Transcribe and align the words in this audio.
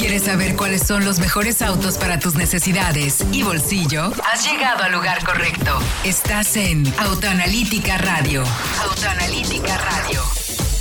¿Quieres 0.00 0.22
saber 0.22 0.56
cuáles 0.56 0.80
son 0.86 1.04
los 1.04 1.18
mejores 1.18 1.60
autos 1.60 1.98
para 1.98 2.18
tus 2.18 2.34
necesidades 2.34 3.22
y 3.32 3.42
bolsillo? 3.42 4.10
Has 4.32 4.50
llegado 4.50 4.82
al 4.82 4.92
lugar 4.92 5.22
correcto. 5.22 5.78
Estás 6.06 6.56
en 6.56 6.86
Autoanalítica 6.98 7.98
Radio. 7.98 8.42
Autoanalítica 8.88 9.76
Radio. 9.76 10.22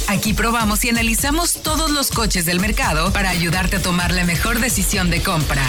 Aquí 0.08 0.34
probamos 0.34 0.86
y 0.86 0.90
analizamos 0.90 1.62
todos 1.63 1.92
los 1.92 2.12
coches 2.12 2.46
del 2.46 2.62
mercado 2.62 3.12
para 3.12 3.29
ayudarte 3.29 3.76
a 3.76 3.82
tomar 3.82 4.13
la 4.13 4.24
mejor 4.24 4.62
decisión 4.62 5.10
de 5.10 5.22
compra. 5.22 5.63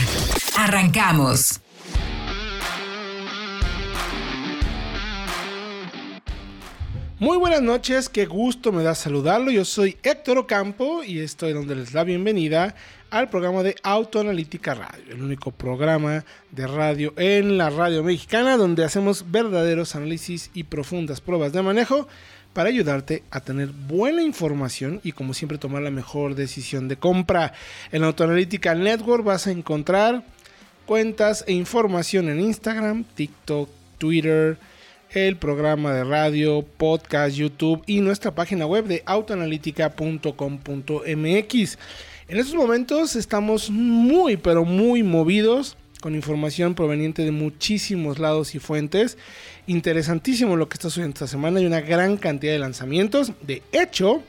Arrancamos. 0.56 1.60
Muy 7.18 7.36
buenas 7.36 7.62
noches, 7.62 8.08
qué 8.08 8.26
gusto 8.26 8.70
me 8.70 8.84
da 8.84 8.94
saludarlo. 8.94 9.50
Yo 9.50 9.64
soy 9.64 9.98
Héctor 10.04 10.38
Ocampo 10.38 11.02
y 11.02 11.18
estoy 11.18 11.52
donde 11.52 11.74
les 11.74 11.92
da 11.92 12.04
bienvenida 12.04 12.76
al 13.10 13.28
programa 13.28 13.62
de 13.62 13.76
Autoanalítica 13.82 14.74
Radio, 14.74 15.12
el 15.12 15.22
único 15.22 15.50
programa 15.50 16.24
de 16.50 16.66
radio 16.66 17.12
en 17.16 17.58
la 17.58 17.70
radio 17.70 18.04
mexicana 18.04 18.56
donde 18.56 18.84
hacemos 18.84 19.30
verdaderos 19.30 19.96
análisis 19.96 20.50
y 20.54 20.64
profundas 20.64 21.20
pruebas 21.20 21.52
de 21.52 21.62
manejo 21.62 22.08
para 22.52 22.68
ayudarte 22.68 23.22
a 23.30 23.40
tener 23.40 23.68
buena 23.68 24.22
información 24.22 25.00
y 25.04 25.12
como 25.12 25.34
siempre 25.34 25.58
tomar 25.58 25.82
la 25.82 25.90
mejor 25.90 26.34
decisión 26.34 26.88
de 26.88 26.96
compra. 26.96 27.52
En 27.92 28.02
Autoanalítica 28.04 28.74
Network 28.74 29.24
vas 29.24 29.46
a 29.46 29.52
encontrar 29.52 30.24
cuentas 30.86 31.44
e 31.46 31.52
información 31.52 32.28
en 32.28 32.40
Instagram, 32.40 33.04
TikTok, 33.14 33.68
Twitter, 33.98 34.58
el 35.10 35.36
programa 35.36 35.92
de 35.92 36.02
radio, 36.04 36.62
podcast, 36.62 37.36
YouTube 37.36 37.82
y 37.86 38.00
nuestra 38.00 38.34
página 38.34 38.64
web 38.66 38.86
de 38.86 39.02
autoanalítica.com.mx. 39.06 41.78
En 42.30 42.38
estos 42.38 42.54
momentos 42.54 43.16
estamos 43.16 43.70
muy, 43.70 44.36
pero 44.36 44.64
muy 44.64 45.02
movidos 45.02 45.76
con 46.00 46.14
información 46.14 46.76
proveniente 46.76 47.24
de 47.24 47.32
muchísimos 47.32 48.20
lados 48.20 48.54
y 48.54 48.60
fuentes. 48.60 49.18
Interesantísimo 49.66 50.54
lo 50.54 50.68
que 50.68 50.74
está 50.74 50.90
sucediendo 50.90 51.14
esta 51.14 51.26
semana. 51.26 51.58
Hay 51.58 51.66
una 51.66 51.80
gran 51.80 52.16
cantidad 52.16 52.52
de 52.52 52.60
lanzamientos. 52.60 53.32
De 53.42 53.64
hecho, 53.72 54.22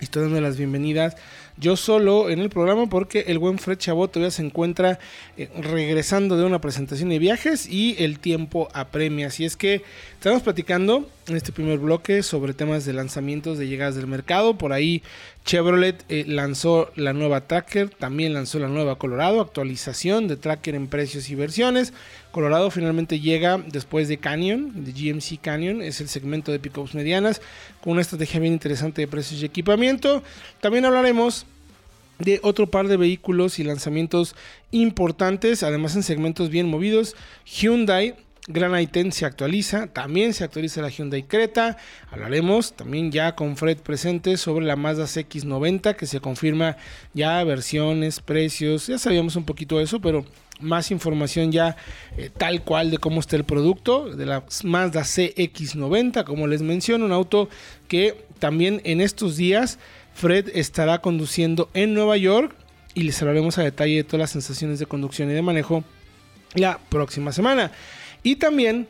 estoy 0.00 0.24
dando 0.24 0.40
las 0.40 0.56
bienvenidas 0.56 1.14
yo 1.60 1.76
solo 1.76 2.30
en 2.30 2.38
el 2.38 2.50
programa 2.50 2.88
porque 2.88 3.24
el 3.26 3.38
buen 3.38 3.58
Fred 3.58 3.78
Chabot 3.78 4.12
todavía 4.12 4.30
se 4.30 4.42
encuentra 4.42 5.00
eh, 5.36 5.50
regresando 5.60 6.36
de 6.36 6.44
una 6.44 6.60
presentación 6.60 7.08
de 7.08 7.18
viajes 7.18 7.68
y 7.68 7.96
el 7.98 8.20
tiempo 8.20 8.68
apremia. 8.72 9.26
Así 9.26 9.44
es 9.44 9.56
que 9.56 9.82
estamos 10.18 10.42
platicando 10.42 11.08
en 11.28 11.36
este 11.36 11.52
primer 11.52 11.78
bloque 11.78 12.24
sobre 12.24 12.52
temas 12.52 12.84
de 12.84 12.92
lanzamientos 12.92 13.56
de 13.56 13.68
llegadas 13.68 13.94
del 13.94 14.08
mercado. 14.08 14.58
Por 14.58 14.72
ahí 14.72 15.00
Chevrolet 15.44 16.04
eh, 16.08 16.24
lanzó 16.26 16.90
la 16.96 17.12
nueva 17.12 17.46
Tracker, 17.46 17.90
también 17.90 18.34
lanzó 18.34 18.58
la 18.58 18.66
nueva 18.66 18.98
Colorado, 18.98 19.40
actualización 19.40 20.26
de 20.26 20.36
Tracker 20.36 20.74
en 20.74 20.88
precios 20.88 21.30
y 21.30 21.36
versiones. 21.36 21.92
Colorado 22.32 22.72
finalmente 22.72 23.20
llega 23.20 23.58
después 23.58 24.08
de 24.08 24.18
Canyon, 24.18 24.84
de 24.84 24.90
GMC 24.90 25.40
Canyon, 25.40 25.82
es 25.82 26.00
el 26.00 26.08
segmento 26.08 26.50
de 26.50 26.58
pickups 26.58 26.96
medianas, 26.96 27.40
con 27.80 27.92
una 27.92 28.02
estrategia 28.02 28.40
bien 28.40 28.54
interesante 28.54 29.02
de 29.02 29.06
precios 29.06 29.40
y 29.40 29.44
equipamiento. 29.44 30.24
También 30.60 30.84
hablaremos 30.84 31.46
de 32.18 32.40
otro 32.42 32.66
par 32.66 32.88
de 32.88 32.96
vehículos 32.96 33.60
y 33.60 33.62
lanzamientos 33.62 34.34
importantes, 34.72 35.62
además 35.62 35.94
en 35.94 36.02
segmentos 36.02 36.50
bien 36.50 36.66
movidos. 36.66 37.14
Hyundai 37.46 38.16
Gran 38.50 38.72
i10 38.72 39.10
se 39.10 39.26
actualiza, 39.26 39.88
también 39.88 40.32
se 40.32 40.42
actualiza 40.42 40.80
la 40.80 40.88
Hyundai 40.88 41.22
Creta. 41.24 41.76
Hablaremos 42.10 42.74
también 42.74 43.12
ya 43.12 43.34
con 43.34 43.58
Fred 43.58 43.76
presente 43.76 44.38
sobre 44.38 44.64
la 44.64 44.74
Mazda 44.74 45.04
CX90 45.04 45.94
que 45.96 46.06
se 46.06 46.20
confirma 46.20 46.78
ya 47.12 47.44
versiones, 47.44 48.20
precios, 48.20 48.86
ya 48.86 48.98
sabíamos 48.98 49.36
un 49.36 49.44
poquito 49.44 49.76
de 49.76 49.84
eso, 49.84 50.00
pero 50.00 50.24
más 50.60 50.90
información 50.90 51.52
ya 51.52 51.76
eh, 52.16 52.30
tal 52.34 52.62
cual 52.62 52.90
de 52.90 52.96
cómo 52.96 53.20
está 53.20 53.36
el 53.36 53.44
producto 53.44 54.08
de 54.08 54.24
la 54.24 54.42
Mazda 54.64 55.02
CX90, 55.02 56.24
como 56.24 56.46
les 56.46 56.62
menciono, 56.62 57.04
un 57.04 57.12
auto 57.12 57.50
que 57.86 58.24
también 58.38 58.80
en 58.84 59.02
estos 59.02 59.36
días 59.36 59.78
Fred 60.14 60.48
estará 60.54 61.02
conduciendo 61.02 61.68
en 61.74 61.92
Nueva 61.92 62.16
York 62.16 62.56
y 62.94 63.02
les 63.02 63.20
hablaremos 63.20 63.58
a 63.58 63.62
detalle 63.62 63.96
de 63.96 64.04
todas 64.04 64.20
las 64.20 64.30
sensaciones 64.30 64.78
de 64.78 64.86
conducción 64.86 65.30
y 65.30 65.34
de 65.34 65.42
manejo 65.42 65.84
la 66.54 66.78
próxima 66.88 67.30
semana. 67.30 67.70
Y 68.22 68.36
también, 68.36 68.88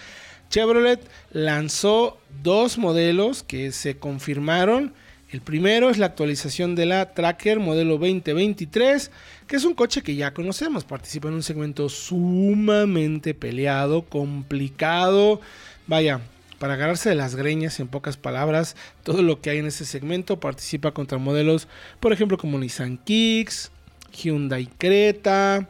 Chevrolet 0.50 1.00
lanzó 1.30 2.18
dos 2.42 2.76
modelos 2.76 3.44
que 3.44 3.70
se 3.70 3.98
confirmaron. 3.98 4.92
El 5.30 5.42
primero 5.42 5.90
es 5.90 5.98
la 5.98 6.06
actualización 6.06 6.74
de 6.74 6.86
la 6.86 7.14
Tracker 7.14 7.60
modelo 7.60 7.98
2023, 7.98 9.12
que 9.46 9.54
es 9.54 9.64
un 9.64 9.74
coche 9.74 10.02
que 10.02 10.16
ya 10.16 10.34
conocemos, 10.34 10.82
participa 10.82 11.28
en 11.28 11.34
un 11.34 11.44
segmento 11.44 11.88
sumamente 11.88 13.32
peleado, 13.32 14.02
complicado, 14.02 15.40
vaya, 15.86 16.20
para 16.60 16.74
agarrarse 16.74 17.08
de 17.08 17.14
las 17.14 17.36
greñas, 17.36 17.80
en 17.80 17.88
pocas 17.88 18.18
palabras, 18.18 18.76
todo 19.02 19.22
lo 19.22 19.40
que 19.40 19.48
hay 19.48 19.58
en 19.58 19.66
ese 19.66 19.86
segmento 19.86 20.38
participa 20.38 20.92
contra 20.92 21.16
modelos, 21.16 21.68
por 22.00 22.12
ejemplo, 22.12 22.36
como 22.36 22.58
Nissan 22.58 22.98
Kicks, 22.98 23.70
Hyundai 24.12 24.68
Creta, 24.76 25.66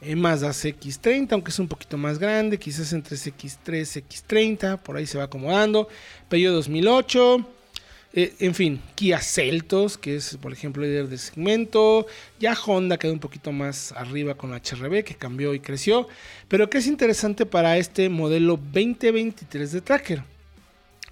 eh, 0.00 0.16
Mazda 0.16 0.50
CX30, 0.50 1.28
aunque 1.30 1.52
es 1.52 1.60
un 1.60 1.68
poquito 1.68 1.96
más 1.96 2.18
grande, 2.18 2.58
quizás 2.58 2.92
entre 2.92 3.16
CX3, 3.16 4.02
CX30, 4.02 4.78
por 4.78 4.96
ahí 4.96 5.06
se 5.06 5.16
va 5.16 5.24
acomodando, 5.24 5.86
Peugeot 6.28 6.54
2008, 6.54 7.46
eh, 8.12 8.34
en 8.40 8.56
fin, 8.56 8.82
Kia 8.96 9.20
Celtos, 9.20 9.96
que 9.96 10.16
es 10.16 10.36
por 10.38 10.52
ejemplo 10.52 10.82
líder 10.82 11.08
de 11.08 11.18
segmento. 11.18 12.06
Ya 12.40 12.54
Honda 12.66 12.98
quedó 12.98 13.12
un 13.12 13.20
poquito 13.20 13.52
más 13.52 13.92
arriba 13.92 14.34
con 14.34 14.52
HRB, 14.52 15.04
que 15.04 15.14
cambió 15.14 15.54
y 15.54 15.60
creció. 15.60 16.08
Pero 16.48 16.68
que 16.68 16.78
es 16.78 16.88
interesante 16.88 17.46
para 17.46 17.78
este 17.78 18.08
modelo 18.08 18.58
2023 18.58 19.72
de 19.72 19.80
Tracker. 19.80 20.31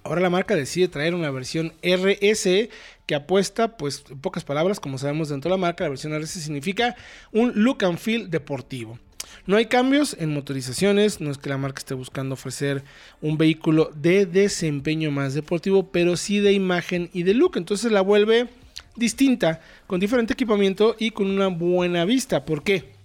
Ahora 0.03 0.21
la 0.21 0.31
marca 0.31 0.57
decide 0.57 0.89
traer 0.89 1.15
una 1.15 1.31
versión 1.31 1.73
RS 1.83 2.69
que 3.07 3.15
apuesta, 3.15 3.77
pues 3.77 4.05
en 4.11 4.19
pocas 4.19 4.45
palabras, 4.45 4.81
como 4.81 4.99
sabemos 4.99 5.29
dentro 5.29 5.51
de 5.51 5.57
la 5.57 5.61
marca, 5.61 5.85
la 5.85 5.91
versión 5.91 6.19
RS 6.19 6.31
significa 6.43 6.97
un 7.33 7.53
look 7.55 7.85
and 7.85 7.99
feel 7.99 8.31
deportivo. 8.31 8.99
No 9.47 9.57
hay 9.57 9.67
cambios 9.67 10.17
en 10.19 10.33
motorizaciones, 10.33 11.21
no 11.21 11.31
es 11.31 11.39
que 11.39 11.51
la 11.51 11.59
marca 11.59 11.79
esté 11.79 11.95
buscando 11.95 12.35
ofrecer 12.35 12.83
un 13.21 13.37
vehículo 13.37 13.91
de 13.95 14.27
desempeño 14.27 15.11
más 15.11 15.35
deportivo, 15.35 15.91
pero 15.91 16.17
sí 16.17 16.41
de 16.41 16.53
imagen 16.53 17.11
y 17.13 17.23
de 17.23 17.35
look. 17.35 17.57
Entonces 17.57 17.93
la 17.93 18.01
vuelve 18.01 18.49
distinta, 18.97 19.61
con 19.87 20.01
diferente 20.01 20.33
equipamiento 20.33 20.97
y 20.99 21.11
con 21.11 21.31
una 21.31 21.49
buena 21.49 22.05
vista. 22.05 22.45
¿Por 22.45 22.63
qué? 22.63 23.01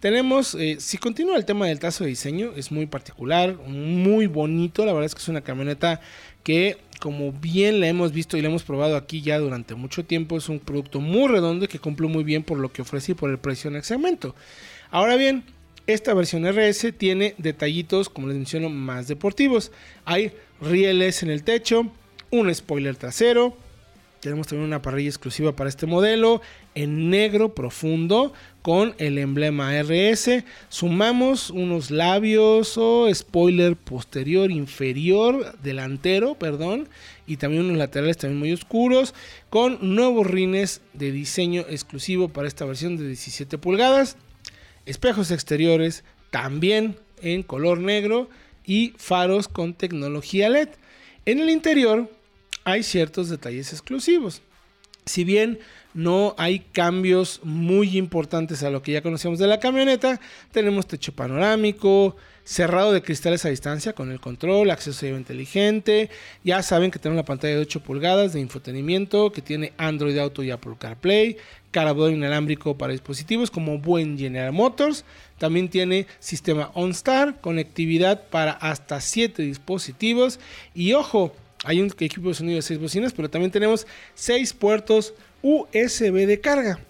Tenemos, 0.00 0.54
eh, 0.54 0.76
si 0.80 0.96
continúa 0.96 1.36
el 1.36 1.44
tema 1.44 1.66
del 1.66 1.78
trazo 1.78 2.04
de 2.04 2.10
diseño, 2.10 2.52
es 2.56 2.72
muy 2.72 2.86
particular, 2.86 3.58
muy 3.58 4.26
bonito. 4.26 4.86
La 4.86 4.94
verdad 4.94 5.04
es 5.04 5.14
que 5.14 5.20
es 5.20 5.28
una 5.28 5.42
camioneta 5.42 6.00
que, 6.42 6.78
como 7.00 7.32
bien 7.32 7.80
la 7.80 7.88
hemos 7.88 8.12
visto 8.12 8.36
y 8.36 8.42
la 8.42 8.48
hemos 8.48 8.62
probado 8.62 8.96
aquí 8.96 9.22
ya 9.22 9.38
durante 9.38 9.74
mucho 9.74 10.04
tiempo, 10.04 10.36
es 10.36 10.48
un 10.48 10.58
producto 10.58 11.00
muy 11.00 11.28
redondo 11.28 11.64
y 11.64 11.68
que 11.68 11.78
cumple 11.78 12.08
muy 12.08 12.24
bien 12.24 12.42
por 12.42 12.58
lo 12.58 12.72
que 12.72 12.82
ofrece 12.82 13.12
y 13.12 13.14
por 13.14 13.30
el 13.30 13.38
precio 13.38 13.68
en 13.68 13.76
el 13.76 13.82
segmento. 13.82 14.34
Ahora 14.90 15.16
bien, 15.16 15.44
Esta 15.86 16.14
versión 16.14 16.46
RS 16.46 16.92
tiene 16.96 17.34
detallitos, 17.38 18.08
como 18.08 18.28
les 18.28 18.36
menciono, 18.36 18.68
más 18.68 19.08
deportivos. 19.08 19.72
Hay 20.04 20.32
rieles 20.60 21.24
en 21.24 21.30
el 21.30 21.42
techo, 21.42 21.90
un 22.30 22.54
spoiler 22.54 22.94
trasero, 22.94 23.56
tenemos 24.20 24.46
también 24.46 24.68
una 24.68 24.82
parrilla 24.82 25.08
exclusiva 25.08 25.56
para 25.56 25.68
este 25.68 25.86
modelo 25.86 26.42
en 26.74 27.10
negro 27.10 27.54
profundo 27.54 28.32
con 28.62 28.94
el 28.98 29.18
emblema 29.18 29.72
RS. 29.82 30.44
Sumamos 30.68 31.50
unos 31.50 31.90
labios 31.90 32.76
o 32.76 33.12
spoiler 33.12 33.76
posterior 33.76 34.50
inferior 34.50 35.58
delantero, 35.62 36.34
perdón, 36.34 36.88
y 37.26 37.36
también 37.36 37.64
unos 37.64 37.78
laterales 37.78 38.18
también 38.18 38.38
muy 38.38 38.52
oscuros 38.52 39.14
con 39.48 39.94
nuevos 39.94 40.26
rines 40.26 40.80
de 40.92 41.12
diseño 41.12 41.64
exclusivo 41.68 42.28
para 42.28 42.48
esta 42.48 42.64
versión 42.64 42.96
de 42.96 43.06
17 43.06 43.58
pulgadas. 43.58 44.16
Espejos 44.86 45.30
exteriores 45.30 46.04
también 46.30 46.96
en 47.22 47.42
color 47.42 47.78
negro 47.78 48.28
y 48.64 48.94
faros 48.96 49.48
con 49.48 49.74
tecnología 49.74 50.48
LED. 50.48 50.68
En 51.26 51.40
el 51.40 51.50
interior 51.50 52.10
hay 52.64 52.82
ciertos 52.82 53.28
detalles 53.28 53.72
exclusivos. 53.72 54.42
Si 55.06 55.24
bien 55.24 55.58
no 55.94 56.34
hay 56.38 56.60
cambios 56.60 57.40
muy 57.42 57.98
importantes 57.98 58.62
a 58.62 58.70
lo 58.70 58.82
que 58.82 58.92
ya 58.92 59.02
conocíamos 59.02 59.38
de 59.38 59.46
la 59.46 59.60
camioneta, 59.60 60.20
tenemos 60.52 60.86
techo 60.86 61.12
panorámico, 61.12 62.16
cerrado 62.44 62.92
de 62.92 63.02
cristales 63.02 63.44
a 63.44 63.48
distancia 63.48 63.92
con 63.92 64.10
el 64.10 64.20
control, 64.20 64.70
acceso 64.70 65.06
inteligente. 65.06 66.10
Ya 66.42 66.62
saben 66.62 66.90
que 66.90 66.98
tenemos 66.98 67.20
una 67.20 67.26
pantalla 67.26 67.54
de 67.54 67.60
8 67.60 67.80
pulgadas 67.80 68.32
de 68.32 68.40
infotenimiento 68.40 69.30
que 69.30 69.42
tiene 69.42 69.72
Android 69.76 70.18
Auto 70.18 70.42
y 70.42 70.50
Apple 70.50 70.74
CarPlay, 70.78 71.36
cargador 71.70 72.12
inalámbrico 72.12 72.76
para 72.76 72.92
dispositivos 72.92 73.50
como 73.50 73.78
buen 73.78 74.18
General 74.18 74.52
Motors. 74.52 75.04
También 75.38 75.68
tiene 75.68 76.06
sistema 76.18 76.70
OnStar, 76.74 77.40
conectividad 77.40 78.28
para 78.28 78.52
hasta 78.52 79.00
7 79.00 79.42
dispositivos. 79.42 80.40
Y 80.74 80.94
ojo, 80.94 81.32
hay 81.64 81.80
un 81.80 81.92
equipo 81.98 82.28
de 82.28 82.34
sonido 82.34 82.56
de 82.56 82.62
6 82.62 82.80
bocinas, 82.80 83.12
pero 83.12 83.28
también 83.28 83.50
tenemos 83.50 83.86
6 84.14 84.52
puertos 84.54 85.14
USB 85.42 86.26
de 86.26 86.40
carga. 86.40 86.80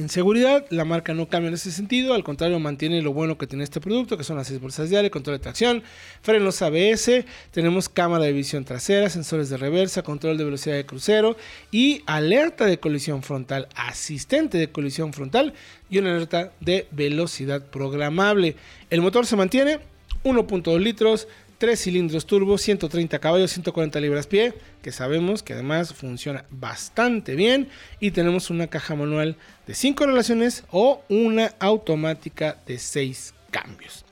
En 0.00 0.08
seguridad, 0.08 0.64
la 0.70 0.86
marca 0.86 1.12
no 1.12 1.28
cambia 1.28 1.48
en 1.48 1.54
ese 1.54 1.70
sentido, 1.70 2.14
al 2.14 2.24
contrario, 2.24 2.58
mantiene 2.58 3.02
lo 3.02 3.12
bueno 3.12 3.36
que 3.36 3.46
tiene 3.46 3.64
este 3.64 3.82
producto, 3.82 4.16
que 4.16 4.24
son 4.24 4.38
las 4.38 4.46
6 4.46 4.58
bolsas 4.58 4.88
de 4.88 4.96
aire, 4.96 5.10
control 5.10 5.36
de 5.36 5.42
tracción, 5.42 5.82
frenos 6.22 6.62
ABS, 6.62 7.26
tenemos 7.50 7.90
cámara 7.90 8.24
de 8.24 8.32
visión 8.32 8.64
trasera, 8.64 9.10
sensores 9.10 9.50
de 9.50 9.58
reversa, 9.58 10.02
control 10.02 10.38
de 10.38 10.44
velocidad 10.44 10.76
de 10.76 10.86
crucero 10.86 11.36
y 11.70 12.02
alerta 12.06 12.64
de 12.64 12.80
colisión 12.80 13.22
frontal, 13.22 13.68
asistente 13.74 14.56
de 14.56 14.70
colisión 14.70 15.12
frontal 15.12 15.52
y 15.90 15.98
una 15.98 16.12
alerta 16.12 16.50
de 16.60 16.86
velocidad 16.92 17.66
programable. 17.66 18.56
El 18.88 19.02
motor 19.02 19.26
se 19.26 19.36
mantiene 19.36 19.80
1.2 20.24 20.78
litros, 20.78 21.28
3 21.60 21.78
cilindros 21.78 22.24
turbo, 22.24 22.56
130 22.56 23.18
caballos, 23.18 23.50
140 23.50 24.00
libras 24.00 24.26
pie, 24.26 24.54
que 24.80 24.92
sabemos 24.92 25.42
que 25.42 25.52
además 25.52 25.92
funciona 25.92 26.46
bastante 26.48 27.34
bien. 27.34 27.68
Y 28.00 28.12
tenemos 28.12 28.48
una 28.48 28.68
caja 28.68 28.94
manual 28.94 29.36
de 29.66 29.74
5 29.74 30.06
relaciones 30.06 30.64
o 30.70 31.02
una 31.10 31.52
automática 31.58 32.56
de 32.66 32.78
6 32.78 33.34
cambios. 33.50 34.06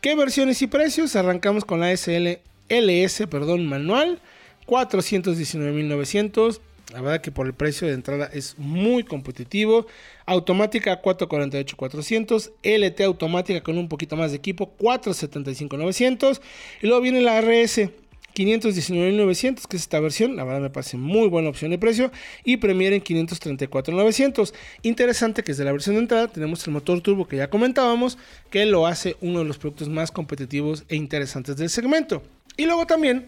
¿Qué 0.00 0.16
versiones 0.16 0.60
y 0.62 0.66
precios? 0.66 1.14
Arrancamos 1.14 1.64
con 1.64 1.78
la 1.78 1.92
SL 1.96 2.40
LS, 2.68 3.28
perdón, 3.28 3.66
manual, 3.66 4.18
419.900. 4.66 6.58
La 6.92 7.00
verdad 7.02 7.20
que 7.20 7.30
por 7.30 7.46
el 7.46 7.54
precio 7.54 7.86
de 7.86 7.94
entrada 7.94 8.28
es 8.32 8.56
muy 8.58 9.04
competitivo. 9.04 9.86
Automática 10.30 11.02
448-400. 11.02 12.52
LT 12.62 13.00
automática 13.00 13.60
con 13.64 13.76
un 13.76 13.88
poquito 13.88 14.14
más 14.14 14.30
de 14.30 14.36
equipo 14.36 14.72
475-900. 14.78 16.40
Y 16.82 16.86
luego 16.86 17.02
viene 17.02 17.20
la 17.20 17.40
RS 17.40 17.90
519.900, 18.36 19.66
que 19.66 19.76
es 19.76 19.82
esta 19.82 19.98
versión, 19.98 20.36
la 20.36 20.44
verdad 20.44 20.60
me 20.60 20.70
parece 20.70 20.96
muy 20.96 21.26
buena 21.26 21.48
opción 21.48 21.72
de 21.72 21.78
precio, 21.78 22.12
y 22.44 22.58
Premier 22.58 22.92
en 22.92 23.02
534.900. 23.02 24.54
Interesante 24.82 25.42
que 25.42 25.50
desde 25.50 25.64
la 25.64 25.72
versión 25.72 25.96
de 25.96 26.02
entrada 26.02 26.28
tenemos 26.28 26.64
el 26.64 26.74
motor 26.74 27.00
turbo 27.00 27.26
que 27.26 27.36
ya 27.36 27.50
comentábamos, 27.50 28.16
que 28.50 28.64
lo 28.66 28.86
hace 28.86 29.16
uno 29.20 29.40
de 29.40 29.46
los 29.46 29.58
productos 29.58 29.88
más 29.88 30.12
competitivos 30.12 30.84
e 30.88 30.94
interesantes 30.94 31.56
del 31.56 31.70
segmento. 31.70 32.22
Y 32.56 32.66
luego 32.66 32.86
también 32.86 33.26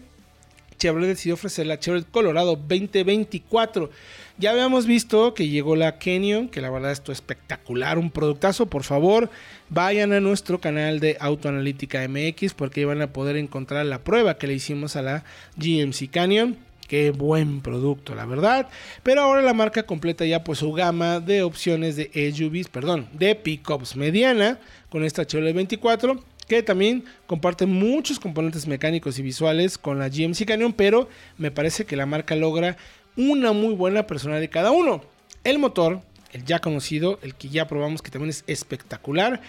Chevrolet 0.83 1.07
decidió 1.07 1.35
ofrecer 1.35 1.65
la 1.65 1.79
Chevrolet 1.79 2.11
Colorado 2.11 2.57
2024. 2.57 3.89
Ya 4.37 4.51
habíamos 4.51 4.85
visto 4.85 5.33
que 5.33 5.47
llegó 5.47 5.77
la 5.77 5.97
Canyon, 5.97 6.49
que 6.49 6.59
la 6.59 6.69
verdad 6.69 6.91
esto 6.91 7.13
es 7.13 7.19
espectacular, 7.19 7.97
un 7.97 8.11
productazo. 8.11 8.65
Por 8.65 8.83
favor, 8.83 9.29
vayan 9.69 10.11
a 10.11 10.19
nuestro 10.19 10.59
canal 10.59 10.99
de 10.99 11.15
Autoanalítica 11.21 12.05
MX 12.05 12.53
porque 12.53 12.81
ahí 12.81 12.85
van 12.85 13.01
a 13.01 13.13
poder 13.13 13.37
encontrar 13.37 13.85
la 13.85 13.99
prueba 13.99 14.37
que 14.37 14.47
le 14.47 14.55
hicimos 14.55 14.97
a 14.97 15.03
la 15.03 15.23
GMC 15.55 16.11
Canyon. 16.11 16.57
Qué 16.89 17.11
buen 17.11 17.61
producto, 17.61 18.13
la 18.13 18.25
verdad. 18.25 18.67
Pero 19.03 19.21
ahora 19.21 19.41
la 19.41 19.53
marca 19.53 19.83
completa 19.83 20.25
ya 20.25 20.43
pues 20.43 20.59
su 20.59 20.73
gama 20.73 21.21
de 21.21 21.43
opciones 21.43 21.95
de 21.95 22.11
SUVs, 22.35 22.67
perdón, 22.67 23.07
de 23.13 23.35
pickups 23.35 23.95
mediana 23.95 24.59
con 24.89 25.05
esta 25.05 25.25
Chevrolet 25.25 25.55
24 25.55 26.21
que 26.45 26.63
también 26.63 27.05
comparte 27.25 27.65
muchos 27.65 28.19
componentes 28.19 28.67
mecánicos 28.67 29.19
y 29.19 29.21
visuales 29.21 29.77
con 29.77 29.99
la 29.99 30.09
GMC 30.09 30.45
Canyon, 30.45 30.73
pero 30.73 31.09
me 31.37 31.51
parece 31.51 31.85
que 31.85 31.95
la 31.95 32.05
marca 32.05 32.35
logra 32.35 32.77
una 33.15 33.51
muy 33.51 33.73
buena 33.73 34.07
personalidad 34.07 34.41
de 34.41 34.49
cada 34.49 34.71
uno. 34.71 35.03
El 35.43 35.59
motor, 35.59 36.01
el 36.31 36.45
ya 36.45 36.59
conocido, 36.59 37.19
el 37.21 37.35
que 37.35 37.49
ya 37.49 37.67
probamos 37.67 38.01
que 38.01 38.11
también 38.11 38.29
es 38.29 38.43
espectacular. 38.47 39.41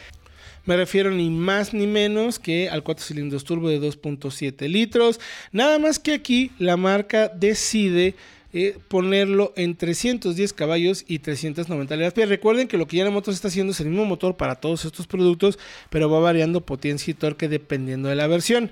Me 0.66 0.76
refiero 0.76 1.10
ni 1.10 1.28
más 1.28 1.74
ni 1.74 1.86
menos 1.86 2.38
que 2.38 2.70
al 2.70 2.82
4 2.82 3.04
cilindros 3.04 3.44
turbo 3.44 3.68
de 3.68 3.80
2.7 3.80 4.66
litros. 4.68 5.20
Nada 5.52 5.78
más 5.78 5.98
que 5.98 6.14
aquí 6.14 6.52
la 6.58 6.76
marca 6.76 7.28
decide 7.28 8.14
eh, 8.56 8.78
ponerlo 8.86 9.52
en 9.56 9.74
310 9.74 10.52
caballos 10.52 11.04
y 11.08 11.18
390 11.18 11.96
libras 11.96 12.14
Recuerden 12.14 12.68
que 12.68 12.78
lo 12.78 12.86
que 12.86 12.98
ya 12.98 13.10
Motors 13.10 13.34
está 13.34 13.48
haciendo 13.48 13.72
es 13.72 13.80
el 13.80 13.88
mismo 13.88 14.04
motor 14.04 14.36
para 14.36 14.54
todos 14.54 14.84
estos 14.84 15.08
productos, 15.08 15.58
pero 15.90 16.08
va 16.08 16.20
variando 16.20 16.60
potencia 16.60 17.10
y 17.10 17.14
torque 17.14 17.48
dependiendo 17.48 18.08
de 18.08 18.14
la 18.14 18.28
versión. 18.28 18.70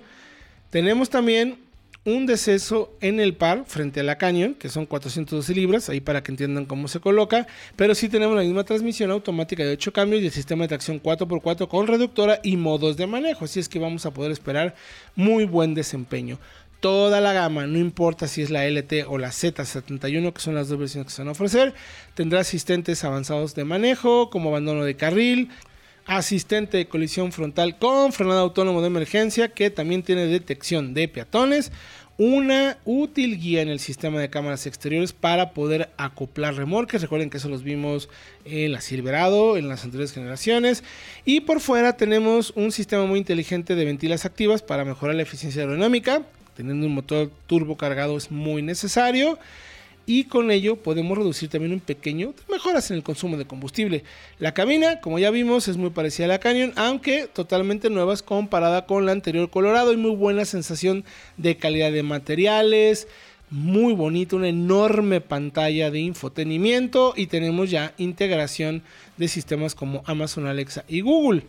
Tenemos 0.71 1.11
también 1.11 1.59
un 2.05 2.27
deceso 2.27 2.97
en 3.01 3.19
el 3.19 3.35
par 3.35 3.65
frente 3.67 4.01
a 4.01 4.03
la 4.05 4.19
Canyon, 4.19 4.55
que 4.55 4.69
son 4.69 4.87
412 4.87 5.53
libras, 5.55 5.89
ahí 5.89 6.01
para 6.01 6.23
que 6.23 6.31
entiendan 6.31 6.65
cómo 6.65 6.87
se 6.87 7.01
coloca, 7.01 7.49
pero 7.75 7.95
sí 7.95 8.09
tenemos 8.09 8.37
la 8.37 8.43
misma 8.43 8.65
transmisión 8.65 9.11
automática 9.11 9.65
de 9.65 9.73
8 9.73 9.93
cambios 9.93 10.23
y 10.23 10.27
el 10.27 10.33
sistema 10.33 10.63
de 10.65 10.69
tracción 10.69 11.03
4x4 11.03 11.69
con 11.69 11.89
reductora 11.89 12.41
y 12.43 12.57
modos 12.57 12.97
de 12.97 13.07
manejo, 13.07 13.45
así 13.45 13.61
es 13.61 13.69
que 13.69 13.79
vamos 13.79 14.07
a 14.07 14.13
poder 14.13 14.33
esperar 14.33 14.75
muy 15.17 15.45
buen 15.45 15.75
desempeño 15.75 16.39
toda 16.83 17.21
la 17.21 17.33
gama, 17.33 17.69
no 17.69 17.79
importa 17.79 18.27
si 18.27 18.43
es 18.43 18.51
la 18.51 18.67
LT 18.69 19.07
o 19.07 19.17
la 19.17 19.29
Z71, 19.29 20.33
que 20.33 20.41
son 20.41 20.57
las 20.57 20.69
dos 20.69 20.81
versiones 20.81 21.07
que 21.07 21.13
se 21.15 21.23
van 21.23 21.29
a 21.29 21.33
ofrecer. 21.33 21.75
Tendrá 22.15 22.41
asistentes 22.41 23.05
avanzados 23.05 23.55
de 23.55 23.65
manejo, 23.65 24.31
como 24.31 24.51
abandono 24.51 24.83
de 24.85 24.97
carril, 24.97 25.49
asistente 26.07 26.79
de 26.79 26.89
colisión 26.89 27.31
frontal 27.31 27.79
con 27.79 28.13
frenado 28.13 28.41
autónomo 28.41 28.81
de 28.81 28.89
emergencia, 28.89 29.49
que 29.49 29.71
también 29.71 30.03
tiene 30.03 30.27
detección 30.27 30.93
de 30.93 31.07
peatones. 31.07 31.71
Una 32.19 32.79
útil 32.85 33.39
guía 33.39 33.63
en 33.63 33.69
el 33.69 33.79
sistema 33.79 34.19
de 34.19 34.29
cámaras 34.29 34.67
exteriores 34.67 35.13
para 35.13 35.53
poder 35.53 35.91
acoplar 35.97 36.57
remolques. 36.57 37.01
Recuerden 37.01 37.31
que 37.31 37.37
eso 37.37 37.49
los 37.49 37.63
vimos 37.63 38.09
en 38.45 38.73
la 38.73 38.81
Silverado, 38.81 39.57
en 39.57 39.69
las 39.69 39.85
anteriores 39.85 40.13
generaciones. 40.13 40.83
Y 41.25 41.43
por 41.43 41.61
fuera 41.61 41.97
tenemos 41.97 42.53
un 42.57 42.73
sistema 42.73 43.07
muy 43.07 43.21
inteligente 43.21 43.77
de 43.77 43.85
ventilas 43.85 44.25
activas 44.25 44.63
para 44.63 44.85
mejorar 44.85 45.15
la 45.15 45.23
eficiencia 45.23 45.63
aerodinámica 45.63 46.23
teniendo 46.55 46.87
un 46.87 46.95
motor 46.95 47.31
turbo 47.47 47.77
cargado 47.77 48.17
es 48.17 48.31
muy 48.31 48.63
necesario 48.63 49.39
y 50.07 50.25
con 50.25 50.51
ello 50.51 50.77
podemos 50.77 51.17
reducir 51.17 51.49
también 51.49 51.73
un 51.73 51.81
pequeño 51.81 52.35
mejoras 52.51 52.91
en 52.91 52.97
el 52.97 53.03
consumo 53.03 53.37
de 53.37 53.47
combustible. 53.47 54.05
La 54.39 54.53
cabina, 54.53 55.01
como 55.01 55.19
ya 55.19 55.31
vimos, 55.31 55.69
es 55.69 55.77
muy 55.77 55.91
parecida 55.91 56.27
a 56.27 56.29
la 56.29 56.41
Canyon, 56.41 56.73
aunque 56.77 57.29
totalmente 57.33 57.89
nuevas 57.89 58.23
comparada 58.23 58.87
con 58.87 59.07
la 59.07 59.13
anterior 59.13 59.51
Colorado 59.51 59.93
y 59.93 59.97
muy 59.97 60.17
buena 60.17 60.45
sensación 60.45 61.05
de 61.37 61.57
calidad 61.57 61.93
de 61.93 62.03
materiales, 62.03 63.07
muy 63.51 63.93
bonito, 63.93 64.37
una 64.37 64.49
enorme 64.49 65.21
pantalla 65.21 65.91
de 65.91 66.01
infotenimiento 66.01 67.13
y 67.17 67.27
tenemos 67.27 67.71
ya 67.71 67.95
integración 67.99 68.83
de 69.19 69.29
sistemas 69.29 69.75
como 69.75 70.03
Amazon 70.07 70.47
Alexa 70.47 70.85
y 70.89 71.03
Google. 71.03 71.45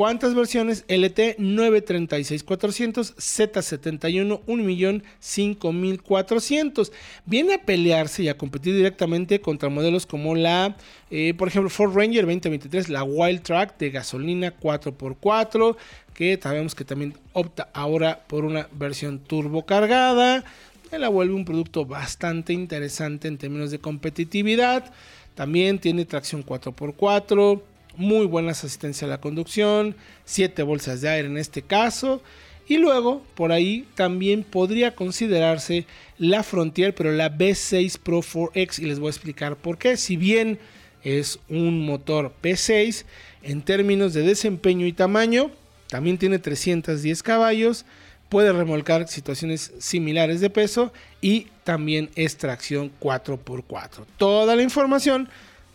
¿Cuántas 0.00 0.32
versiones? 0.34 0.86
LT 0.88 1.36
936-400, 1.36 3.16
Z71 3.16 4.40
1.005.400. 4.46 6.90
Viene 7.26 7.52
a 7.52 7.66
pelearse 7.66 8.22
y 8.22 8.30
a 8.30 8.38
competir 8.38 8.74
directamente 8.74 9.42
contra 9.42 9.68
modelos 9.68 10.06
como 10.06 10.34
la, 10.34 10.74
eh, 11.10 11.34
por 11.34 11.48
ejemplo, 11.48 11.68
Ford 11.68 11.94
Ranger 11.94 12.24
2023, 12.24 12.88
la 12.88 13.02
Wild 13.02 13.42
Track 13.42 13.76
de 13.76 13.90
gasolina 13.90 14.56
4x4, 14.58 15.76
que 16.14 16.40
sabemos 16.42 16.74
que 16.74 16.86
también 16.86 17.12
opta 17.34 17.68
ahora 17.74 18.24
por 18.26 18.46
una 18.46 18.70
versión 18.72 19.18
turbo 19.18 19.66
cargada. 19.66 20.44
La 20.92 21.10
vuelve 21.10 21.34
un 21.34 21.44
producto 21.44 21.84
bastante 21.84 22.54
interesante 22.54 23.28
en 23.28 23.36
términos 23.36 23.70
de 23.70 23.80
competitividad. 23.80 24.94
También 25.34 25.78
tiene 25.78 26.06
tracción 26.06 26.42
4x4 26.42 27.60
muy 27.96 28.26
buenas 28.26 28.64
asistencias 28.64 29.04
a 29.04 29.10
la 29.10 29.20
conducción, 29.20 29.96
7 30.24 30.62
bolsas 30.62 31.00
de 31.00 31.08
aire 31.08 31.28
en 31.28 31.38
este 31.38 31.62
caso. 31.62 32.22
Y 32.66 32.76
luego, 32.76 33.24
por 33.34 33.50
ahí 33.50 33.86
también 33.96 34.44
podría 34.44 34.94
considerarse 34.94 35.86
la 36.18 36.44
Frontier, 36.44 36.94
pero 36.94 37.10
la 37.10 37.36
B6 37.36 37.98
Pro 37.98 38.20
4X. 38.20 38.78
Y 38.78 38.86
les 38.86 39.00
voy 39.00 39.08
a 39.08 39.10
explicar 39.10 39.56
por 39.56 39.76
qué. 39.76 39.96
Si 39.96 40.16
bien 40.16 40.60
es 41.02 41.40
un 41.48 41.84
motor 41.84 42.32
P6, 42.42 43.04
en 43.42 43.62
términos 43.62 44.14
de 44.14 44.22
desempeño 44.22 44.86
y 44.86 44.92
tamaño, 44.92 45.50
también 45.88 46.18
tiene 46.18 46.38
310 46.38 47.22
caballos, 47.22 47.84
puede 48.28 48.52
remolcar 48.52 49.08
situaciones 49.08 49.72
similares 49.78 50.40
de 50.40 50.50
peso 50.50 50.92
y 51.20 51.48
también 51.64 52.10
es 52.14 52.36
tracción 52.36 52.92
4x4. 53.00 54.04
Toda 54.16 54.54
la 54.54 54.62
información 54.62 55.28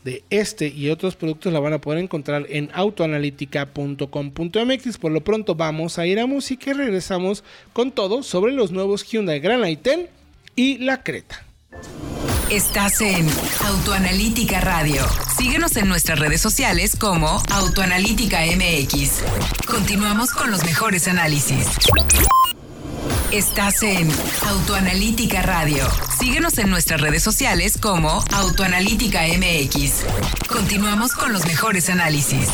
de 0.06 0.24
este 0.30 0.68
y 0.68 0.90
otros 0.92 1.18
productos 1.18 1.52
la 1.52 1.60
van 1.60 1.74
a 1.74 1.82
poder 1.82 2.00
encontrar 2.00 2.46
en 2.50 2.70
autoanalítica.com.mx. 2.74 4.98
Por 5.00 5.12
lo 5.12 5.20
pronto 5.22 5.56
vamos 5.56 6.00
a 6.00 6.06
ir 6.06 6.20
a 6.20 6.28
música 6.28 6.70
y 6.70 6.74
regresamos 6.74 7.44
con 7.74 7.92
todo 7.92 8.24
sobre 8.24 8.54
los 8.54 8.72
nuevos 8.72 9.04
Hyundai 9.04 9.42
Grand 9.42 9.66
i10 9.66 10.08
y 10.56 10.78
la 10.78 11.04
Creta. 11.04 11.44
Estás 12.52 13.02
en 13.02 13.28
Autoanalítica 13.66 14.62
Radio. 14.62 15.02
Síguenos 15.36 15.76
en 15.76 15.90
nuestras 15.90 16.20
redes 16.20 16.40
sociales 16.40 16.96
como 16.96 17.42
Autoanalítica 17.52 18.42
MX. 18.46 19.24
Continuamos 19.66 20.30
con 20.30 20.52
los 20.52 20.64
mejores 20.64 21.08
análisis. 21.08 21.66
Estás 23.32 23.82
en 23.84 24.10
Autoanalítica 24.48 25.42
Radio. 25.42 25.86
Síguenos 26.20 26.58
en 26.58 26.70
nuestras 26.70 27.02
redes 27.02 27.24
sociales 27.24 27.78
como 27.82 28.24
Autoanalítica 28.34 29.22
MX. 29.24 30.06
Continuamos 30.48 31.14
con 31.14 31.34
los 31.34 31.46
mejores 31.46 31.90
análisis. 31.90 32.50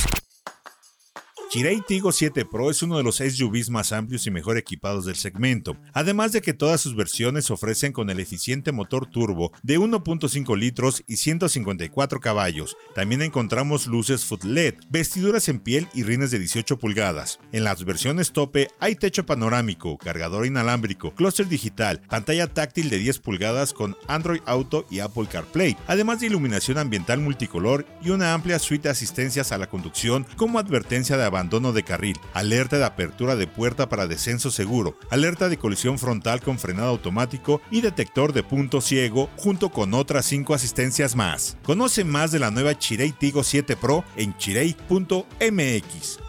Kirei 1.51 1.81
Tigo 1.81 2.13
7 2.13 2.45
Pro 2.45 2.71
es 2.71 2.81
uno 2.81 2.95
de 2.95 3.03
los 3.03 3.17
SUVs 3.17 3.69
más 3.69 3.91
amplios 3.91 4.25
y 4.25 4.31
mejor 4.31 4.57
equipados 4.57 5.03
del 5.03 5.17
segmento, 5.17 5.75
además 5.91 6.31
de 6.31 6.41
que 6.41 6.53
todas 6.53 6.79
sus 6.79 6.95
versiones 6.95 7.51
ofrecen 7.51 7.91
con 7.91 8.09
el 8.09 8.21
eficiente 8.21 8.71
motor 8.71 9.05
turbo 9.05 9.51
de 9.61 9.77
1.5 9.77 10.57
litros 10.57 11.03
y 11.07 11.17
154 11.17 12.21
caballos. 12.21 12.77
También 12.95 13.21
encontramos 13.21 13.85
luces 13.87 14.23
foot 14.23 14.45
LED, 14.45 14.75
vestiduras 14.89 15.49
en 15.49 15.59
piel 15.59 15.89
y 15.93 16.03
rines 16.03 16.31
de 16.31 16.39
18 16.39 16.79
pulgadas. 16.79 17.37
En 17.51 17.65
las 17.65 17.83
versiones 17.83 18.31
tope 18.31 18.69
hay 18.79 18.95
techo 18.95 19.25
panorámico, 19.25 19.97
cargador 19.97 20.45
inalámbrico, 20.45 21.13
clúster 21.13 21.49
digital, 21.49 21.99
pantalla 22.07 22.47
táctil 22.47 22.89
de 22.89 22.99
10 22.99 23.19
pulgadas 23.19 23.73
con 23.73 23.97
Android 24.07 24.39
Auto 24.45 24.85
y 24.89 24.99
Apple 24.99 25.27
CarPlay, 25.29 25.75
además 25.87 26.21
de 26.21 26.27
iluminación 26.27 26.77
ambiental 26.77 27.19
multicolor 27.19 27.85
y 28.01 28.11
una 28.11 28.33
amplia 28.33 28.57
suite 28.57 28.83
de 28.83 28.91
asistencias 28.91 29.51
a 29.51 29.57
la 29.57 29.67
conducción 29.67 30.25
como 30.37 30.57
advertencia 30.57 31.17
de 31.17 31.25
abandono 31.25 31.40
abandono 31.41 31.73
de 31.73 31.83
carril, 31.83 32.19
alerta 32.35 32.77
de 32.77 32.85
apertura 32.85 33.35
de 33.35 33.47
puerta 33.47 33.89
para 33.89 34.05
descenso 34.05 34.51
seguro, 34.51 34.95
alerta 35.09 35.49
de 35.49 35.57
colisión 35.57 35.97
frontal 35.97 36.39
con 36.39 36.59
frenado 36.59 36.89
automático 36.89 37.61
y 37.71 37.81
detector 37.81 38.31
de 38.31 38.43
punto 38.43 38.79
ciego, 38.79 39.27
junto 39.37 39.71
con 39.71 39.95
otras 39.95 40.25
5 40.27 40.53
asistencias 40.53 41.15
más. 41.15 41.57
Conoce 41.63 42.03
más 42.03 42.31
de 42.31 42.37
la 42.37 42.51
nueva 42.51 42.77
Chirei 42.77 43.11
Tigo 43.11 43.43
7 43.43 43.75
Pro 43.75 44.03
en 44.15 44.37
chirei.mx. 44.37 46.19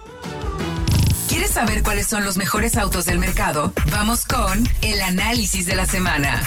¿Quieres 1.28 1.50
saber 1.50 1.83
cuáles 1.83 2.07
son 2.07 2.25
los 2.25 2.38
mejores 2.38 2.78
autos 2.78 3.04
del 3.04 3.19
mercado? 3.19 3.75
Vamos 3.90 4.25
con 4.25 4.66
el 4.81 5.02
análisis 5.02 5.66
de 5.66 5.76
la 5.76 5.85
semana. 5.85 6.42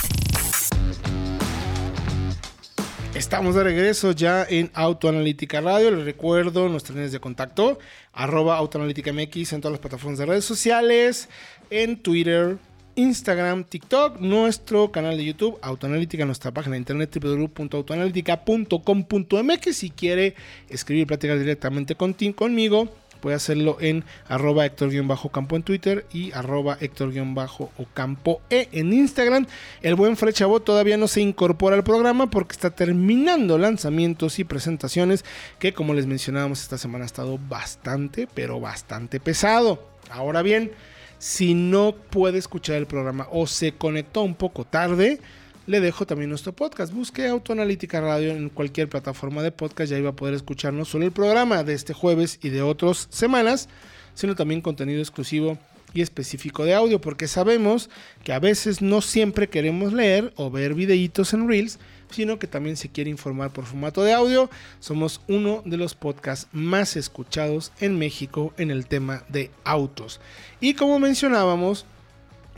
Estamos 3.16 3.56
de 3.56 3.64
regreso 3.64 4.12
ya 4.12 4.44
en 4.44 4.70
Autoanalítica 4.74 5.62
Radio. 5.62 5.90
Les 5.90 6.04
recuerdo 6.04 6.68
nuestras 6.68 6.96
líneas 6.96 7.14
de 7.14 7.22
contacto, 7.22 7.80
arroba 8.12 8.58
Autoanalítica 8.58 9.14
MX 9.14 9.54
en 9.54 9.62
todas 9.62 9.72
las 9.72 9.80
plataformas 9.80 10.20
de 10.20 10.26
redes 10.26 10.44
sociales, 10.44 11.30
en 11.70 12.04
Twitter, 12.04 12.58
Instagram, 12.96 13.64
TikTok, 13.64 14.20
nuestro 14.20 14.92
canal 14.92 15.16
de 15.16 15.24
YouTube, 15.24 15.58
Autoanalítica, 15.62 16.26
nuestra 16.26 16.54
página 16.54 16.74
de 16.74 16.80
internet 16.80 17.18
www.autoanalítica.com.mx. 17.18 19.78
Si 19.78 19.92
quiere 19.92 20.36
escribir 20.68 21.04
y 21.04 21.06
platicar 21.06 21.40
directamente 21.40 21.96
conmigo, 21.96 22.94
puede 23.26 23.38
hacerlo 23.38 23.78
en 23.80 24.04
arroba 24.28 24.68
Héctor-Campo 24.68 25.56
en 25.56 25.64
Twitter 25.64 26.06
y 26.14 26.32
arroba 26.34 26.78
Héctor-Ocampo 26.80 28.40
E 28.52 28.70
en 28.72 28.94
Instagram. 28.94 29.48
El 29.82 29.96
buen 29.96 30.16
Frechabot 30.16 30.64
todavía 30.64 30.96
no 30.96 31.08
se 31.08 31.22
incorpora 31.22 31.76
al 31.76 31.84
programa 31.84 32.30
porque 32.30 32.54
está 32.54 32.70
terminando 32.70 33.58
lanzamientos 33.58 34.38
y 34.38 34.44
presentaciones 34.44 35.26
que 35.58 35.74
como 35.74 35.96
les 35.96 36.06
mencionábamos 36.06 36.62
esta 36.62 36.78
semana 36.78 37.06
ha 37.06 37.08
estado 37.08 37.40
bastante, 37.50 38.28
pero 38.32 38.60
bastante 38.60 39.20
pesado. 39.20 39.90
Ahora 40.12 40.44
bien, 40.44 40.74
si 41.18 41.56
no 41.56 41.96
puede 41.96 42.38
escuchar 42.38 42.76
el 42.76 42.86
programa 42.86 43.28
o 43.32 43.48
se 43.48 43.72
conectó 43.72 44.22
un 44.22 44.36
poco 44.36 44.66
tarde, 44.66 45.20
le 45.68 45.80
dejo 45.80 46.06
también 46.06 46.30
nuestro 46.30 46.54
podcast. 46.54 46.94
Busque 46.94 47.28
Autoanalítica 47.28 48.02
Radio 48.02 48.32
en 48.32 48.50
cualquier 48.50 48.88
plataforma 48.88 49.42
de 49.42 49.52
podcast. 49.52 49.92
Ya 49.92 49.98
iba 49.98 50.12
a 50.12 50.16
poder 50.16 50.36
escuchar 50.36 50.74
no 50.74 50.86
solo 50.86 51.06
el 51.06 51.12
programa 51.12 51.64
de 51.64 51.74
este 51.74 51.94
jueves 51.94 52.40
y 52.42 52.50
de 52.50 52.62
otras 52.62 53.08
semanas, 53.10 53.68
sino 54.14 54.36
también 54.36 54.62
contenido 54.62 55.00
exclusivo 55.00 55.58
y 55.94 56.02
específico 56.02 56.66
de 56.66 56.76
audio, 56.76 57.00
porque 57.00 57.28
sabemos 57.28 57.90
que 58.24 58.34
a 58.34 58.40
veces 58.40 58.82
no 58.82 59.02
siempre 59.02 59.48
queremos 59.48 59.94
leer 59.94 60.34
o 60.36 60.52
ver 60.52 60.74
videitos 60.74 61.34
en 61.34 61.48
Reels, 61.48 61.80
sino 62.12 62.38
que 62.38 62.48
también 62.48 62.76
se 62.76 62.90
quiere 62.90 63.10
informar 63.10 63.52
por 63.52 63.66
formato 63.66 64.04
de 64.04 64.14
audio. 64.14 64.50
Somos 64.80 65.22
uno 65.28 65.64
de 65.66 65.78
los 65.78 65.96
podcasts 65.96 66.48
más 66.52 66.98
escuchados 66.98 67.72
en 67.80 67.98
México 67.98 68.54
en 68.58 68.72
el 68.72 68.88
tema 68.88 69.24
de 69.30 69.52
autos. 69.64 70.20
Y 70.60 70.74
como 70.74 71.00
mencionábamos, 71.00 71.86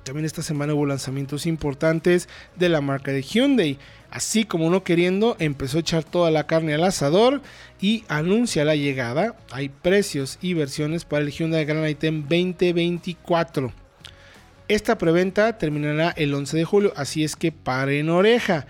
también 0.08 0.26
esta 0.26 0.42
semana 0.42 0.74
hubo 0.74 0.86
lanzamientos 0.86 1.46
importantes 1.46 2.30
de 2.56 2.70
la 2.70 2.80
marca 2.80 3.12
de 3.12 3.22
Hyundai. 3.22 3.78
Así 4.10 4.46
como 4.46 4.70
no 4.70 4.82
queriendo, 4.82 5.36
empezó 5.38 5.78
a 5.78 5.82
echar 5.82 6.06
toda 6.06 6.32
la 6.32 6.48
carne 6.48 6.74
al 6.74 6.86
asador 6.86 7.42
y 7.82 8.06
anuncia 8.08 8.64
la 8.64 8.78
llegada. 8.78 9.36
Hay 9.52 9.68
precios 9.68 10.40
y 10.42 10.54
versiones 10.54 11.04
para 11.04 11.26
el 11.26 11.32
Hyundai 11.32 11.66
Grand 11.66 11.86
i10 11.86 12.22
2024. 12.22 13.74
Esta 14.70 14.98
preventa 14.98 15.58
terminará 15.58 16.12
el 16.12 16.34
11 16.34 16.56
de 16.56 16.64
julio, 16.64 16.94
así 16.96 17.26
es 17.26 17.36
que 17.36 17.52
paren 17.52 18.10
oreja. 18.10 18.66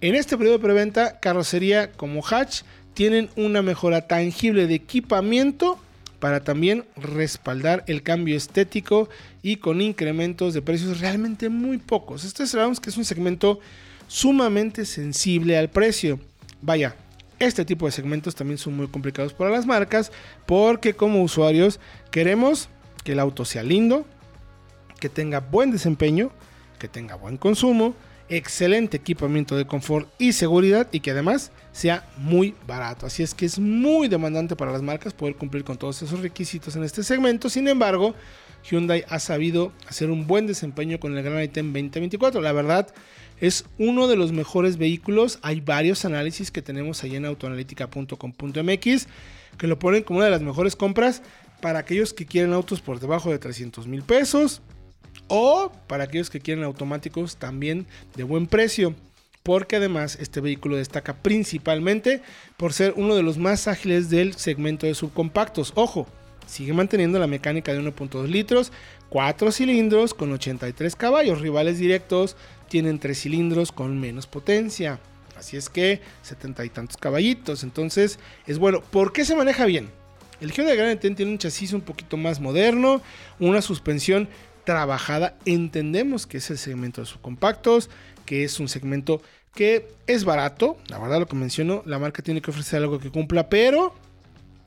En 0.00 0.14
este 0.14 0.38
periodo 0.38 0.56
de 0.56 0.64
preventa, 0.64 1.20
carrocería 1.20 1.92
como 1.92 2.26
Hatch 2.26 2.62
tienen 2.94 3.28
una 3.36 3.60
mejora 3.60 4.06
tangible 4.08 4.66
de 4.66 4.74
equipamiento 4.76 5.78
para 6.22 6.44
también 6.44 6.84
respaldar 6.94 7.82
el 7.88 8.04
cambio 8.04 8.36
estético 8.36 9.08
y 9.42 9.56
con 9.56 9.80
incrementos 9.80 10.54
de 10.54 10.62
precios 10.62 11.00
realmente 11.00 11.48
muy 11.48 11.78
pocos. 11.78 12.22
Este 12.22 12.46
sabemos 12.46 12.78
que 12.78 12.90
es 12.90 12.96
un 12.96 13.04
segmento 13.04 13.58
sumamente 14.06 14.84
sensible 14.84 15.58
al 15.58 15.68
precio. 15.68 16.20
Vaya, 16.60 16.94
este 17.40 17.64
tipo 17.64 17.86
de 17.86 17.90
segmentos 17.90 18.36
también 18.36 18.56
son 18.56 18.76
muy 18.76 18.86
complicados 18.86 19.34
para 19.34 19.50
las 19.50 19.66
marcas 19.66 20.12
porque 20.46 20.94
como 20.94 21.24
usuarios 21.24 21.80
queremos 22.12 22.68
que 23.02 23.14
el 23.14 23.18
auto 23.18 23.44
sea 23.44 23.64
lindo, 23.64 24.06
que 25.00 25.08
tenga 25.08 25.40
buen 25.40 25.72
desempeño, 25.72 26.30
que 26.78 26.86
tenga 26.86 27.16
buen 27.16 27.36
consumo, 27.36 27.96
excelente 28.36 28.96
equipamiento 28.96 29.56
de 29.56 29.66
confort 29.66 30.08
y 30.18 30.32
seguridad 30.32 30.88
y 30.90 31.00
que 31.00 31.10
además 31.10 31.52
sea 31.72 32.08
muy 32.16 32.54
barato. 32.66 33.06
Así 33.06 33.22
es 33.22 33.34
que 33.34 33.44
es 33.44 33.58
muy 33.58 34.08
demandante 34.08 34.56
para 34.56 34.72
las 34.72 34.82
marcas 34.82 35.12
poder 35.12 35.36
cumplir 35.36 35.64
con 35.64 35.76
todos 35.76 36.00
esos 36.02 36.20
requisitos 36.20 36.74
en 36.76 36.84
este 36.84 37.02
segmento. 37.02 37.50
Sin 37.50 37.68
embargo, 37.68 38.14
Hyundai 38.68 39.04
ha 39.08 39.18
sabido 39.18 39.72
hacer 39.86 40.10
un 40.10 40.26
buen 40.26 40.46
desempeño 40.46 40.98
con 40.98 41.16
el 41.16 41.22
Grand 41.22 41.52
i10 41.52 41.72
2024. 41.72 42.40
La 42.40 42.52
verdad 42.52 42.88
es 43.40 43.66
uno 43.78 44.08
de 44.08 44.16
los 44.16 44.32
mejores 44.32 44.78
vehículos. 44.78 45.38
Hay 45.42 45.60
varios 45.60 46.04
análisis 46.04 46.50
que 46.50 46.62
tenemos 46.62 47.02
ahí 47.04 47.16
en 47.16 47.26
autoanalítica.com.mx 47.26 49.06
que 49.58 49.66
lo 49.66 49.78
ponen 49.78 50.04
como 50.04 50.18
una 50.18 50.26
de 50.26 50.30
las 50.30 50.42
mejores 50.42 50.74
compras 50.74 51.22
para 51.60 51.80
aquellos 51.80 52.14
que 52.14 52.24
quieren 52.24 52.54
autos 52.54 52.80
por 52.80 52.98
debajo 52.98 53.30
de 53.30 53.38
300 53.38 53.86
mil 53.86 54.02
pesos 54.02 54.62
o 55.28 55.72
para 55.86 56.04
aquellos 56.04 56.30
que 56.30 56.40
quieren 56.40 56.64
automáticos 56.64 57.36
también 57.36 57.86
de 58.16 58.24
buen 58.24 58.46
precio. 58.46 58.94
Porque 59.42 59.76
además 59.76 60.18
este 60.20 60.40
vehículo 60.40 60.76
destaca 60.76 61.14
principalmente 61.14 62.22
por 62.56 62.72
ser 62.72 62.94
uno 62.96 63.16
de 63.16 63.24
los 63.24 63.38
más 63.38 63.66
ágiles 63.66 64.08
del 64.08 64.34
segmento 64.34 64.86
de 64.86 64.94
subcompactos. 64.94 65.72
Ojo, 65.74 66.06
sigue 66.46 66.72
manteniendo 66.72 67.18
la 67.18 67.26
mecánica 67.26 67.72
de 67.72 67.80
1.2 67.80 68.28
litros, 68.28 68.72
4 69.08 69.50
cilindros 69.50 70.14
con 70.14 70.32
83 70.32 70.94
caballos. 70.94 71.40
Rivales 71.40 71.78
directos 71.78 72.36
tienen 72.68 73.00
3 73.00 73.18
cilindros 73.18 73.72
con 73.72 73.98
menos 73.98 74.28
potencia. 74.28 75.00
Así 75.36 75.56
es 75.56 75.68
que 75.68 76.00
70 76.22 76.64
y 76.64 76.68
tantos 76.68 76.96
caballitos. 76.96 77.64
Entonces 77.64 78.20
es 78.46 78.58
bueno. 78.58 78.80
¿Por 78.80 79.12
qué 79.12 79.24
se 79.24 79.34
maneja 79.34 79.66
bien? 79.66 79.90
El 80.40 80.52
Hyundai 80.52 80.76
Grand 80.76 80.98
tiene 80.98 81.30
un 81.30 81.38
chasis 81.38 81.72
un 81.72 81.82
poquito 81.82 82.16
más 82.16 82.40
moderno, 82.40 83.00
una 83.38 83.62
suspensión 83.62 84.28
trabajada. 84.64 85.36
Entendemos 85.44 86.26
que 86.26 86.38
es 86.38 86.50
el 86.50 86.58
segmento 86.58 87.00
de 87.00 87.06
subcompactos, 87.06 87.90
que 88.26 88.44
es 88.44 88.60
un 88.60 88.68
segmento 88.68 89.22
que 89.54 89.88
es 90.06 90.24
barato. 90.24 90.76
La 90.88 90.98
verdad, 90.98 91.20
lo 91.20 91.26
que 91.26 91.36
menciono, 91.36 91.82
la 91.86 91.98
marca 91.98 92.22
tiene 92.22 92.40
que 92.40 92.50
ofrecer 92.50 92.82
algo 92.82 92.98
que 92.98 93.10
cumpla, 93.10 93.48
pero 93.48 93.94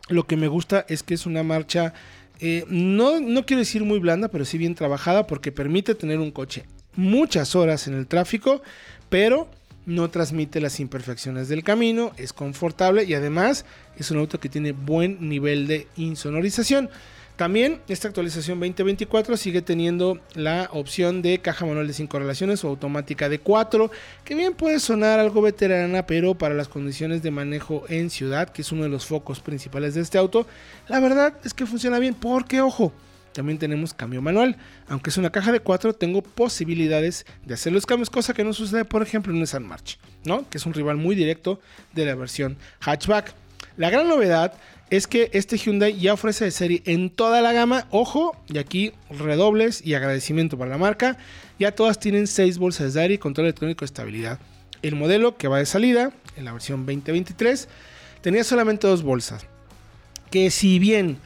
Lo 0.08 0.28
que 0.28 0.38
me 0.38 0.48
gusta 0.48 0.86
es 0.88 1.02
que 1.02 1.16
es 1.16 1.26
una 1.26 1.42
marcha, 1.42 1.94
eh, 2.40 2.64
no, 2.70 3.20
no 3.20 3.46
quiero 3.46 3.62
decir 3.62 3.84
muy 3.84 3.98
blanda, 3.98 4.28
pero 4.28 4.46
sí 4.46 4.60
bien 4.60 4.76
trabajada 4.76 5.26
porque 5.26 5.52
permite 5.52 5.96
tener 5.96 6.20
un 6.20 6.30
coche 6.30 6.66
muchas 6.96 7.56
horas 7.56 7.88
en 7.88 7.96
el 7.96 8.08
tráfico, 8.08 8.62
pero 9.10 9.50
no 9.86 10.10
transmite 10.10 10.62
las 10.62 10.80
imperfecciones 10.80 11.48
del 11.48 11.64
camino, 11.64 12.12
es 12.18 12.34
confortable 12.34 13.04
y 13.04 13.14
además 13.14 13.66
es 13.98 14.12
un 14.12 14.20
auto 14.20 14.40
que 14.40 14.50
tiene 14.50 14.72
buen 14.72 15.28
nivel 15.28 15.68
de 15.68 15.88
insonorización. 15.96 16.90
También 17.36 17.82
esta 17.90 18.08
actualización 18.08 18.62
2024 18.62 19.36
sigue 19.36 19.62
teniendo 19.62 20.22
la 20.36 20.70
opción 20.72 21.22
de 21.22 21.40
caja 21.40 21.66
manual 21.66 21.86
de 21.86 21.94
5 21.94 22.18
relaciones 22.18 22.64
o 22.64 22.70
automática 22.70 23.28
de 23.28 23.40
4, 23.40 23.92
que 24.24 24.36
bien 24.36 24.54
puede 24.54 24.80
sonar 24.80 25.20
algo 25.20 25.42
veterana, 25.42 26.06
pero 26.06 26.36
para 26.36 26.56
las 26.56 26.70
condiciones 26.70 27.24
de 27.24 27.32
manejo 27.32 27.84
en 27.90 28.10
ciudad, 28.10 28.50
que 28.50 28.62
es 28.62 28.72
uno 28.72 28.84
de 28.84 28.90
los 28.90 29.06
focos 29.06 29.42
principales 29.42 29.96
de 29.96 30.02
este 30.02 30.18
auto, 30.18 30.48
la 30.88 31.02
verdad 31.02 31.34
es 31.44 31.54
que 31.54 31.66
funciona 31.66 32.00
bien 32.00 32.14
porque, 32.14 32.62
ojo, 32.62 32.94
también 33.34 33.60
tenemos 33.60 33.94
cambio 33.94 34.22
manual. 34.22 34.56
Aunque 34.88 35.10
es 35.10 35.18
una 35.18 35.30
caja 35.30 35.52
de 35.52 35.60
4, 35.60 35.92
tengo 35.92 36.22
posibilidades 36.22 37.26
de 37.44 37.56
hacer 37.56 37.74
los 37.74 37.86
cambios, 37.86 38.10
cosa 38.10 38.34
que 38.34 38.46
no 38.46 38.54
sucede, 38.54 38.86
por 38.86 39.02
ejemplo, 39.02 39.34
en 39.34 39.42
Nissan 39.42 39.68
March, 39.68 40.00
¿no? 40.24 40.50
que 40.50 40.58
es 40.58 40.66
un 40.66 40.74
rival 40.74 40.96
muy 40.96 41.16
directo 41.16 41.60
de 41.94 42.06
la 42.06 42.16
versión 42.16 42.58
hatchback. 42.80 43.34
La 43.76 43.90
gran 43.90 44.08
novedad 44.08 44.54
es 44.96 45.08
que 45.08 45.30
este 45.34 45.58
Hyundai 45.58 45.98
ya 45.98 46.14
ofrece 46.14 46.46
de 46.46 46.52
serie 46.52 46.82
en 46.86 47.10
toda 47.10 47.42
la 47.42 47.54
gama. 47.54 47.88
Ojo, 47.92 48.36
y 48.48 48.58
aquí 48.58 48.94
redobles 49.10 49.86
y 49.86 49.94
agradecimiento 49.94 50.58
para 50.58 50.72
la 50.72 50.78
marca. 50.78 51.18
Ya 51.60 51.74
todas 51.74 52.00
tienen 52.00 52.28
6 52.28 52.58
bolsas 52.58 52.94
de 52.94 53.02
aire 53.02 53.14
y 53.16 53.18
control 53.18 53.48
electrónico 53.48 53.82
de 53.82 53.88
estabilidad. 53.88 54.40
El 54.82 54.96
modelo 54.96 55.38
que 55.38 55.48
va 55.48 55.60
de 55.60 55.66
salida, 55.66 56.12
en 56.36 56.46
la 56.46 56.54
versión 56.54 56.86
2023, 56.86 57.68
tenía 58.22 58.44
solamente 58.44 58.88
dos 58.88 59.04
bolsas. 59.04 59.48
Que 60.30 60.52
si 60.52 60.80
bien 60.80 61.18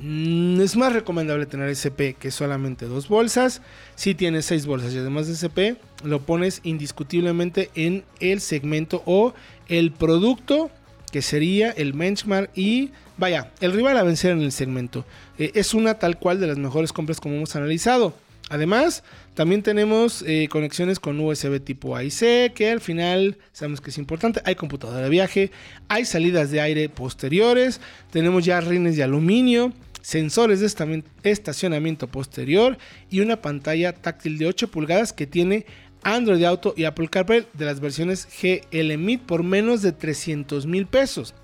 mm, 0.00 0.60
es 0.60 0.76
más 0.76 0.92
recomendable 0.92 1.46
tener 1.46 1.68
SP 1.68 2.16
que 2.18 2.30
solamente 2.30 2.86
dos 2.86 3.08
bolsas. 3.08 3.62
Si 3.96 4.14
tienes 4.14 4.46
seis 4.46 4.66
bolsas 4.66 4.94
y 4.94 4.98
además 4.98 5.26
de 5.26 5.34
SP, 5.34 5.76
lo 6.04 6.20
pones 6.22 6.60
indiscutiblemente 6.64 7.70
en 7.74 8.04
el 8.20 8.40
segmento 8.40 9.02
o 9.06 9.34
el 9.68 9.92
producto 9.92 10.70
que 11.14 11.22
sería 11.22 11.70
el 11.70 11.92
benchmark 11.92 12.50
y 12.56 12.90
vaya, 13.16 13.52
el 13.60 13.70
rival 13.70 13.96
a 13.98 14.02
vencer 14.02 14.32
en 14.32 14.42
el 14.42 14.50
segmento. 14.50 15.06
Eh, 15.38 15.52
es 15.54 15.72
una 15.72 15.94
tal 15.94 16.18
cual 16.18 16.40
de 16.40 16.48
las 16.48 16.58
mejores 16.58 16.92
compras 16.92 17.20
como 17.20 17.36
hemos 17.36 17.54
analizado. 17.54 18.16
Además, 18.50 19.04
también 19.34 19.62
tenemos 19.62 20.24
eh, 20.26 20.48
conexiones 20.50 20.98
con 20.98 21.20
USB 21.20 21.60
tipo 21.60 21.96
A-C, 21.96 22.50
que 22.52 22.68
al 22.68 22.80
final 22.80 23.38
sabemos 23.52 23.80
que 23.80 23.90
es 23.90 23.98
importante. 23.98 24.42
Hay 24.44 24.56
computadora 24.56 25.04
de 25.04 25.08
viaje, 25.08 25.52
hay 25.86 26.04
salidas 26.04 26.50
de 26.50 26.60
aire 26.60 26.88
posteriores, 26.88 27.80
tenemos 28.10 28.44
ya 28.44 28.60
rines 28.60 28.96
de 28.96 29.04
aluminio, 29.04 29.72
sensores 30.02 30.58
de 30.58 31.02
estacionamiento 31.22 32.08
posterior 32.08 32.76
y 33.08 33.20
una 33.20 33.40
pantalla 33.40 33.92
táctil 33.92 34.36
de 34.36 34.46
8 34.46 34.68
pulgadas 34.68 35.12
que 35.12 35.28
tiene 35.28 35.64
Android 36.04 36.44
Auto 36.44 36.74
y 36.76 36.84
Apple 36.84 37.08
CarPlay 37.08 37.46
de 37.52 37.64
las 37.64 37.80
versiones 37.80 38.28
GL 38.40 38.96
Mid 38.98 39.20
por 39.20 39.42
menos 39.42 39.82
de 39.82 39.92
300 39.92 40.66
mil 40.66 40.86
pesos. 40.86 41.34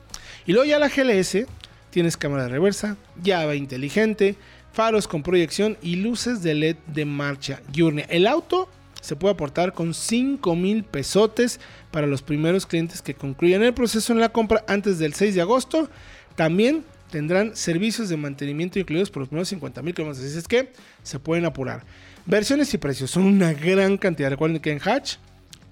Y 0.47 0.53
luego 0.53 0.67
ya 0.67 0.79
la 0.79 0.89
GLS, 0.89 1.47
tienes 1.91 2.17
cámara 2.17 2.45
de 2.45 2.51
reversa, 2.51 2.97
llave 3.23 3.57
inteligente, 3.57 4.37
faros 4.73 5.09
con 5.09 5.23
proyección 5.23 5.77
y 5.83 5.97
luces 5.97 6.43
de 6.43 6.55
LED 6.55 6.77
de 6.87 7.05
marcha 7.05 7.61
diurna. 7.73 8.03
El 8.03 8.27
auto 8.27 8.69
se 9.01 9.17
puede 9.17 9.35
aportar 9.35 9.73
con 9.73 9.95
5 9.95 10.55
mil 10.57 10.85
pesotes 10.85 11.61
para 11.91 12.07
los 12.07 12.23
primeros 12.23 12.67
clientes 12.67 13.03
que 13.03 13.15
concluyan 13.15 13.63
el 13.63 13.75
proceso 13.75 14.13
en 14.13 14.21
la 14.21 14.29
compra 14.29 14.65
antes 14.69 14.99
del 14.99 15.15
6 15.15 15.35
de 15.35 15.41
agosto. 15.41 15.89
También 16.37 16.85
tendrán 17.11 17.57
servicios 17.57 18.09
de 18.09 18.17
mantenimiento 18.17 18.79
incluidos 18.79 19.11
por 19.11 19.21
los 19.21 19.29
primeros 19.29 19.49
50 19.49 19.83
mil 19.83 19.95
kilómetros. 19.95 20.25
Así 20.25 20.39
es 20.39 20.47
que 20.47 20.73
se 21.03 21.19
pueden 21.19 21.45
apurar. 21.45 21.83
Versiones 22.31 22.73
y 22.75 22.79
precios 22.79 23.11
son 23.11 23.25
una 23.25 23.53
gran 23.53 23.99
cantidad. 23.99 24.31
Recuerden 24.31 24.61
que 24.61 24.71
en 24.71 24.79
hatch 24.79 25.17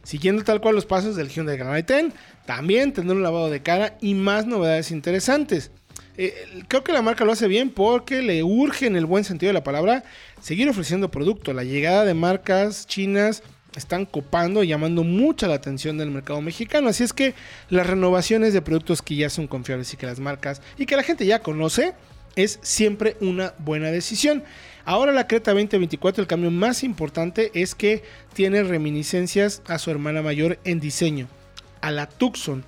Siguiendo 0.02 0.44
tal 0.44 0.60
cual 0.60 0.74
los 0.74 0.84
pasos 0.84 1.16
del 1.16 1.30
Hyundai 1.30 1.56
Grand 1.56 1.86
i10, 1.86 2.12
también 2.44 2.92
tendrá 2.92 3.16
un 3.16 3.22
lavado 3.22 3.48
de 3.48 3.62
cara 3.62 3.96
y 4.02 4.12
más 4.12 4.44
novedades 4.44 4.90
interesantes. 4.90 5.70
Eh, 6.18 6.64
creo 6.68 6.82
que 6.82 6.92
la 6.92 7.02
marca 7.02 7.24
lo 7.24 7.32
hace 7.32 7.48
bien 7.48 7.70
porque 7.70 8.22
le 8.22 8.42
urge 8.42 8.86
en 8.86 8.96
el 8.96 9.06
buen 9.06 9.24
sentido 9.24 9.50
de 9.50 9.54
la 9.54 9.64
palabra 9.64 10.04
seguir 10.40 10.68
ofreciendo 10.68 11.10
producto. 11.10 11.52
La 11.52 11.64
llegada 11.64 12.04
de 12.04 12.14
marcas 12.14 12.86
chinas 12.86 13.42
están 13.76 14.06
copando 14.06 14.62
y 14.62 14.68
llamando 14.68 15.04
mucha 15.04 15.46
la 15.46 15.56
atención 15.56 15.98
del 15.98 16.10
mercado 16.10 16.40
mexicano. 16.40 16.88
Así 16.88 17.04
es 17.04 17.12
que 17.12 17.34
las 17.68 17.86
renovaciones 17.86 18.52
de 18.52 18.62
productos 18.62 19.02
que 19.02 19.16
ya 19.16 19.30
son 19.30 19.46
confiables 19.46 19.92
y 19.92 19.96
que 19.96 20.06
las 20.06 20.18
marcas 20.18 20.62
y 20.78 20.86
que 20.86 20.96
la 20.96 21.02
gente 21.02 21.26
ya 21.26 21.42
conoce 21.42 21.94
es 22.36 22.58
siempre 22.62 23.16
una 23.20 23.54
buena 23.58 23.90
decisión. 23.90 24.44
Ahora 24.84 25.12
la 25.12 25.26
Creta 25.26 25.52
2024, 25.52 26.22
el 26.22 26.28
cambio 26.28 26.50
más 26.50 26.84
importante 26.84 27.50
es 27.54 27.74
que 27.74 28.04
tiene 28.34 28.62
reminiscencias 28.62 29.62
a 29.66 29.78
su 29.78 29.90
hermana 29.90 30.22
mayor 30.22 30.58
en 30.64 30.78
diseño, 30.80 31.28
a 31.80 31.90
la 31.90 32.06
Tucson. 32.06 32.64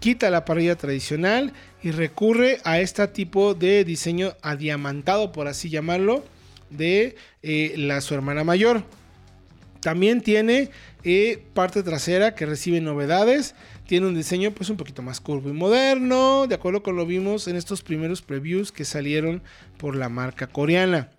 Quita 0.00 0.30
la 0.30 0.44
parrilla 0.44 0.76
tradicional 0.76 1.52
y 1.82 1.90
recurre 1.90 2.58
a 2.64 2.80
este 2.80 3.06
tipo 3.08 3.54
de 3.54 3.84
diseño 3.84 4.34
adiamantado, 4.42 5.32
por 5.32 5.48
así 5.48 5.70
llamarlo, 5.70 6.24
de 6.70 7.16
eh, 7.42 7.74
la 7.76 8.00
su 8.00 8.14
hermana 8.14 8.44
mayor. 8.44 8.82
También 9.80 10.22
tiene 10.22 10.70
eh, 11.04 11.44
parte 11.54 11.82
trasera 11.82 12.34
que 12.34 12.46
recibe 12.46 12.80
novedades. 12.80 13.54
Tiene 13.86 14.06
un 14.06 14.14
diseño 14.14 14.50
pues 14.50 14.70
un 14.70 14.76
poquito 14.76 15.02
más 15.02 15.20
curvo 15.20 15.48
y 15.48 15.52
moderno, 15.52 16.46
de 16.46 16.56
acuerdo 16.56 16.82
con 16.82 16.96
lo 16.96 17.06
vimos 17.06 17.48
en 17.48 17.56
estos 17.56 17.82
primeros 17.82 18.20
previews 18.20 18.72
que 18.72 18.84
salieron 18.84 19.42
por 19.78 19.96
la 19.96 20.08
marca 20.08 20.48
coreana. 20.48 21.10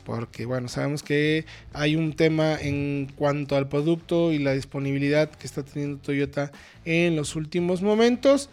porque 0.04 0.46
bueno, 0.46 0.68
sabemos 0.68 1.04
que 1.04 1.46
hay 1.74 1.96
un 1.96 2.14
tema 2.14 2.56
en 2.60 3.12
cuanto 3.16 3.56
al 3.56 3.68
producto 3.68 4.32
y 4.32 4.40
la 4.40 4.54
disponibilidad 4.54 5.30
que 5.30 5.48
está 5.48 5.64
teniendo 5.64 6.00
Toyota 6.00 6.52
en 6.86 7.16
los 7.16 7.36
últimos 7.36 7.82
momentos. 7.82 8.50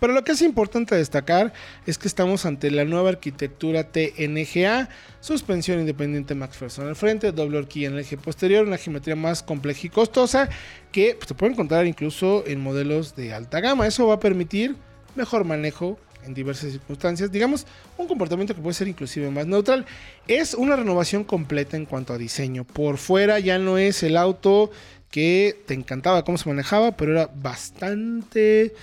Pero 0.00 0.12
lo 0.12 0.22
que 0.22 0.32
es 0.32 0.42
importante 0.42 0.94
destacar 0.94 1.52
es 1.86 1.96
que 1.96 2.08
estamos 2.08 2.44
ante 2.44 2.70
la 2.70 2.84
nueva 2.84 3.08
arquitectura 3.08 3.90
TNGA, 3.90 4.90
suspensión 5.20 5.80
independiente 5.80 6.34
McPherson 6.34 6.88
al 6.88 6.96
frente, 6.96 7.32
doble 7.32 7.56
horquilla 7.56 7.88
en 7.88 7.94
el 7.94 8.00
eje 8.00 8.18
posterior, 8.18 8.66
una 8.66 8.76
geometría 8.76 9.16
más 9.16 9.42
compleja 9.42 9.86
y 9.86 9.88
costosa 9.90 10.50
que 10.92 11.14
pues, 11.14 11.28
se 11.28 11.34
puede 11.34 11.52
encontrar 11.52 11.86
incluso 11.86 12.44
en 12.46 12.60
modelos 12.60 13.16
de 13.16 13.32
alta 13.32 13.60
gama. 13.60 13.86
Eso 13.86 14.06
va 14.06 14.14
a 14.14 14.20
permitir 14.20 14.76
mejor 15.14 15.44
manejo 15.44 15.98
en 16.24 16.34
diversas 16.34 16.72
circunstancias, 16.72 17.30
digamos, 17.30 17.66
un 17.96 18.06
comportamiento 18.06 18.54
que 18.54 18.60
puede 18.60 18.74
ser 18.74 18.88
inclusive 18.88 19.30
más 19.30 19.46
neutral. 19.46 19.86
Es 20.26 20.54
una 20.54 20.76
renovación 20.76 21.24
completa 21.24 21.76
en 21.76 21.86
cuanto 21.86 22.12
a 22.12 22.18
diseño. 22.18 22.64
Por 22.64 22.98
fuera 22.98 23.38
ya 23.38 23.58
no 23.58 23.78
es 23.78 24.02
el 24.02 24.16
auto 24.16 24.70
que 25.10 25.62
te 25.66 25.74
encantaba 25.74 26.24
cómo 26.24 26.38
se 26.38 26.48
manejaba, 26.48 26.96
pero 26.96 27.12
era 27.12 27.30
bastante 27.34 28.74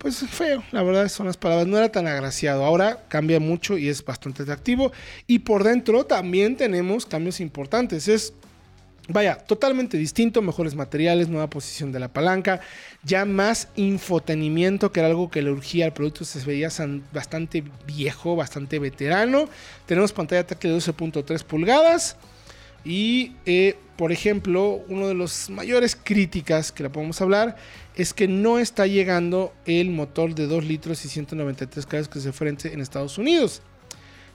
pues 0.00 0.18
feo, 0.30 0.64
la 0.72 0.82
verdad 0.82 1.08
son 1.08 1.26
las 1.26 1.36
palabras, 1.36 1.66
no 1.66 1.76
era 1.76 1.92
tan 1.92 2.06
agraciado. 2.06 2.64
Ahora 2.64 3.04
cambia 3.08 3.38
mucho 3.38 3.76
y 3.76 3.88
es 3.88 4.02
bastante 4.02 4.44
atractivo. 4.44 4.92
Y 5.26 5.40
por 5.40 5.62
dentro 5.62 6.06
también 6.06 6.56
tenemos 6.56 7.04
cambios 7.04 7.38
importantes. 7.38 8.08
Es, 8.08 8.32
vaya, 9.08 9.36
totalmente 9.36 9.96
distinto, 9.96 10.42
mejores 10.42 10.74
materiales, 10.74 11.28
nueva 11.28 11.50
posición 11.50 11.92
de 11.92 12.00
la 12.00 12.12
palanca, 12.12 12.60
ya 13.02 13.24
más 13.24 13.68
infotenimiento, 13.76 14.92
que 14.92 15.00
era 15.00 15.08
algo 15.08 15.30
que 15.30 15.42
le 15.42 15.50
urgía 15.50 15.86
al 15.86 15.92
producto, 15.92 16.24
se 16.24 16.44
veía 16.44 16.68
bastante 17.12 17.64
viejo, 17.86 18.36
bastante 18.36 18.78
veterano. 18.78 19.48
Tenemos 19.86 20.12
pantalla 20.12 20.46
táctil 20.46 20.72
de 20.72 20.78
12.3 20.78 21.44
pulgadas. 21.44 22.16
Y, 22.84 23.36
eh, 23.44 23.76
por 23.96 24.10
ejemplo, 24.10 24.82
uno 24.88 25.08
de 25.08 25.14
los 25.14 25.50
mayores 25.50 25.94
críticas 25.94 26.72
que 26.72 26.82
le 26.82 26.90
podemos 26.90 27.20
hablar 27.20 27.56
es 27.94 28.14
que 28.14 28.26
no 28.26 28.58
está 28.58 28.86
llegando 28.86 29.52
el 29.66 29.90
motor 29.90 30.34
de 30.34 30.46
2 30.46 30.64
litros 30.64 31.04
y 31.04 31.08
193 31.08 31.84
caballos 31.84 32.08
que 32.08 32.20
se 32.20 32.30
ofrece 32.30 32.72
en 32.72 32.80
Estados 32.80 33.18
Unidos. 33.18 33.60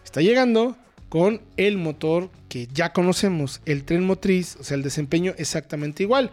Está 0.04 0.22
llegando 0.22 0.78
con 1.10 1.42
el 1.58 1.78
motor 1.78 2.30
que 2.50 2.68
ya 2.74 2.94
conocemos, 2.94 3.62
el 3.66 3.84
tren 3.84 4.06
motriz, 4.06 4.58
o 4.60 4.64
sea, 4.64 4.76
el 4.76 4.84
desempeño 4.84 5.34
exactamente 5.38 6.04
igual. 6.04 6.32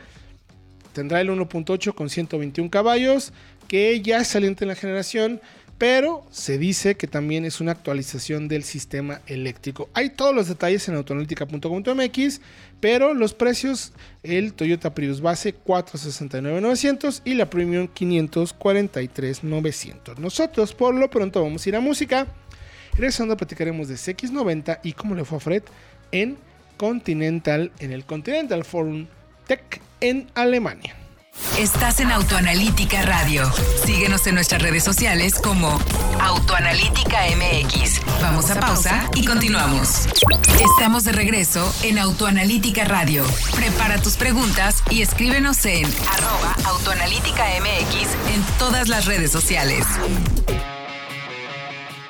Tendrá 0.92 1.20
el 1.20 1.30
1.8 1.30 1.94
con 1.94 2.10
121 2.10 2.70
caballos, 2.70 3.32
que 3.68 4.00
ya 4.02 4.20
es 4.20 4.28
saliente 4.28 4.64
en 4.64 4.68
la 4.68 4.74
generación, 4.74 5.40
pero 5.82 6.22
se 6.30 6.58
dice 6.58 6.96
que 6.96 7.08
también 7.08 7.44
es 7.44 7.60
una 7.60 7.72
actualización 7.72 8.46
del 8.46 8.62
sistema 8.62 9.20
eléctrico. 9.26 9.88
Hay 9.94 10.10
todos 10.10 10.32
los 10.32 10.46
detalles 10.46 10.88
en 10.88 10.94
autoanalítica.com.mx, 10.94 12.40
pero 12.78 13.14
los 13.14 13.34
precios, 13.34 13.92
el 14.22 14.54
Toyota 14.54 14.94
Prius 14.94 15.20
base 15.20 15.56
469.900 15.56 17.22
y 17.24 17.34
la 17.34 17.50
Premium 17.50 17.88
543.900. 17.88 20.18
Nosotros 20.18 20.72
por 20.72 20.94
lo 20.94 21.10
pronto 21.10 21.42
vamos 21.42 21.66
a 21.66 21.68
ir 21.68 21.74
a 21.74 21.80
música. 21.80 22.28
Regresando 22.92 23.36
platicaremos 23.36 23.88
de 23.88 23.94
CX90 23.94 24.80
y 24.82 24.92
cómo 24.92 25.14
le 25.14 25.24
fue 25.24 25.38
a 25.38 25.40
Fred 25.40 25.62
en 26.10 26.36
Continental, 26.76 27.72
en 27.78 27.92
el 27.92 28.04
Continental 28.04 28.64
Forum 28.64 29.06
Tech 29.46 29.80
en 30.00 30.28
Alemania. 30.34 30.96
Estás 31.58 32.00
en 32.00 32.12
Autoanalítica 32.12 33.02
Radio. 33.02 33.50
Síguenos 33.86 34.26
en 34.26 34.34
nuestras 34.34 34.60
redes 34.60 34.84
sociales 34.84 35.34
como 35.34 35.80
Autoanalítica 36.20 37.20
MX. 37.36 38.00
Vamos 38.20 38.50
a 38.50 38.60
pausa 38.60 39.08
y 39.14 39.24
continuamos. 39.24 40.08
Estamos 40.60 41.04
de 41.04 41.12
regreso 41.12 41.74
en 41.82 41.98
Autoanalítica 41.98 42.84
Radio. 42.84 43.24
Prepara 43.54 44.00
tus 44.00 44.16
preguntas 44.16 44.82
y 44.90 45.00
escríbenos 45.00 45.64
en 45.64 45.86
arroba 45.86 46.54
Autoanalítica 46.66 47.44
MX 47.60 48.34
en 48.34 48.58
todas 48.58 48.88
las 48.88 49.06
redes 49.06 49.30
sociales. 49.30 49.86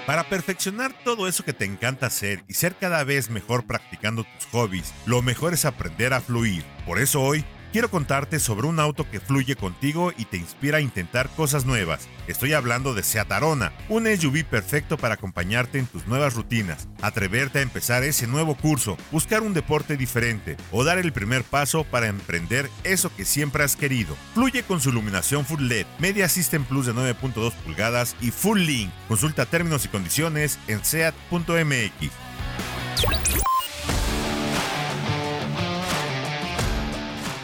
Para 0.07 0.25
perfeccionar 0.25 0.93
todo 1.05 1.29
eso 1.29 1.45
que 1.45 1.53
te 1.53 1.65
encanta 1.65 2.07
hacer 2.07 2.43
y 2.49 2.55
ser 2.55 2.75
cada 2.75 3.05
vez 3.05 3.31
mejor 3.31 3.67
practicando 3.67 4.25
tus 4.25 4.47
hobbies, 4.51 4.93
lo 5.07 5.23
mejor 5.23 5.55
es 5.55 5.65
aprender 5.65 6.13
a 6.13 6.21
fluir. 6.21 6.65
Por 6.85 6.99
eso 6.99 7.23
hoy 7.23 7.45
quiero 7.73 7.91
contarte 7.91 8.39
sobre 8.39 8.67
un 8.67 8.79
auto 8.79 9.09
que 9.11 9.19
fluye 9.19 9.57
contigo 9.57 10.13
y 10.17 10.27
te 10.27 10.37
inspira 10.37 10.79
a 10.79 10.81
intentar 10.83 11.29
cosas 11.31 11.65
nuevas. 11.65 12.09
Estoy 12.27 12.53
hablando 12.53 12.95
de 12.95 13.03
Seat 13.03 13.33
Arona, 13.33 13.73
un 13.89 14.07
SUV 14.07 14.45
perfecto 14.45 14.99
para 14.99 15.15
acompañarte 15.15 15.79
en 15.79 15.87
tus 15.87 16.07
nuevas 16.07 16.35
rutinas, 16.35 16.89
atreverte 17.01 17.59
a 17.59 17.63
empezar 17.63 18.05
ese 18.05 18.27
nuevo 18.27 18.55
curso, 18.55 18.97
buscar 19.11 19.43
un 19.43 19.55
deporte 19.55 19.97
diferente 19.97 20.57
o 20.71 20.85
dar 20.85 20.99
el 20.99 21.13
primer 21.13 21.43
paso 21.43 21.85
para 21.85 22.09
emprender 22.09 22.69
eso 22.85 23.11
que 23.17 23.25
siempre 23.25 23.65
has 23.65 23.75
querido. 23.75 24.15
Fluye 24.35 24.63
con 24.63 24.81
su 24.81 24.91
iluminación 24.91 25.47
Full 25.47 25.63
LED, 25.63 25.87
Media 25.99 26.29
System 26.29 26.65
Plus 26.65 26.87
de 26.87 26.93
9.2 26.93 27.53
pulgadas 27.65 28.15
y 28.21 28.31
Full 28.31 28.61
Link. 28.61 28.91
Consulta 29.09 29.47
términos 29.47 29.85
y 29.87 29.89
condiciones 29.89 30.59
en 30.69 30.85
seat.mx. 30.85 32.11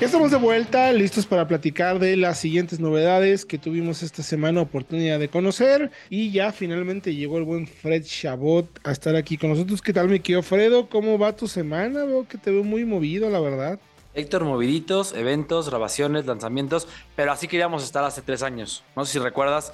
Ya 0.00 0.06
estamos 0.06 0.30
de 0.30 0.36
vuelta, 0.36 0.92
listos 0.92 1.26
para 1.26 1.48
platicar 1.48 1.98
de 1.98 2.16
las 2.16 2.38
siguientes 2.38 2.78
novedades 2.78 3.44
que 3.44 3.58
tuvimos 3.58 4.04
esta 4.04 4.22
semana 4.22 4.60
oportunidad 4.60 5.18
de 5.18 5.28
conocer. 5.28 5.90
Y 6.08 6.30
ya 6.30 6.52
finalmente 6.52 7.16
llegó 7.16 7.36
el 7.36 7.42
buen 7.42 7.66
Fred 7.66 8.04
Chabot 8.04 8.68
a 8.84 8.92
estar 8.92 9.16
aquí 9.16 9.36
con 9.36 9.50
nosotros. 9.50 9.82
¿Qué 9.82 9.92
tal, 9.92 10.08
mi 10.08 10.20
querido 10.20 10.44
Fredo? 10.44 10.88
¿Cómo 10.88 11.18
va 11.18 11.34
tu 11.34 11.48
semana? 11.48 12.04
Veo 12.04 12.28
que 12.28 12.38
te 12.38 12.52
veo 12.52 12.62
muy 12.62 12.84
movido, 12.84 13.28
la 13.28 13.40
verdad. 13.40 13.80
Héctor, 14.14 14.44
moviditos, 14.44 15.14
eventos, 15.14 15.68
grabaciones, 15.68 16.26
lanzamientos, 16.26 16.86
pero 17.16 17.32
así 17.32 17.48
queríamos 17.48 17.82
estar 17.82 18.04
hace 18.04 18.22
tres 18.22 18.44
años. 18.44 18.84
No 18.94 19.04
sé 19.04 19.14
si 19.14 19.18
recuerdas, 19.18 19.72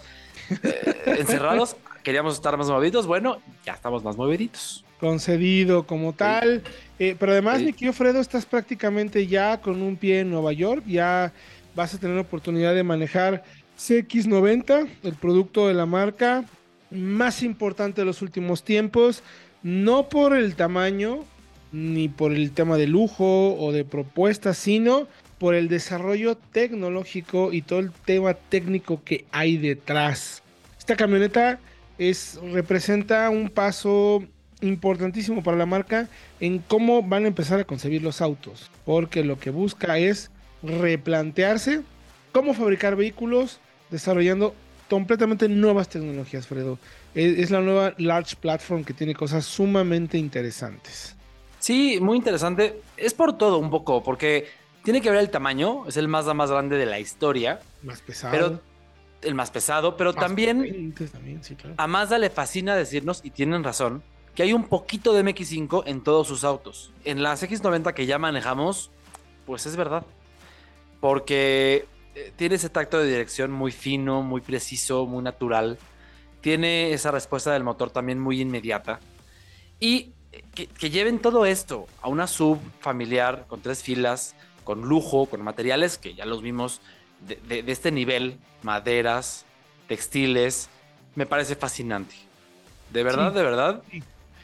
eh, 0.62 1.02
encerrados, 1.18 1.76
queríamos 2.02 2.32
estar 2.32 2.56
más 2.56 2.68
movidos. 2.68 3.06
Bueno, 3.06 3.42
ya 3.66 3.74
estamos 3.74 4.02
más 4.02 4.16
moviditos 4.16 4.83
concedido 5.04 5.86
como 5.86 6.14
tal. 6.14 6.62
Eh, 6.98 7.14
pero 7.18 7.32
además, 7.32 7.60
mi 7.60 7.74
querido 7.74 7.92
Fredo, 7.92 8.20
estás 8.20 8.46
prácticamente 8.46 9.26
ya 9.26 9.60
con 9.60 9.82
un 9.82 9.96
pie 9.96 10.20
en 10.20 10.30
Nueva 10.30 10.54
York. 10.54 10.82
Ya 10.86 11.30
vas 11.74 11.92
a 11.92 12.00
tener 12.00 12.16
la 12.16 12.22
oportunidad 12.22 12.74
de 12.74 12.82
manejar 12.84 13.44
CX90, 13.78 14.88
el 15.02 15.14
producto 15.16 15.68
de 15.68 15.74
la 15.74 15.84
marca 15.84 16.44
más 16.90 17.42
importante 17.42 18.00
de 18.00 18.06
los 18.06 18.22
últimos 18.22 18.64
tiempos. 18.64 19.22
No 19.62 20.08
por 20.08 20.34
el 20.34 20.54
tamaño, 20.56 21.24
ni 21.70 22.08
por 22.08 22.32
el 22.32 22.52
tema 22.52 22.78
de 22.78 22.86
lujo 22.86 23.56
o 23.58 23.72
de 23.72 23.84
propuestas, 23.84 24.56
sino 24.56 25.06
por 25.38 25.54
el 25.54 25.68
desarrollo 25.68 26.34
tecnológico 26.34 27.52
y 27.52 27.60
todo 27.60 27.80
el 27.80 27.92
tema 27.92 28.32
técnico 28.32 29.02
que 29.04 29.26
hay 29.32 29.58
detrás. 29.58 30.42
Esta 30.78 30.96
camioneta 30.96 31.60
es, 31.98 32.40
representa 32.52 33.28
un 33.28 33.50
paso 33.50 34.24
importantísimo 34.64 35.42
para 35.42 35.56
la 35.56 35.66
marca 35.66 36.08
en 36.40 36.58
cómo 36.58 37.02
van 37.02 37.24
a 37.24 37.28
empezar 37.28 37.60
a 37.60 37.64
concebir 37.64 38.02
los 38.02 38.20
autos, 38.20 38.70
porque 38.84 39.24
lo 39.24 39.38
que 39.38 39.50
busca 39.50 39.98
es 39.98 40.30
replantearse 40.62 41.82
cómo 42.32 42.54
fabricar 42.54 42.96
vehículos 42.96 43.60
desarrollando 43.90 44.54
completamente 44.90 45.48
nuevas 45.48 45.88
tecnologías, 45.88 46.46
Fredo. 46.46 46.78
Es, 47.14 47.50
la 47.50 47.60
nueva 47.60 47.94
Large 47.96 48.36
Platform 48.36 48.84
que 48.84 48.92
tiene 48.92 49.14
cosas 49.14 49.44
sumamente 49.44 50.18
interesantes. 50.18 51.14
Sí, 51.60 51.98
muy 52.00 52.18
interesante. 52.18 52.80
Es 52.96 53.14
por 53.14 53.38
todo 53.38 53.58
un 53.58 53.70
poco, 53.70 54.02
porque 54.02 54.48
tiene 54.82 55.00
que 55.00 55.10
ver 55.10 55.20
el 55.20 55.30
tamaño, 55.30 55.86
es 55.86 55.96
el 55.96 56.08
más 56.08 56.26
más 56.34 56.50
grande 56.50 56.76
de 56.76 56.86
la 56.86 56.98
historia. 56.98 57.60
Más 57.82 58.00
pesado. 58.00 58.32
Pero 58.32 58.60
el 59.22 59.34
más 59.34 59.50
pesado, 59.50 59.96
pero 59.96 60.12
también, 60.12 60.92
también 61.10 61.40
a 61.76 61.86
Mazda 61.86 62.18
le 62.18 62.30
fascina 62.30 62.76
decirnos, 62.76 63.20
y 63.24 63.30
tienen 63.30 63.64
razón, 63.64 64.02
que 64.34 64.42
hay 64.42 64.52
un 64.52 64.64
poquito 64.64 65.12
de 65.12 65.24
MX5 65.24 65.84
en 65.86 66.02
todos 66.02 66.26
sus 66.26 66.44
autos. 66.44 66.92
En 67.04 67.22
las 67.22 67.42
X90 67.42 67.94
que 67.94 68.06
ya 68.06 68.18
manejamos, 68.18 68.90
pues 69.46 69.66
es 69.66 69.76
verdad. 69.76 70.04
Porque 71.00 71.86
eh, 72.14 72.32
tiene 72.36 72.56
ese 72.56 72.68
tacto 72.68 72.98
de 72.98 73.06
dirección 73.06 73.50
muy 73.52 73.72
fino, 73.72 74.22
muy 74.22 74.40
preciso, 74.40 75.06
muy 75.06 75.22
natural. 75.22 75.78
Tiene 76.40 76.92
esa 76.92 77.10
respuesta 77.10 77.52
del 77.52 77.62
motor 77.64 77.90
también 77.90 78.18
muy 78.18 78.40
inmediata. 78.40 79.00
Y 79.78 80.12
que, 80.54 80.90
lleven 80.90 81.20
todo 81.20 81.46
esto 81.46 81.86
a 82.02 82.08
una 82.08 82.26
sub 82.26 82.58
familiar 82.80 83.46
con 83.48 83.60
tres 83.60 83.82
filas, 83.82 84.34
con 84.64 84.82
lujo, 84.82 85.26
con 85.26 85.42
materiales 85.42 85.98
que 85.98 86.14
ya 86.14 86.24
los 86.24 86.42
vimos 86.42 86.80
de, 87.20 87.62
de 87.62 87.72
este 87.72 87.92
nivel, 87.92 88.38
maderas, 88.62 89.44
textiles, 89.88 90.68
me 91.14 91.26
parece 91.26 91.54
fascinante. 91.54 92.14
De 92.90 93.02
verdad, 93.02 93.32
de 93.32 93.42
verdad. 93.42 93.82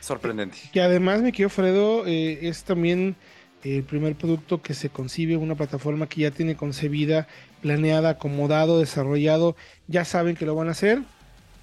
Sorprendente. 0.00 0.58
Que 0.72 0.80
además, 0.80 1.22
mi 1.22 1.32
querido 1.32 1.50
Fredo, 1.50 2.06
eh, 2.06 2.38
es 2.42 2.64
también 2.64 3.16
el 3.62 3.82
primer 3.84 4.14
producto 4.16 4.62
que 4.62 4.74
se 4.74 4.88
concibe, 4.88 5.36
una 5.36 5.54
plataforma 5.54 6.08
que 6.08 6.22
ya 6.22 6.30
tiene 6.30 6.56
concebida, 6.56 7.28
planeada, 7.60 8.10
acomodado, 8.10 8.80
desarrollado, 8.80 9.56
ya 9.86 10.04
saben 10.04 10.36
que 10.36 10.46
lo 10.46 10.54
van 10.54 10.68
a 10.68 10.70
hacer, 10.72 11.02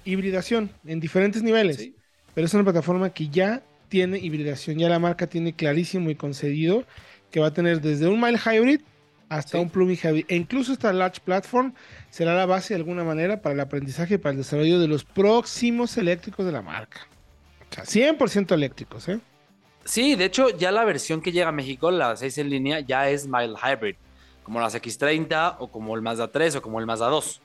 hibridación 0.04 0.70
en 0.86 1.00
diferentes 1.00 1.42
niveles, 1.42 1.90
pero 2.34 2.46
es 2.46 2.54
una 2.54 2.64
plataforma 2.64 3.10
que 3.10 3.28
ya 3.28 3.62
tiene 3.88 4.18
hibridación, 4.18 4.78
ya 4.78 4.88
la 4.88 4.98
marca 4.98 5.26
tiene 5.26 5.54
clarísimo 5.54 6.10
y 6.10 6.14
concedido 6.14 6.84
que 7.30 7.40
va 7.40 7.48
a 7.48 7.52
tener 7.52 7.80
desde 7.80 8.06
un 8.06 8.20
mile 8.20 8.38
hybrid 8.38 8.80
hasta 9.28 9.58
un 9.58 9.68
plug-in 9.68 9.98
hybrid, 10.02 10.24
e 10.28 10.36
incluso 10.36 10.72
esta 10.72 10.92
large 10.92 11.20
platform 11.20 11.74
será 12.10 12.34
la 12.34 12.46
base 12.46 12.74
de 12.74 12.80
alguna 12.80 13.04
manera 13.04 13.42
para 13.42 13.54
el 13.54 13.60
aprendizaje 13.60 14.14
y 14.14 14.18
para 14.18 14.32
el 14.32 14.38
desarrollo 14.38 14.78
de 14.78 14.88
los 14.88 15.04
próximos 15.04 15.96
eléctricos 15.98 16.46
de 16.46 16.52
la 16.52 16.62
marca. 16.62 17.06
O 17.70 17.74
sea, 17.74 17.84
100% 17.84 18.52
eléctricos, 18.52 19.08
¿eh? 19.08 19.20
Sí, 19.84 20.16
de 20.16 20.26
hecho, 20.26 20.50
ya 20.50 20.70
la 20.70 20.84
versión 20.84 21.22
que 21.22 21.32
llega 21.32 21.48
a 21.48 21.52
México, 21.52 21.90
la 21.90 22.14
6 22.16 22.38
en 22.38 22.50
línea, 22.50 22.80
ya 22.80 23.08
es 23.08 23.26
mild 23.26 23.56
hybrid, 23.56 23.96
como 24.42 24.60
las 24.60 24.74
X30 24.74 25.56
o 25.58 25.68
como 25.68 25.94
el 25.96 26.02
Mazda 26.02 26.30
3 26.30 26.56
o 26.56 26.62
como 26.62 26.78
el 26.78 26.86
Mazda 26.86 27.08
2. 27.08 27.40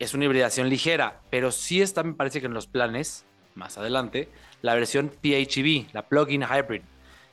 Es 0.00 0.14
una 0.14 0.24
hibridación 0.24 0.68
ligera, 0.68 1.20
pero 1.30 1.52
sí 1.52 1.80
está, 1.80 2.02
me 2.02 2.14
parece 2.14 2.40
que 2.40 2.46
en 2.46 2.54
los 2.54 2.66
planes, 2.66 3.24
más 3.54 3.78
adelante, 3.78 4.28
la 4.62 4.74
versión 4.74 5.10
PHEV, 5.10 5.86
la 5.92 6.08
plug-in 6.08 6.42
hybrid, 6.42 6.82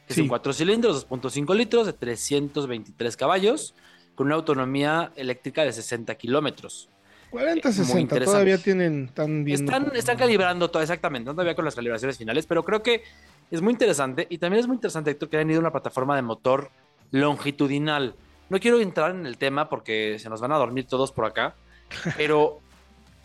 que 0.08 0.14
son 0.14 0.28
4 0.28 0.54
cilindros, 0.54 1.08
2.5 1.10 1.56
litros, 1.56 1.86
de 1.88 1.94
323 1.94 3.18
caballos, 3.18 3.74
con 4.16 4.28
una 4.28 4.36
autonomía 4.36 5.12
eléctrica 5.16 5.64
de 5.64 5.74
60 5.74 6.16
kilómetros. 6.16 6.90
40, 7.30 7.72
60, 7.72 8.24
todavía 8.24 8.58
tienen 8.58 9.10
tan 9.10 9.44
bien. 9.44 9.66
Están, 9.66 9.92
están 9.96 10.18
calibrando 10.18 10.70
todo, 10.70 10.82
exactamente, 10.82 11.30
todavía 11.32 11.56
con 11.56 11.66
las 11.66 11.76
calibraciones 11.76 12.18
finales, 12.18 12.46
pero 12.46 12.64
creo 12.64 12.82
que 12.82 13.04
es 13.52 13.62
muy 13.62 13.74
interesante 13.74 14.28
y 14.30 14.38
también 14.38 14.62
es 14.62 14.68
muy 14.68 14.76
interesante, 14.76 15.12
Héctor, 15.12 15.30
que 15.30 15.38
hayan 15.38 15.50
ido 15.50 15.60
a 15.60 15.62
una 15.62 15.72
plataforma 15.72 16.16
de 16.16 16.22
motor 16.22 16.70
longitudinal. 17.12 18.16
No 18.50 18.60
quiero 18.60 18.80
entrar 18.80 19.12
en 19.12 19.26
el 19.26 19.38
tema 19.38 19.70
porque 19.70 20.18
se 20.20 20.30
nos 20.30 20.42
van 20.42 20.52
a 20.54 20.58
dormir 20.58 20.88
todos 20.88 21.12
por 21.12 21.26
acá, 21.26 21.56
pero 22.18 22.60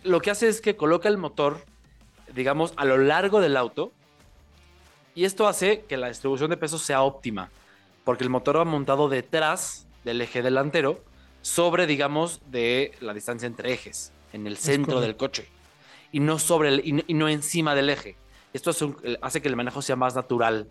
lo 0.03 0.21
que 0.21 0.31
hace 0.31 0.49
es 0.49 0.61
que 0.61 0.77
coloca 0.77 1.09
el 1.09 1.19
motor, 1.19 1.65
digamos, 2.35 2.73
a 2.77 2.85
lo 2.85 2.99
largo 2.99 3.41
del 3.41 3.57
auto 3.57 3.93
y 5.15 5.25
esto 5.25 5.47
hace 5.47 5.83
que 5.83 5.97
la 5.97 6.09
distribución 6.09 6.51
de 6.51 6.57
peso 6.57 6.79
sea 6.79 7.03
óptima, 7.03 7.51
porque 8.05 8.25
el 8.25 8.31
motor 8.31 8.57
va 8.57 8.65
montado 8.65 9.09
detrás 9.09 9.87
del 10.05 10.21
eje 10.21 10.43
delantero 10.43 11.05
sobre, 11.43 11.87
digamos, 11.87 12.41
de 12.51 12.93
la 13.01 13.13
distancia 13.13 13.47
entre 13.47 13.73
ejes, 13.73 14.13
en 14.33 14.47
el 14.47 14.57
centro 14.57 15.01
del 15.01 15.17
coche, 15.17 15.47
y 16.11 16.21
no 16.21 16.39
sobre 16.39 16.71
el, 16.71 17.05
y 17.07 17.15
no 17.15 17.29
encima 17.29 17.75
del 17.75 17.91
eje. 17.91 18.17
Esto 18.53 18.71
hace 19.21 19.43
que 19.43 19.49
el 19.49 19.57
manejo 19.57 19.83
sea 19.83 19.97
más 19.97 20.15
natural, 20.15 20.69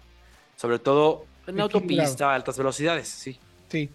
sobre 0.55 0.79
todo 0.79 1.25
en 1.47 1.59
autopista 1.59 2.31
a 2.31 2.35
altas 2.35 2.57
velocidades, 2.57 3.07
sí. 3.07 3.37
Sí. 3.69 3.89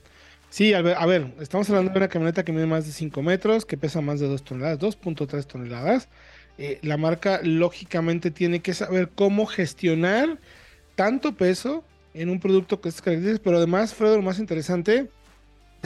Sí, 0.49 0.73
a 0.73 0.81
ver, 0.81 1.35
estamos 1.41 1.69
hablando 1.69 1.93
de 1.93 1.99
una 1.99 2.09
camioneta 2.09 2.45
que 2.45 2.53
mide 2.53 2.67
más 2.67 2.87
de 2.87 2.93
5 2.93 3.21
metros, 3.21 3.67
que 3.67 3.77
pesa 3.77 4.01
más 4.01 4.21
de 4.21 4.29
2 4.29 4.45
toneladas, 4.45 4.79
2.3 4.79 5.45
toneladas. 5.45 6.09
Eh, 6.57 6.79
la 6.83 6.97
marca 6.97 7.41
lógicamente 7.43 8.31
tiene 8.31 8.61
que 8.61 8.73
saber 8.73 9.11
cómo 9.15 9.47
gestionar 9.47 10.39
tanto 10.95 11.35
peso 11.35 11.85
en 12.15 12.31
un 12.31 12.41
producto 12.41 12.81
que 12.81 12.89
es 12.89 13.03
característico, 13.03 13.45
pero 13.45 13.59
además, 13.59 13.93
Fredo, 13.93 14.17
lo 14.17 14.23
más 14.23 14.39
interesante 14.39 15.11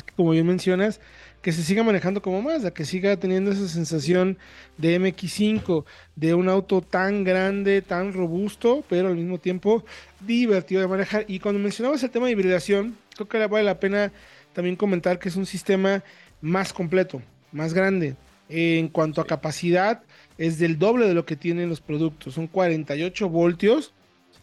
es 0.01 0.05
que, 0.05 0.15
como 0.15 0.31
bien 0.31 0.47
mencionas, 0.47 1.01
que 1.43 1.53
se 1.53 1.63
siga 1.63 1.83
manejando 1.83 2.21
como 2.21 2.43
Mazda, 2.43 2.73
que 2.73 2.85
siga 2.85 3.17
teniendo 3.17 3.51
esa 3.51 3.69
sensación 3.69 4.39
de 4.77 5.01
MX5, 5.01 5.85
de 6.17 6.35
un 6.35 6.49
auto 6.49 6.83
tan 6.83 7.25
grande, 7.25 7.81
tan 7.83 8.13
robusto, 8.13 8.85
pero 8.89 9.09
al 9.09 9.17
mismo 9.17 9.39
tiempo 9.39 9.85
divertido 10.21 10.81
de 10.81 10.89
manejar. 10.89 11.25
Y 11.29 11.39
cuando 11.39 11.61
mencionabas 11.61 12.03
el 12.03 12.11
tema 12.11 12.27
de 12.27 12.33
hibridación, 12.33 12.97
creo 13.15 13.29
que 13.29 13.47
vale 13.47 13.65
la 13.65 13.81
pena 13.81 14.13
también 14.53 14.77
comentar 14.77 15.19
que 15.19 15.29
es 15.29 15.37
un 15.37 15.47
sistema 15.47 16.03
más 16.41 16.73
completo, 16.73 17.23
más 17.53 17.73
grande. 17.73 18.17
En 18.49 18.89
cuanto 18.89 19.21
a 19.21 19.27
capacidad, 19.27 20.03
es 20.37 20.59
del 20.59 20.79
doble 20.79 21.07
de 21.07 21.15
lo 21.15 21.25
que 21.25 21.37
tienen 21.37 21.69
los 21.69 21.81
productos. 21.81 22.35
Son 22.35 22.49
48 22.49 23.29
voltios 23.29 23.93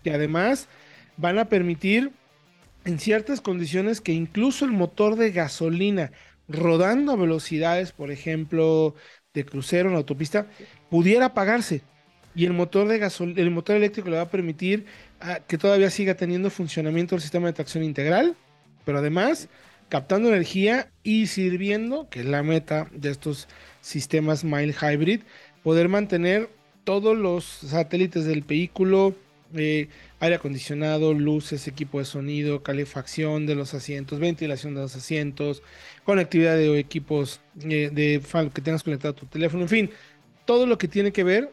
que 0.04 0.14
además 0.14 0.68
van 1.18 1.38
a 1.40 1.46
permitir 1.46 2.12
en 2.88 3.00
ciertas 3.00 3.42
condiciones 3.42 4.00
que 4.00 4.14
incluso 4.14 4.64
el 4.64 4.72
motor 4.72 5.18
de 5.18 5.32
gasolina 5.32 6.14
rodando 6.48 7.12
a 7.12 7.18
velocidades, 7.18 7.92
por 7.92 8.12
ejemplo, 8.12 8.96
de 9.34 9.46
crucero 9.46 9.90
en 9.90 9.98
autopista, 9.98 10.48
pudiera 10.90 11.26
apagarse. 11.28 11.82
Y 12.34 12.46
el 12.46 12.54
motor 12.54 12.88
de 12.88 12.98
gasol 12.98 13.38
el 13.38 13.52
motor 13.52 13.76
eléctrico 13.76 14.10
le 14.10 14.16
va 14.16 14.22
a 14.22 14.32
permitir 14.32 14.86
ah, 15.20 15.40
que 15.46 15.58
todavía 15.58 15.90
siga 15.90 16.16
teniendo 16.16 16.50
funcionamiento 16.50 17.16
el 17.16 17.22
sistema 17.22 17.48
de 17.48 17.54
tracción 17.54 17.84
integral, 17.84 18.38
pero 18.86 19.00
además 19.00 19.50
captando 19.90 20.30
energía 20.30 20.90
y 21.04 21.28
sirviendo, 21.28 22.08
que 22.10 22.22
es 22.22 22.26
la 22.26 22.42
meta 22.42 22.88
de 22.94 23.10
estos 23.10 23.50
sistemas 23.82 24.46
mild 24.46 24.76
hybrid, 24.82 25.22
poder 25.62 25.90
mantener 25.90 26.50
todos 26.86 27.18
los 27.18 27.44
satélites 27.44 28.24
del 28.24 28.44
vehículo, 28.44 29.14
eh, 29.56 29.90
aire 30.20 30.36
acondicionado, 30.36 31.14
luces, 31.14 31.68
equipo 31.68 32.00
de 32.00 32.06
sonido, 32.06 32.64
calefacción 32.64 33.46
de 33.46 33.56
los 33.56 33.74
asientos, 33.74 34.20
ventilación 34.20 34.76
de 34.76 34.82
los 34.82 34.96
asientos, 34.96 35.62
conectividad 36.04 36.56
de 36.56 36.80
equipos 36.80 37.42
eh, 37.64 37.90
de 37.92 38.22
que 38.54 38.62
tengas 38.62 38.84
conectado 38.84 39.14
a 39.14 39.16
tu 39.16 39.26
teléfono, 39.26 39.64
en 39.64 39.70
fin, 39.70 39.90
todo 40.46 40.66
lo 40.66 40.78
que 40.78 40.88
tiene 40.88 41.12
que 41.12 41.24
ver 41.24 41.52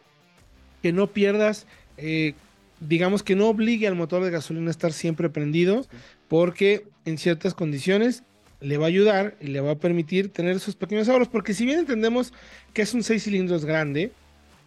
que 0.81 0.91
no 0.91 1.07
pierdas, 1.07 1.65
eh, 1.97 2.33
digamos 2.79 3.23
que 3.23 3.35
no 3.35 3.47
obligue 3.47 3.87
al 3.87 3.95
motor 3.95 4.23
de 4.23 4.31
gasolina 4.31 4.67
a 4.67 4.71
estar 4.71 4.93
siempre 4.93 5.29
prendido, 5.29 5.85
porque 6.27 6.85
en 7.05 7.17
ciertas 7.17 7.53
condiciones 7.53 8.23
le 8.61 8.77
va 8.77 8.85
a 8.85 8.87
ayudar 8.87 9.35
y 9.41 9.47
le 9.47 9.61
va 9.61 9.71
a 9.71 9.79
permitir 9.79 10.31
tener 10.31 10.55
esos 10.55 10.75
pequeños 10.75 11.09
ahorros, 11.09 11.27
porque 11.27 11.53
si 11.53 11.65
bien 11.65 11.79
entendemos 11.79 12.33
que 12.73 12.81
es 12.81 12.93
un 12.93 13.03
6 13.03 13.23
cilindros 13.23 13.65
grande, 13.65 14.11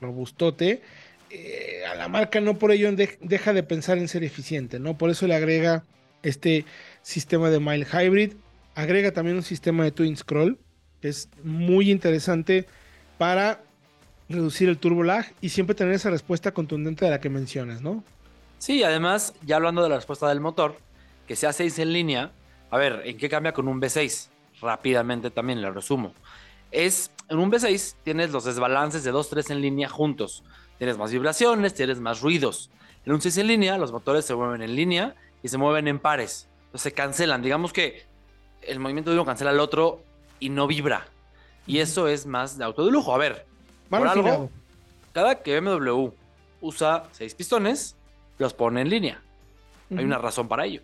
robustote, 0.00 0.82
eh, 1.30 1.82
a 1.90 1.94
la 1.94 2.08
marca 2.08 2.40
no 2.40 2.58
por 2.58 2.72
ello 2.72 2.90
deja 3.20 3.52
de 3.52 3.62
pensar 3.62 3.98
en 3.98 4.08
ser 4.08 4.24
eficiente, 4.24 4.78
¿no? 4.78 4.96
Por 4.96 5.10
eso 5.10 5.26
le 5.26 5.34
agrega 5.34 5.84
este 6.22 6.64
sistema 7.02 7.50
de 7.50 7.60
Mile 7.60 7.86
Hybrid, 7.86 8.34
agrega 8.74 9.12
también 9.12 9.36
un 9.36 9.42
sistema 9.42 9.84
de 9.84 9.90
Twin 9.90 10.16
Scroll, 10.16 10.58
que 11.00 11.08
es 11.08 11.28
muy 11.42 11.90
interesante 11.90 12.66
para 13.18 13.62
reducir 14.28 14.68
el 14.68 14.78
turbo 14.78 15.02
lag 15.02 15.26
y 15.40 15.48
siempre 15.48 15.74
tener 15.74 15.94
esa 15.94 16.10
respuesta 16.10 16.52
contundente 16.52 17.04
de 17.04 17.10
la 17.10 17.20
que 17.20 17.30
mencionas, 17.30 17.80
¿no? 17.80 18.04
Sí, 18.58 18.82
además, 18.82 19.34
ya 19.42 19.56
hablando 19.56 19.82
de 19.82 19.88
la 19.88 19.96
respuesta 19.96 20.28
del 20.28 20.40
motor, 20.40 20.76
que 21.26 21.36
sea 21.36 21.52
6 21.52 21.78
en 21.78 21.92
línea, 21.92 22.32
a 22.70 22.76
ver, 22.76 23.02
¿en 23.04 23.16
qué 23.16 23.28
cambia 23.28 23.52
con 23.52 23.68
un 23.68 23.80
V6? 23.80 24.28
Rápidamente 24.60 25.30
también 25.30 25.62
le 25.62 25.70
resumo. 25.70 26.12
Es, 26.70 27.10
en 27.28 27.38
un 27.38 27.50
V6 27.50 27.94
tienes 28.02 28.30
los 28.30 28.44
desbalances 28.44 29.04
de 29.04 29.12
2-3 29.12 29.52
en 29.52 29.60
línea 29.60 29.88
juntos. 29.88 30.42
Tienes 30.78 30.96
más 30.96 31.12
vibraciones, 31.12 31.74
tienes 31.74 32.00
más 32.00 32.20
ruidos. 32.20 32.70
En 33.04 33.12
un 33.12 33.20
6 33.20 33.38
en 33.38 33.46
línea, 33.46 33.78
los 33.78 33.92
motores 33.92 34.24
se 34.24 34.34
mueven 34.34 34.62
en 34.62 34.74
línea 34.74 35.14
y 35.42 35.48
se 35.48 35.58
mueven 35.58 35.88
en 35.88 35.98
pares. 35.98 36.48
Entonces 36.66 36.82
se 36.82 36.92
cancelan. 36.92 37.42
Digamos 37.42 37.72
que 37.72 38.04
el 38.62 38.78
movimiento 38.78 39.10
de 39.10 39.16
uno 39.16 39.24
cancela 39.24 39.50
al 39.50 39.60
otro 39.60 40.02
y 40.40 40.50
no 40.50 40.66
vibra. 40.66 41.08
Y 41.66 41.78
eso 41.78 42.08
es 42.08 42.26
más 42.26 42.58
de 42.58 42.64
auto 42.64 42.84
de 42.84 42.92
lujo. 42.92 43.14
A 43.14 43.18
ver, 43.18 43.46
por 43.90 44.06
algo, 44.06 44.50
cada 45.12 45.42
que 45.42 45.60
BMW 45.60 46.10
usa 46.60 47.04
seis 47.12 47.34
pistones, 47.34 47.96
los 48.38 48.54
pone 48.54 48.80
en 48.80 48.88
línea. 48.88 49.22
Hay 49.96 50.04
una 50.04 50.18
razón 50.18 50.48
para 50.48 50.66
ello. 50.66 50.82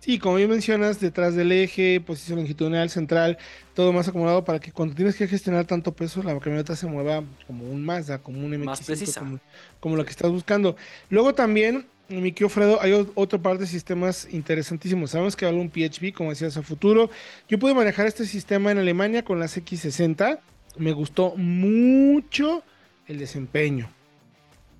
Sí, 0.00 0.18
como 0.18 0.36
bien 0.36 0.50
mencionas, 0.50 1.00
detrás 1.00 1.34
del 1.34 1.50
eje, 1.50 2.00
posición 2.00 2.38
longitudinal, 2.38 2.90
central, 2.90 3.38
todo 3.74 3.92
más 3.92 4.06
acomodado 4.06 4.44
para 4.44 4.60
que 4.60 4.70
cuando 4.70 4.94
tienes 4.94 5.16
que 5.16 5.26
gestionar 5.26 5.64
tanto 5.64 5.92
peso, 5.92 6.22
la 6.22 6.38
camioneta 6.38 6.76
se 6.76 6.86
mueva 6.86 7.24
como 7.46 7.64
un 7.64 7.84
Mazda, 7.84 8.18
como 8.18 8.38
un 8.38 8.50
MX, 8.52 8.64
más 8.64 8.82
precisa. 8.82 9.20
Como, 9.20 9.40
como, 9.80 9.96
lo 9.96 10.04
que 10.04 10.10
estás 10.10 10.30
buscando. 10.30 10.76
Luego 11.10 11.34
también, 11.34 11.86
mi 12.08 12.30
querido 12.30 12.50
Fredo, 12.50 12.80
hay 12.80 12.92
otra 13.14 13.40
parte 13.40 13.62
de 13.62 13.66
sistemas 13.66 14.28
interesantísimos. 14.30 15.10
Sabemos 15.10 15.34
que 15.34 15.44
habla 15.44 15.60
un 15.60 15.70
PHP, 15.70 16.14
como 16.14 16.30
decías, 16.30 16.56
a 16.56 16.62
futuro. 16.62 17.10
Yo 17.48 17.58
pude 17.58 17.74
manejar 17.74 18.06
este 18.06 18.26
sistema 18.26 18.70
en 18.70 18.78
Alemania 18.78 19.24
con 19.24 19.40
las 19.40 19.56
X60. 19.56 20.38
Me 20.76 20.92
gustó 20.92 21.34
mucho 21.36 22.62
el 23.08 23.18
desempeño 23.18 23.95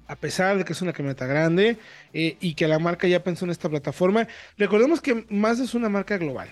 a 0.08 0.16
pesar 0.16 0.58
de 0.58 0.64
que 0.64 0.72
es 0.72 0.82
una 0.82 0.92
camioneta 0.92 1.26
grande 1.26 1.78
eh, 2.12 2.36
y 2.40 2.54
que 2.54 2.68
la 2.68 2.78
marca 2.78 3.08
ya 3.08 3.22
pensó 3.22 3.44
en 3.44 3.50
esta 3.50 3.68
plataforma. 3.68 4.28
Recordemos 4.56 5.00
que 5.00 5.26
Mazda 5.28 5.64
es 5.64 5.74
una 5.74 5.88
marca 5.88 6.16
global. 6.18 6.48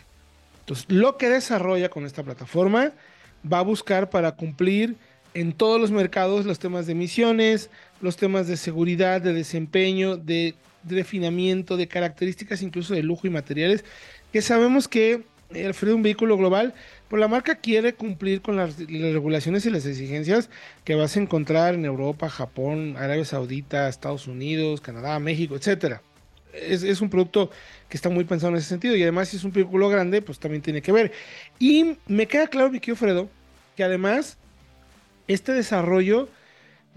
Entonces, 0.60 0.86
lo 0.88 1.16
que 1.18 1.28
desarrolla 1.28 1.88
con 1.88 2.06
esta 2.06 2.22
plataforma 2.22 2.92
va 3.50 3.58
a 3.58 3.62
buscar 3.62 4.10
para 4.10 4.32
cumplir 4.32 4.96
en 5.34 5.52
todos 5.52 5.80
los 5.80 5.90
mercados 5.90 6.46
los 6.46 6.58
temas 6.58 6.86
de 6.86 6.92
emisiones, 6.92 7.68
los 8.00 8.16
temas 8.16 8.46
de 8.46 8.56
seguridad, 8.56 9.20
de 9.20 9.34
desempeño, 9.34 10.16
de, 10.16 10.54
refinamiento, 10.86 11.76
de 11.76 11.88
características 11.88 12.62
incluso 12.62 12.94
de 12.94 13.02
lujo 13.02 13.26
y 13.26 13.30
materiales, 13.30 13.84
que 14.32 14.42
sabemos 14.42 14.86
que 14.86 15.24
Alfredo, 15.56 15.96
un 15.96 16.02
vehículo 16.02 16.36
global, 16.36 16.74
pues 17.08 17.20
la 17.20 17.28
marca 17.28 17.56
quiere 17.56 17.94
cumplir 17.94 18.42
con 18.42 18.56
las, 18.56 18.78
regulaciones 18.78 19.64
y 19.66 19.70
las 19.70 19.86
exigencias 19.86 20.50
que 20.84 20.94
vas 20.94 21.16
a 21.16 21.20
encontrar 21.20 21.74
en 21.74 21.84
Europa, 21.84 22.28
Japón, 22.28 22.96
Arabia 22.98 23.24
Saudita, 23.24 23.88
Estados 23.88 24.26
Unidos, 24.26 24.80
Canadá, 24.80 25.18
México, 25.18 25.54
etcétera. 25.56 26.02
Es, 26.52 27.00
un 27.00 27.10
producto 27.10 27.50
que 27.88 27.96
está 27.96 28.08
muy 28.08 28.24
pensado 28.24 28.52
en 28.52 28.58
ese 28.58 28.68
sentido 28.68 28.94
y 28.94 29.02
además 29.02 29.28
si 29.28 29.36
es 29.36 29.44
un 29.44 29.52
vehículo 29.52 29.88
grande, 29.88 30.22
pues 30.22 30.38
también 30.38 30.62
tiene 30.62 30.82
que 30.82 30.92
ver. 30.92 31.12
Y 31.58 31.96
me 32.06 32.26
queda 32.26 32.46
claro, 32.46 32.70
mi 32.70 32.78
querido 32.80 32.96
Fredo, 32.96 33.28
que 33.76 33.82
además 33.82 34.38
este 35.26 35.52
desarrollo 35.52 36.28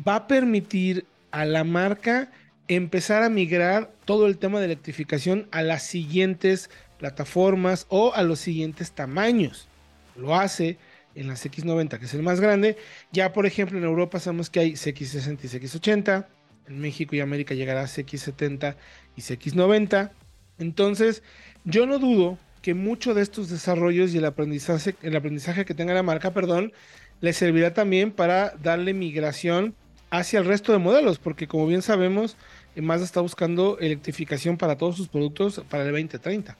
va 0.08 0.16
a 0.16 0.28
permitir 0.28 1.06
a 1.32 1.46
la 1.46 1.64
marca 1.64 2.32
empezar 2.68 3.24
a 3.24 3.30
migrar 3.30 3.92
todo 4.06 4.28
el 4.28 4.38
tema 4.38 4.60
de 4.60 4.66
electrificación 4.66 5.48
a 5.52 5.62
las 5.62 5.84
siguientes 5.84 6.70
plataformas 6.98 7.86
o 7.90 8.14
a 8.14 8.24
los 8.24 8.40
siguientes 8.40 8.92
tamaños. 8.92 9.68
Lo 10.16 10.36
hace 10.36 10.78
en 11.16 11.28
las 11.28 11.46
X90, 11.46 12.00
que 12.00 12.06
es 12.06 12.14
el 12.14 12.24
más 12.24 12.40
grande. 12.40 12.78
Ya, 13.12 13.34
por 13.34 13.46
ejemplo, 13.46 13.78
en 13.78 13.84
Europa 13.84 14.20
sabemos 14.20 14.50
que 14.50 14.60
hay 14.60 14.72
CX60 14.74 15.40
y 15.44 15.48
CX80. 15.48 16.26
En 16.68 16.80
México 16.80 17.16
y 17.16 17.22
América 17.22 17.56
llegará 17.56 17.84
CX70 17.86 18.76
y 19.16 19.22
CX90. 19.22 20.12
Entonces, 20.60 21.24
yo 21.64 21.86
no 21.86 22.00
dudo 22.00 22.38
que 22.62 22.74
mucho 22.74 23.14
de 23.14 23.22
estos 23.22 23.50
desarrollos 23.50 24.14
y 24.14 24.18
el 24.18 24.26
aprendizaje, 24.26 24.96
el 25.02 25.16
aprendizaje 25.16 25.66
que 25.66 25.74
tenga 25.74 25.94
la 25.94 26.04
marca, 26.04 26.34
perdón, 26.34 26.74
le 27.22 27.34
servirá 27.34 27.74
también 27.74 28.12
para 28.12 28.54
darle 28.62 28.94
migración 28.94 29.76
hacia 30.10 30.40
el 30.40 30.46
resto 30.46 30.72
de 30.72 30.78
modelos, 30.78 31.20
porque 31.20 31.48
como 31.48 31.68
bien 31.68 31.82
sabemos, 31.82 32.38
Mazda 32.76 33.06
está 33.06 33.22
buscando 33.22 33.78
electrificación 33.80 34.58
para 34.58 34.78
todos 34.78 34.98
sus 34.98 35.08
productos 35.08 35.62
para 35.70 35.84
el 35.84 35.92
2030. 35.92 36.58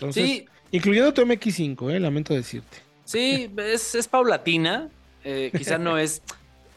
Entonces, 0.00 0.24
sí. 0.24 0.46
incluyendo 0.70 1.12
tu 1.12 1.22
MX5, 1.22 1.92
eh, 1.92 2.00
lamento 2.00 2.32
decirte. 2.32 2.78
Sí, 3.04 3.50
es, 3.58 4.08
paulatina. 4.08 4.88
Eh, 5.24 5.52
quizá 5.54 5.76
no 5.76 5.98
es, 5.98 6.22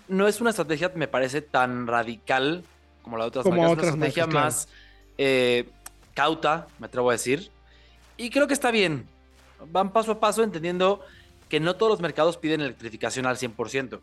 no 0.09 0.27
es 0.27 0.41
una 0.41 0.49
estrategia, 0.49 0.91
me 0.93 1.07
parece, 1.07 1.41
tan 1.41 1.87
radical 1.87 2.63
como 3.01 3.17
la 3.17 3.25
de 3.25 3.27
otras 3.29 3.43
como 3.43 3.61
Otras 3.69 3.89
es 3.89 3.93
una 3.93 4.07
estrategia 4.07 4.27
más 4.27 4.67
eh, 5.17 5.69
cauta, 6.13 6.67
me 6.79 6.87
atrevo 6.87 7.09
a 7.09 7.13
decir. 7.13 7.49
Y 8.17 8.29
creo 8.29 8.47
que 8.47 8.53
está 8.53 8.71
bien. 8.71 9.05
Van 9.71 9.93
paso 9.93 10.13
a 10.13 10.19
paso 10.19 10.43
entendiendo 10.43 11.01
que 11.49 11.59
no 11.59 11.75
todos 11.75 11.91
los 11.91 12.01
mercados 12.01 12.37
piden 12.37 12.61
electrificación 12.61 13.25
al 13.25 13.37
100%. 13.37 13.99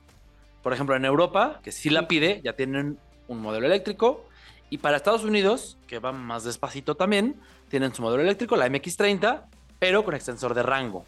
Por 0.62 0.72
ejemplo, 0.72 0.94
en 0.94 1.04
Europa, 1.04 1.60
que 1.62 1.72
sí 1.72 1.90
la 1.90 2.06
pide, 2.06 2.40
ya 2.44 2.54
tienen 2.54 2.98
un 3.28 3.40
modelo 3.40 3.66
eléctrico. 3.66 4.24
Y 4.68 4.78
para 4.78 4.96
Estados 4.96 5.24
Unidos, 5.24 5.76
que 5.86 5.98
va 5.98 6.12
más 6.12 6.44
despacito 6.44 6.94
también, 6.94 7.36
tienen 7.70 7.94
su 7.94 8.02
modelo 8.02 8.22
eléctrico, 8.22 8.56
la 8.56 8.68
MX30, 8.68 9.44
pero 9.78 10.04
con 10.04 10.14
extensor 10.14 10.52
de 10.52 10.62
rango. 10.62 11.06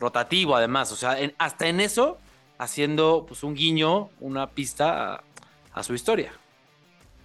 Rotativo 0.00 0.56
además, 0.56 0.90
o 0.90 0.96
sea, 0.96 1.18
hasta 1.38 1.68
en 1.68 1.80
eso, 1.80 2.18
haciendo 2.58 3.26
pues 3.28 3.42
un 3.42 3.54
guiño, 3.54 4.08
una 4.20 4.48
pista 4.50 5.22
a, 5.72 5.82
su 5.82 5.94
historia. 5.94 6.32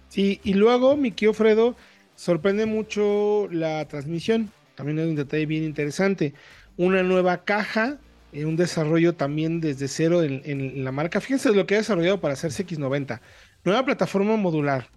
Sí, 0.08 0.40
y 0.44 0.54
luego, 0.54 0.96
mi 0.96 1.10
tío 1.12 1.32
Fredo, 1.32 1.74
sorprende 2.14 2.66
mucho 2.66 3.48
la 3.50 3.86
transmisión. 3.88 4.52
También 4.74 4.98
es 4.98 5.06
un 5.08 5.16
detalle 5.16 5.46
bien 5.46 5.64
interesante. 5.64 6.34
Una 6.76 7.02
nueva 7.02 7.44
caja 7.44 7.98
en 8.32 8.46
un 8.46 8.56
desarrollo 8.56 9.14
también 9.14 9.60
desde 9.60 9.88
cero 9.88 10.22
en, 10.22 10.84
la 10.84 10.92
marca. 10.92 11.20
Fíjense 11.20 11.54
lo 11.54 11.66
que 11.66 11.76
ha 11.76 11.78
desarrollado 11.78 12.20
para 12.20 12.34
hacer 12.34 12.50
X90. 12.50 13.20
Nueva 13.64 13.84
plataforma 13.84 14.36
modular. 14.36 14.88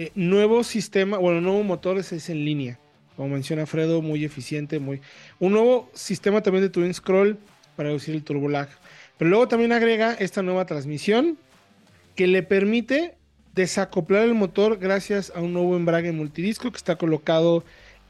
Eh, 0.00 0.12
nuevo 0.14 0.64
sistema, 0.64 1.18
bueno, 1.18 1.42
nuevo 1.42 1.62
motor 1.62 1.98
es 1.98 2.30
en 2.30 2.42
línea. 2.42 2.78
Como 3.16 3.28
menciona 3.28 3.66
Fredo, 3.66 4.00
muy 4.00 4.24
eficiente, 4.24 4.78
muy. 4.78 5.02
Un 5.38 5.52
nuevo 5.52 5.90
sistema 5.92 6.40
también 6.40 6.64
de 6.64 6.70
Twin 6.70 6.94
Scroll 6.94 7.36
para 7.76 7.90
reducir 7.90 8.14
el 8.14 8.24
turbo 8.24 8.48
lag. 8.48 8.70
Pero 9.18 9.28
luego 9.28 9.46
también 9.46 9.72
agrega 9.72 10.14
esta 10.14 10.40
nueva 10.40 10.64
transmisión 10.64 11.36
que 12.16 12.26
le 12.26 12.42
permite 12.42 13.18
desacoplar 13.54 14.22
el 14.22 14.32
motor 14.32 14.78
gracias 14.78 15.34
a 15.36 15.42
un 15.42 15.52
nuevo 15.52 15.76
embrague 15.76 16.12
multidisco 16.12 16.70
que 16.70 16.78
está 16.78 16.96
colocado 16.96 17.62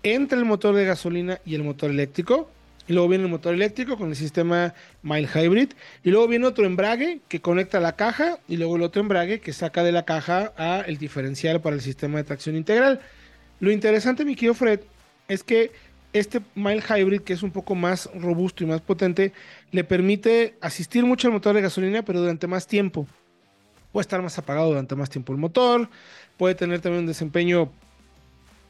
entre 0.04 0.38
el 0.38 0.44
motor 0.44 0.76
de 0.76 0.84
gasolina 0.84 1.40
y 1.44 1.56
el 1.56 1.64
motor 1.64 1.90
eléctrico 1.90 2.48
y 2.90 2.92
luego 2.92 3.08
viene 3.08 3.22
el 3.22 3.30
motor 3.30 3.54
eléctrico 3.54 3.96
con 3.96 4.08
el 4.08 4.16
sistema 4.16 4.74
Mile 5.04 5.28
Hybrid, 5.32 5.70
y 6.02 6.10
luego 6.10 6.26
viene 6.26 6.44
otro 6.44 6.66
embrague 6.66 7.20
que 7.28 7.40
conecta 7.40 7.78
la 7.78 7.94
caja, 7.94 8.40
y 8.48 8.56
luego 8.56 8.74
el 8.74 8.82
otro 8.82 9.00
embrague 9.00 9.38
que 9.38 9.52
saca 9.52 9.84
de 9.84 9.92
la 9.92 10.04
caja 10.04 10.52
a 10.56 10.80
el 10.80 10.98
diferencial 10.98 11.60
para 11.60 11.76
el 11.76 11.82
sistema 11.82 12.18
de 12.18 12.24
tracción 12.24 12.56
integral. 12.56 12.98
Lo 13.60 13.70
interesante, 13.70 14.24
mi 14.24 14.34
querido 14.34 14.54
Fred, 14.54 14.80
es 15.28 15.44
que 15.44 15.70
este 16.12 16.40
Mile 16.56 16.82
Hybrid, 16.82 17.20
que 17.20 17.32
es 17.32 17.44
un 17.44 17.52
poco 17.52 17.76
más 17.76 18.10
robusto 18.12 18.64
y 18.64 18.66
más 18.66 18.80
potente, 18.80 19.32
le 19.70 19.84
permite 19.84 20.56
asistir 20.60 21.04
mucho 21.04 21.28
al 21.28 21.34
motor 21.34 21.54
de 21.54 21.62
gasolina, 21.62 22.02
pero 22.02 22.18
durante 22.18 22.48
más 22.48 22.66
tiempo. 22.66 23.06
Puede 23.92 24.02
estar 24.02 24.20
más 24.20 24.36
apagado 24.36 24.66
durante 24.66 24.96
más 24.96 25.10
tiempo 25.10 25.32
el 25.32 25.38
motor, 25.38 25.88
puede 26.36 26.56
tener 26.56 26.80
también 26.80 27.02
un 27.02 27.06
desempeño 27.06 27.70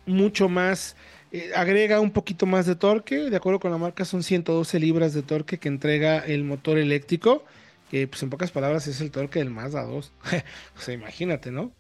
mucho 0.04 0.50
más 0.50 0.94
eh, 1.32 1.52
agrega 1.54 2.00
un 2.00 2.10
poquito 2.10 2.46
más 2.46 2.66
de 2.66 2.74
torque, 2.74 3.30
de 3.30 3.36
acuerdo 3.36 3.60
con 3.60 3.70
la 3.70 3.78
marca 3.78 4.04
son 4.04 4.22
112 4.22 4.80
libras 4.80 5.14
de 5.14 5.22
torque 5.22 5.58
que 5.58 5.68
entrega 5.68 6.18
el 6.18 6.44
motor 6.44 6.78
eléctrico, 6.78 7.44
que 7.90 8.08
pues 8.08 8.22
en 8.22 8.30
pocas 8.30 8.50
palabras 8.50 8.86
es 8.86 9.00
el 9.00 9.10
torque 9.10 9.38
del 9.38 9.50
Mazda 9.50 9.84
2. 9.84 10.12
o 10.76 10.80
sea, 10.80 10.94
imagínate, 10.94 11.50
¿no? 11.50 11.72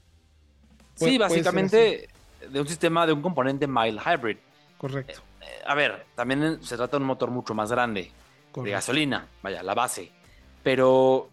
sí, 0.94 1.16
básicamente 1.16 2.08
de 2.50 2.60
un 2.60 2.68
sistema 2.68 3.06
de 3.06 3.12
un 3.12 3.22
componente 3.22 3.66
mild 3.66 4.00
hybrid. 4.04 4.36
Correcto. 4.78 5.20
Eh, 5.40 5.44
eh, 5.44 5.62
a 5.66 5.74
ver, 5.74 6.06
también 6.14 6.62
se 6.62 6.76
trata 6.76 6.96
de 6.96 7.02
un 7.02 7.06
motor 7.06 7.30
mucho 7.30 7.54
más 7.54 7.70
grande, 7.70 8.10
de 8.54 8.70
gasolina, 8.70 9.26
vaya, 9.42 9.62
la 9.62 9.74
base. 9.74 10.10
Pero 10.62 11.30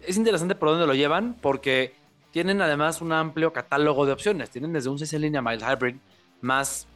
es 0.00 0.16
interesante 0.16 0.54
por 0.54 0.70
dónde 0.70 0.86
lo 0.86 0.94
llevan 0.94 1.34
porque 1.34 1.94
tienen 2.32 2.60
además 2.62 3.00
un 3.00 3.12
amplio 3.12 3.52
catálogo 3.52 4.06
de 4.06 4.12
opciones. 4.12 4.50
Tienen 4.50 4.72
desde 4.72 4.88
un 4.88 4.98
CC 4.98 5.18
línea 5.18 5.42
mild 5.42 5.62
hybrid 5.62 5.96
más 6.40 6.88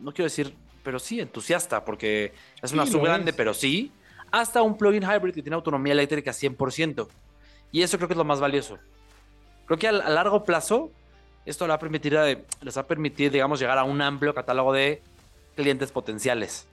no 0.00 0.12
quiero 0.12 0.24
decir, 0.24 0.54
pero 0.82 0.98
sí 0.98 1.20
entusiasta, 1.20 1.84
porque 1.84 2.32
es 2.62 2.72
una 2.72 2.86
sub 2.86 3.02
grande, 3.02 3.32
pero 3.32 3.52
sí, 3.54 3.92
hasta 4.30 4.62
un 4.62 4.76
plug-in 4.76 5.02
hybrid 5.02 5.34
que 5.34 5.42
tiene 5.42 5.56
autonomía 5.56 5.92
eléctrica 5.92 6.32
100%. 6.32 7.08
Y 7.72 7.82
eso 7.82 7.98
creo 7.98 8.08
que 8.08 8.14
es 8.14 8.18
lo 8.18 8.24
más 8.24 8.40
valioso. 8.40 8.78
Creo 9.66 9.78
que 9.78 9.88
a, 9.88 9.92
largo 9.92 10.44
plazo, 10.44 10.90
esto 11.44 11.66
les 11.66 11.72
va, 11.72 11.74
a 11.74 11.78
permitir, 11.78 12.14
eh, 12.14 12.44
les 12.62 12.76
va 12.76 12.82
a 12.82 12.86
permitir, 12.86 13.30
digamos, 13.30 13.60
llegar 13.60 13.78
a 13.78 13.84
un 13.84 14.00
amplio 14.00 14.34
catálogo 14.34 14.72
de 14.72 15.02
clientes 15.56 15.92
potenciales. 15.92 16.66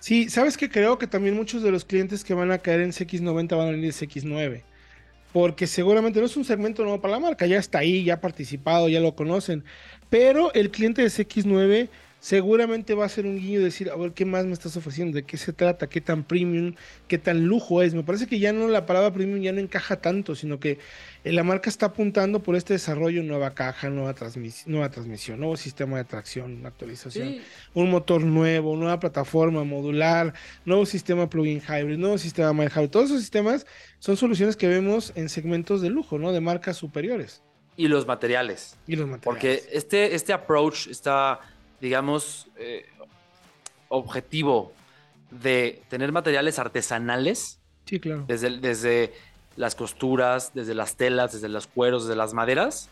Sí, 0.00 0.28
sabes 0.28 0.56
que 0.56 0.70
creo 0.70 0.98
que 0.98 1.08
también 1.08 1.34
muchos 1.34 1.62
de 1.62 1.72
los 1.72 1.84
clientes 1.84 2.22
que 2.22 2.34
van 2.34 2.52
a 2.52 2.58
caer 2.58 2.82
en 2.82 2.92
CX90 2.92 3.56
van 3.56 3.68
a 3.68 3.70
venir 3.72 3.92
de 3.92 4.06
CX9. 4.06 4.62
Porque 5.32 5.66
seguramente 5.66 6.20
no 6.20 6.26
es 6.26 6.36
un 6.36 6.44
segmento 6.44 6.82
nuevo 6.84 7.00
para 7.00 7.14
la 7.14 7.20
marca, 7.20 7.46
ya 7.46 7.58
está 7.58 7.80
ahí, 7.80 8.04
ya 8.04 8.14
ha 8.14 8.20
participado, 8.20 8.88
ya 8.88 9.00
lo 9.00 9.14
conocen. 9.14 9.64
Pero 10.08 10.52
el 10.54 10.70
cliente 10.70 11.02
de 11.02 11.08
CX9 11.08 11.88
seguramente 12.20 12.94
va 12.94 13.04
a 13.04 13.08
ser 13.08 13.26
un 13.26 13.38
guiño 13.38 13.60
decir, 13.60 13.90
a 13.90 13.96
ver, 13.96 14.12
¿qué 14.12 14.24
más 14.24 14.44
me 14.44 14.52
estás 14.52 14.76
ofreciendo? 14.76 15.16
¿De 15.16 15.22
qué 15.22 15.36
se 15.36 15.52
trata? 15.52 15.88
¿Qué 15.88 16.00
tan 16.00 16.24
premium? 16.24 16.74
¿Qué 17.06 17.18
tan 17.18 17.46
lujo 17.46 17.82
es? 17.82 17.94
Me 17.94 18.02
parece 18.02 18.26
que 18.26 18.38
ya 18.38 18.52
no 18.52 18.68
la 18.68 18.86
palabra 18.86 19.12
premium 19.12 19.40
ya 19.40 19.52
no 19.52 19.60
encaja 19.60 19.96
tanto, 19.96 20.34
sino 20.34 20.58
que 20.58 20.78
eh, 21.24 21.32
la 21.32 21.44
marca 21.44 21.70
está 21.70 21.86
apuntando 21.86 22.42
por 22.42 22.56
este 22.56 22.72
desarrollo, 22.74 23.22
nueva 23.22 23.54
caja, 23.54 23.88
nueva, 23.88 24.14
transmisión, 24.14 24.72
nueva 24.72 24.90
transmisión, 24.90 25.38
nuevo 25.38 25.56
sistema 25.56 25.98
de 25.98 26.04
tracción, 26.04 26.66
actualización, 26.66 27.36
un 27.74 27.90
motor 27.90 28.22
nuevo, 28.22 28.76
nueva 28.76 28.98
plataforma 28.98 29.62
modular, 29.64 30.34
nuevo 30.64 30.86
sistema 30.86 31.30
plug-in 31.30 31.60
hybrid, 31.60 31.98
nuevo 31.98 32.18
sistema 32.18 32.52
mild 32.52 32.72
hybrid. 32.72 32.90
Todos 32.90 33.06
esos 33.06 33.20
sistemas 33.20 33.66
son 34.00 34.16
soluciones 34.16 34.56
que 34.56 34.66
vemos 34.66 35.12
en 35.14 35.28
segmentos 35.28 35.80
de 35.80 35.90
lujo, 35.90 36.18
¿no? 36.18 36.32
De 36.32 36.40
marcas 36.40 36.76
superiores. 36.76 37.42
Y 37.76 37.86
los 37.86 38.08
materiales. 38.08 38.76
Y 38.88 38.96
los 38.96 39.06
materiales. 39.06 39.24
Porque 39.24 39.62
este, 39.72 40.16
este 40.16 40.32
approach 40.32 40.88
está 40.88 41.38
digamos, 41.80 42.48
eh, 42.56 42.86
objetivo 43.88 44.72
de 45.30 45.82
tener 45.88 46.12
materiales 46.12 46.58
artesanales. 46.58 47.58
Sí, 47.86 48.00
claro. 48.00 48.24
Desde, 48.28 48.58
desde 48.58 49.12
las 49.56 49.74
costuras, 49.74 50.52
desde 50.54 50.74
las 50.74 50.96
telas, 50.96 51.32
desde 51.32 51.48
los 51.48 51.66
cueros, 51.66 52.04
desde 52.04 52.16
las 52.16 52.34
maderas, 52.34 52.88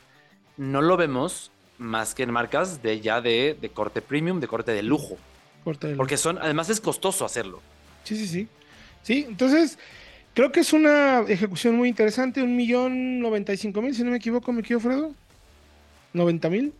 no 0.56 0.82
lo 0.82 0.96
vemos 0.96 1.50
más 1.78 2.14
que 2.14 2.22
en 2.22 2.32
marcas 2.32 2.82
de 2.82 3.00
ya 3.00 3.20
de, 3.20 3.70
corte 3.74 4.02
premium, 4.02 4.40
de 4.40 4.48
corte 4.48 4.72
de 4.72 4.82
lujo. 4.82 5.16
Porque 5.96 6.16
son, 6.16 6.38
además 6.38 6.70
es 6.70 6.80
costoso 6.80 7.24
hacerlo. 7.24 7.60
Sí, 8.04 8.16
sí, 8.16 8.26
sí. 8.28 8.48
Sí, 9.02 9.26
entonces 9.28 9.78
creo 10.34 10.52
que 10.52 10.60
es 10.60 10.72
una 10.72 11.20
ejecución 11.28 11.76
muy 11.76 11.88
interesante. 11.88 12.42
Un 12.42 12.56
millón 12.56 13.20
noventa 13.20 13.52
y 13.52 13.56
cinco 13.56 13.82
mil, 13.82 13.94
si 13.94 14.04
no 14.04 14.10
me 14.10 14.16
equivoco, 14.16 14.52
me 14.52 14.60
equivoco, 14.60 14.88
Fredo. 14.88 15.12
¿90 16.14 16.50
mil? 16.50 16.72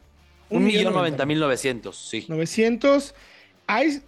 Un 0.51 0.65
millón 0.65 0.93
noventa 0.95 1.27
mil 1.27 1.41
novecientos, 1.41 1.97
sí. 1.97 2.25
900. 2.29 3.15
Hay 3.67 4.01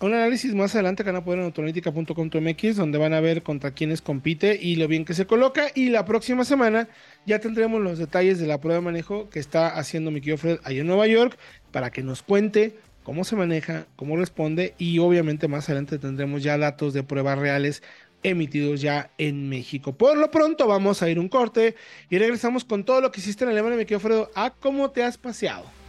un 0.00 0.14
análisis 0.14 0.54
más 0.54 0.74
adelante 0.74 1.04
que 1.04 1.10
van 1.10 1.20
a 1.20 1.24
poder 1.24 1.40
en 1.40 1.46
autoanalítica.com.mx 1.46 2.76
donde 2.76 2.98
van 2.98 3.14
a 3.14 3.20
ver 3.20 3.42
contra 3.42 3.72
quiénes 3.72 4.02
compite 4.02 4.58
y 4.60 4.76
lo 4.76 4.88
bien 4.88 5.04
que 5.04 5.14
se 5.14 5.26
coloca. 5.26 5.66
Y 5.74 5.90
la 5.90 6.04
próxima 6.04 6.44
semana 6.44 6.88
ya 7.26 7.38
tendremos 7.38 7.80
los 7.80 7.98
detalles 7.98 8.38
de 8.38 8.46
la 8.46 8.60
prueba 8.60 8.80
de 8.80 8.84
manejo 8.84 9.28
que 9.30 9.38
está 9.38 9.68
haciendo 9.68 10.10
mi 10.10 10.20
Fred 10.20 10.58
ahí 10.64 10.80
en 10.80 10.86
Nueva 10.86 11.06
York 11.06 11.38
para 11.70 11.90
que 11.90 12.02
nos 12.02 12.22
cuente 12.22 12.76
cómo 13.02 13.24
se 13.24 13.36
maneja, 13.36 13.86
cómo 13.96 14.16
responde 14.16 14.74
y 14.78 14.98
obviamente 14.98 15.48
más 15.48 15.68
adelante 15.68 15.98
tendremos 15.98 16.42
ya 16.42 16.58
datos 16.58 16.94
de 16.94 17.02
pruebas 17.02 17.38
reales 17.38 17.82
emitidos 18.22 18.80
ya 18.80 19.10
en 19.18 19.48
México. 19.48 19.92
Por 19.92 20.16
lo 20.16 20.30
pronto 20.30 20.66
vamos 20.66 21.02
a 21.02 21.10
ir 21.10 21.18
un 21.18 21.28
corte 21.28 21.74
y 22.08 22.18
regresamos 22.18 22.64
con 22.64 22.84
todo 22.84 23.00
lo 23.00 23.10
que 23.12 23.20
hiciste 23.20 23.44
en 23.44 23.50
Alemania, 23.50 23.76
me 23.76 23.86
quedo 23.86 24.00
Fredo, 24.00 24.30
a 24.34 24.50
cómo 24.50 24.90
te 24.90 25.02
has 25.02 25.18
paseado. 25.18 25.81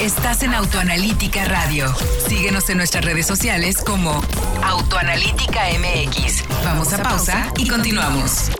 Estás 0.00 0.42
en 0.42 0.54
Autoanalítica 0.54 1.44
Radio. 1.44 1.94
Síguenos 2.28 2.68
en 2.70 2.78
nuestras 2.78 3.04
redes 3.04 3.26
sociales 3.26 3.76
como 3.84 4.22
Autoanalítica 4.62 5.62
MX. 5.78 6.44
Vamos 6.64 6.92
a 6.92 7.02
pausa 7.02 7.52
y 7.56 7.68
continuamos. 7.68 8.50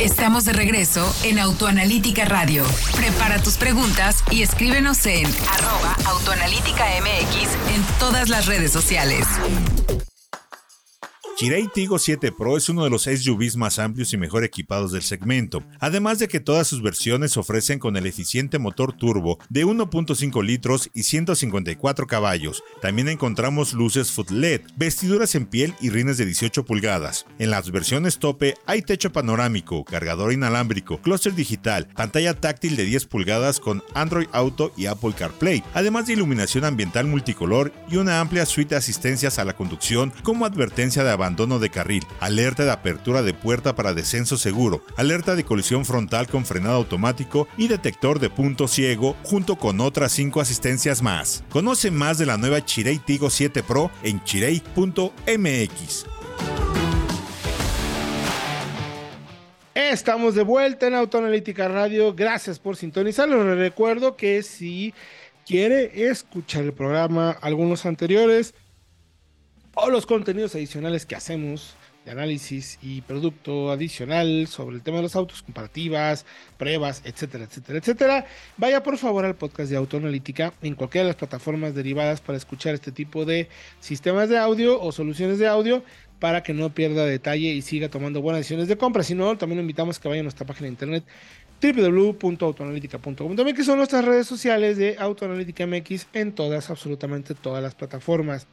Estamos 0.00 0.44
de 0.44 0.52
regreso 0.52 1.14
en 1.24 1.38
Autoanalítica 1.38 2.24
Radio. 2.24 2.64
Prepara 2.96 3.40
tus 3.42 3.56
preguntas 3.56 4.22
y 4.30 4.42
escríbenos 4.42 5.04
en 5.06 5.26
arroba 5.26 5.96
Autoanalítica 6.06 6.84
MX 7.00 7.74
en 7.74 7.82
todas 7.98 8.28
las 8.28 8.46
redes 8.46 8.72
sociales. 8.72 9.26
Kirei 11.38 11.68
Tigo 11.68 12.00
7 12.00 12.32
Pro 12.32 12.56
es 12.56 12.68
uno 12.68 12.82
de 12.82 12.90
los 12.90 13.04
SUVs 13.04 13.56
más 13.56 13.78
amplios 13.78 14.12
y 14.12 14.16
mejor 14.16 14.42
equipados 14.42 14.90
del 14.90 15.02
segmento, 15.02 15.62
además 15.78 16.18
de 16.18 16.26
que 16.26 16.40
todas 16.40 16.66
sus 16.66 16.82
versiones 16.82 17.36
ofrecen 17.36 17.78
con 17.78 17.96
el 17.96 18.06
eficiente 18.06 18.58
motor 18.58 18.92
turbo 18.92 19.38
de 19.48 19.64
1.5 19.64 20.44
litros 20.44 20.90
y 20.94 21.04
154 21.04 22.08
caballos. 22.08 22.64
También 22.82 23.08
encontramos 23.08 23.72
luces 23.72 24.10
Foot 24.10 24.32
LED, 24.32 24.62
vestiduras 24.74 25.36
en 25.36 25.46
piel 25.46 25.74
y 25.80 25.90
rines 25.90 26.18
de 26.18 26.24
18 26.24 26.64
pulgadas. 26.64 27.24
En 27.38 27.52
las 27.52 27.70
versiones 27.70 28.18
tope 28.18 28.56
hay 28.66 28.82
techo 28.82 29.12
panorámico, 29.12 29.84
cargador 29.84 30.32
inalámbrico, 30.32 31.00
clúster 31.00 31.36
digital, 31.36 31.86
pantalla 31.94 32.34
táctil 32.34 32.74
de 32.74 32.84
10 32.84 33.04
pulgadas 33.04 33.60
con 33.60 33.84
Android 33.94 34.26
Auto 34.32 34.72
y 34.76 34.86
Apple 34.86 35.14
CarPlay, 35.16 35.62
además 35.72 36.08
de 36.08 36.14
iluminación 36.14 36.64
ambiental 36.64 37.06
multicolor 37.06 37.72
y 37.88 37.94
una 37.94 38.18
amplia 38.18 38.44
suite 38.44 38.70
de 38.70 38.78
asistencias 38.78 39.38
a 39.38 39.44
la 39.44 39.54
conducción 39.54 40.12
como 40.24 40.44
advertencia 40.44 41.04
de 41.04 41.12
abandono 41.12 41.27
abandono 41.28 41.58
de 41.58 41.68
carril, 41.68 42.06
alerta 42.20 42.64
de 42.64 42.70
apertura 42.70 43.22
de 43.22 43.34
puerta 43.34 43.74
para 43.74 43.92
descenso 43.92 44.38
seguro, 44.38 44.82
alerta 44.96 45.36
de 45.36 45.44
colisión 45.44 45.84
frontal 45.84 46.26
con 46.26 46.46
frenado 46.46 46.76
automático 46.76 47.46
y 47.58 47.68
detector 47.68 48.18
de 48.18 48.30
punto 48.30 48.66
ciego, 48.66 49.14
junto 49.24 49.56
con 49.56 49.82
otras 49.82 50.12
5 50.12 50.40
asistencias 50.40 51.02
más. 51.02 51.44
Conoce 51.50 51.90
más 51.90 52.16
de 52.16 52.24
la 52.24 52.38
nueva 52.38 52.64
Chirei 52.64 52.98
Tigo 52.98 53.28
7 53.28 53.62
Pro 53.62 53.90
en 54.02 54.24
chirei.mx. 54.24 56.06
Estamos 59.74 60.34
de 60.34 60.42
vuelta 60.44 60.86
en 60.86 60.94
Autoanalítica 60.94 61.68
Radio. 61.68 62.14
Gracias 62.14 62.58
por 62.58 62.76
sintonizarlo. 62.76 63.44
Les 63.44 63.58
recuerdo 63.58 64.16
que 64.16 64.42
si 64.42 64.94
quiere 65.46 66.08
escuchar 66.08 66.64
el 66.64 66.72
programa, 66.72 67.32
algunos 67.42 67.84
anteriores, 67.84 68.54
o 69.80 69.90
los 69.90 70.06
contenidos 70.06 70.54
adicionales 70.54 71.06
que 71.06 71.14
hacemos 71.14 71.74
de 72.04 72.10
análisis 72.10 72.78
y 72.82 73.00
producto 73.02 73.70
adicional 73.70 74.46
sobre 74.48 74.76
el 74.76 74.82
tema 74.82 74.96
de 74.96 75.04
los 75.04 75.14
autos, 75.14 75.42
comparativas, 75.42 76.24
pruebas, 76.56 77.02
etcétera, 77.04 77.44
etcétera, 77.44 77.78
etcétera, 77.78 78.26
vaya 78.56 78.82
por 78.82 78.98
favor 78.98 79.24
al 79.24 79.36
podcast 79.36 79.70
de 79.70 79.76
Autoanalítica 79.76 80.52
en 80.62 80.74
cualquiera 80.74 81.04
de 81.04 81.10
las 81.10 81.16
plataformas 81.16 81.74
derivadas 81.74 82.20
para 82.20 82.38
escuchar 82.38 82.74
este 82.74 82.92
tipo 82.92 83.24
de 83.24 83.48
sistemas 83.78 84.28
de 84.28 84.38
audio 84.38 84.80
o 84.80 84.90
soluciones 84.90 85.38
de 85.38 85.46
audio 85.46 85.84
para 86.18 86.42
que 86.42 86.54
no 86.54 86.70
pierda 86.70 87.04
detalle 87.04 87.52
y 87.52 87.62
siga 87.62 87.88
tomando 87.88 88.20
buenas 88.20 88.40
decisiones 88.40 88.66
de 88.66 88.76
compra. 88.76 89.04
Si 89.04 89.14
no, 89.14 89.38
también 89.38 89.58
lo 89.58 89.62
invitamos 89.62 89.98
a 89.98 90.00
que 90.00 90.08
vaya 90.08 90.20
a 90.20 90.24
nuestra 90.24 90.46
página 90.46 90.64
de 90.64 90.70
internet 90.70 91.04
www.autoanalítica.com 91.60 93.36
también 93.36 93.56
que 93.56 93.64
son 93.64 93.78
nuestras 93.78 94.04
redes 94.04 94.26
sociales 94.26 94.76
de 94.76 94.96
Autoanalítica 94.98 95.66
MX 95.66 96.06
en 96.12 96.32
todas, 96.32 96.70
absolutamente 96.70 97.34
todas 97.34 97.62
las 97.62 97.74
plataformas. 97.74 98.46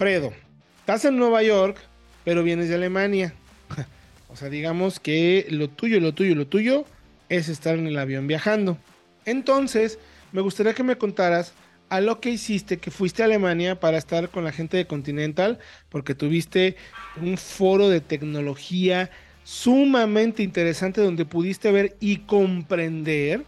Fredo, 0.00 0.32
estás 0.78 1.04
en 1.04 1.18
Nueva 1.18 1.42
York, 1.42 1.76
pero 2.24 2.42
vienes 2.42 2.70
de 2.70 2.74
Alemania. 2.74 3.34
o 4.30 4.34
sea, 4.34 4.48
digamos 4.48 4.98
que 4.98 5.46
lo 5.50 5.68
tuyo, 5.68 6.00
lo 6.00 6.14
tuyo, 6.14 6.34
lo 6.34 6.46
tuyo 6.46 6.86
es 7.28 7.50
estar 7.50 7.76
en 7.76 7.86
el 7.86 7.98
avión 7.98 8.26
viajando. 8.26 8.78
Entonces, 9.26 9.98
me 10.32 10.40
gustaría 10.40 10.72
que 10.72 10.84
me 10.84 10.96
contaras 10.96 11.52
a 11.90 12.00
lo 12.00 12.18
que 12.18 12.30
hiciste, 12.30 12.78
que 12.78 12.90
fuiste 12.90 13.20
a 13.20 13.26
Alemania 13.26 13.78
para 13.78 13.98
estar 13.98 14.30
con 14.30 14.42
la 14.42 14.52
gente 14.52 14.78
de 14.78 14.86
Continental, 14.86 15.58
porque 15.90 16.14
tuviste 16.14 16.76
un 17.20 17.36
foro 17.36 17.90
de 17.90 18.00
tecnología 18.00 19.10
sumamente 19.44 20.42
interesante 20.42 21.02
donde 21.02 21.26
pudiste 21.26 21.70
ver 21.72 21.98
y 22.00 22.20
comprender 22.20 23.44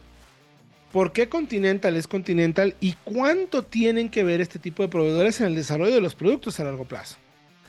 ¿Por 0.92 1.12
qué 1.12 1.30
Continental 1.30 1.96
es 1.96 2.06
Continental 2.06 2.76
y 2.78 2.92
cuánto 3.04 3.62
tienen 3.62 4.10
que 4.10 4.24
ver 4.24 4.42
este 4.42 4.58
tipo 4.58 4.82
de 4.82 4.90
proveedores 4.90 5.40
en 5.40 5.46
el 5.46 5.54
desarrollo 5.54 5.94
de 5.94 6.02
los 6.02 6.14
productos 6.14 6.60
a 6.60 6.64
largo 6.64 6.84
plazo? 6.84 7.16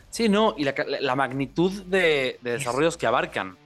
Sí, 0.09 0.27
no, 0.27 0.55
y 0.57 0.65
la, 0.65 1.15
magnitud 1.15 1.71
de, 1.83 2.37
desarrollos 2.41 2.97
que 2.97 3.07
abarcan. 3.07 3.57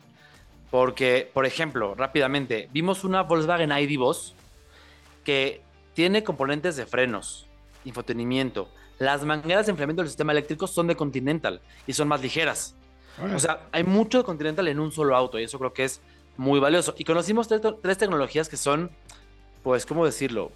Porque, 0.69 1.29
por 1.33 1.45
ejemplo, 1.45 1.95
rápidamente, 1.95 2.69
vimos 2.71 3.03
una 3.03 3.23
Volkswagen 3.23 3.71
ID 3.71 3.97
Boss 3.97 4.35
que 5.23 5.61
tiene 5.93 6.23
componentes 6.23 6.75
de 6.75 6.85
frenos, 6.85 7.47
infotenimiento. 7.83 8.69
Las 8.99 9.25
mangueras 9.25 9.65
de 9.65 9.71
enfriamiento 9.71 10.03
del 10.03 10.09
sistema 10.09 10.33
eléctrico 10.33 10.67
son 10.67 10.87
de 10.87 10.95
Continental 10.95 11.61
y 11.87 11.93
son 11.93 12.07
más 12.07 12.21
ligeras. 12.21 12.75
O 13.33 13.39
sea, 13.39 13.67
hay 13.71 13.83
mucho 13.83 14.19
de 14.19 14.23
Continental 14.23 14.67
en 14.67 14.79
un 14.79 14.91
solo 14.91 15.15
auto 15.15 15.39
y 15.39 15.43
eso 15.43 15.57
creo 15.57 15.73
que 15.73 15.85
es 15.85 15.99
muy 16.35 16.59
valioso. 16.59 16.93
Y 16.97 17.03
conocimos 17.03 17.47
tres 17.47 17.97
tecnologías 17.97 18.47
que 18.47 18.57
son 18.57 18.91
pues, 19.63 19.85
¿cómo 19.85 20.05
decirlo? 20.05 20.51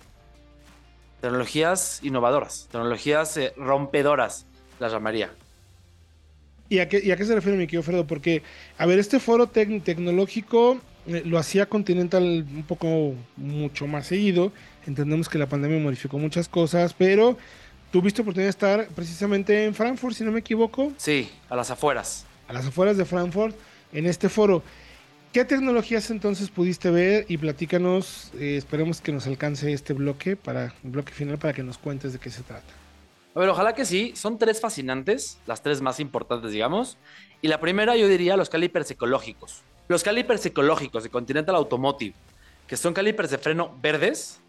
Tecnologías 1.22 2.00
innovadoras, 2.04 2.68
tecnologías 2.72 3.38
eh, 3.38 3.54
rompedoras, 3.58 4.46
las 4.80 4.92
llamaría. 4.92 5.32
¿Y 6.72 6.80
a, 6.80 6.88
qué, 6.88 7.02
se 7.02 7.36
refiere 7.36 7.58
mi 7.58 7.68
querido 7.68 7.84
Fredo? 7.84 8.08
Porque, 8.08 8.44
a 8.78 8.86
ver, 8.86 8.98
este 8.98 9.20
foro 9.20 9.48
tecnológico 9.48 10.80
eh, 11.06 11.22
lo 11.26 11.38
hacía 11.38 11.66
Continental 11.66 12.24
un 12.24 12.64
poco 12.64 13.14
mucho 13.36 13.88
más 13.88 14.08
seguido. 14.08 14.54
Entendemos 14.88 15.28
que 15.28 15.38
la 15.38 15.48
pandemia 15.48 15.80
modificó 15.80 16.18
muchas 16.18 16.48
cosas, 16.48 16.94
pero 16.94 17.38
tuviste 17.92 18.22
oportunidad 18.22 18.46
de 18.46 18.52
estar 18.52 18.88
precisamente 18.96 19.66
en 19.66 19.76
Frankfurt, 19.76 20.16
si 20.16 20.24
no 20.24 20.32
me 20.32 20.40
equivoco. 20.40 20.94
Sí, 20.96 21.30
a 21.50 21.58
las 21.58 21.70
afueras. 21.72 22.26
A 22.48 22.54
las 22.54 22.66
afueras 22.66 22.96
de 22.96 23.04
Frankfurt, 23.04 23.56
en 23.92 24.06
este 24.06 24.30
foro. 24.30 24.64
¿Qué 25.32 25.46
tecnologías 25.46 26.12
entonces 26.12 26.50
pudiste 26.50 26.92
ver? 26.92 27.26
Y 27.30 27.38
platícanos, 27.38 28.34
eh, 28.38 28.58
esperemos 28.58 29.00
que 29.00 29.14
nos 29.14 29.28
alcance 29.28 29.72
este 29.72 29.94
bloque 29.94 30.36
para 30.36 30.74
el 30.84 30.92
bloque 30.92 31.14
final 31.14 31.38
para 31.38 31.54
que 31.54 31.64
nos 31.64 31.78
cuentes 31.78 32.12
de 32.12 32.20
qué 32.20 32.30
se 32.30 32.44
trata. 32.44 32.74
A 33.34 33.40
ver, 33.40 33.48
ojalá 33.48 33.74
que 33.74 33.86
sí. 33.86 34.12
Son 34.14 34.38
tres 34.38 34.60
fascinantes, 34.60 35.40
las 35.46 35.64
tres 35.64 35.80
más 35.80 36.02
importantes, 36.02 36.52
digamos. 36.52 36.98
Y 37.42 37.48
la 37.48 37.62
primera, 37.62 37.96
yo 37.96 38.10
diría, 38.10 38.36
los 38.36 38.50
calipers 38.50 38.92
ecológicos. 38.92 39.62
Los 39.88 40.04
calipers 40.04 40.46
ecológicos 40.46 41.04
de 41.04 41.10
Continental 41.10 41.56
Automotive, 41.56 42.14
que 42.68 42.76
son 42.76 42.94
calipers 42.94 43.32
de 43.32 43.38
freno 43.38 43.74
verdes, 43.82 44.42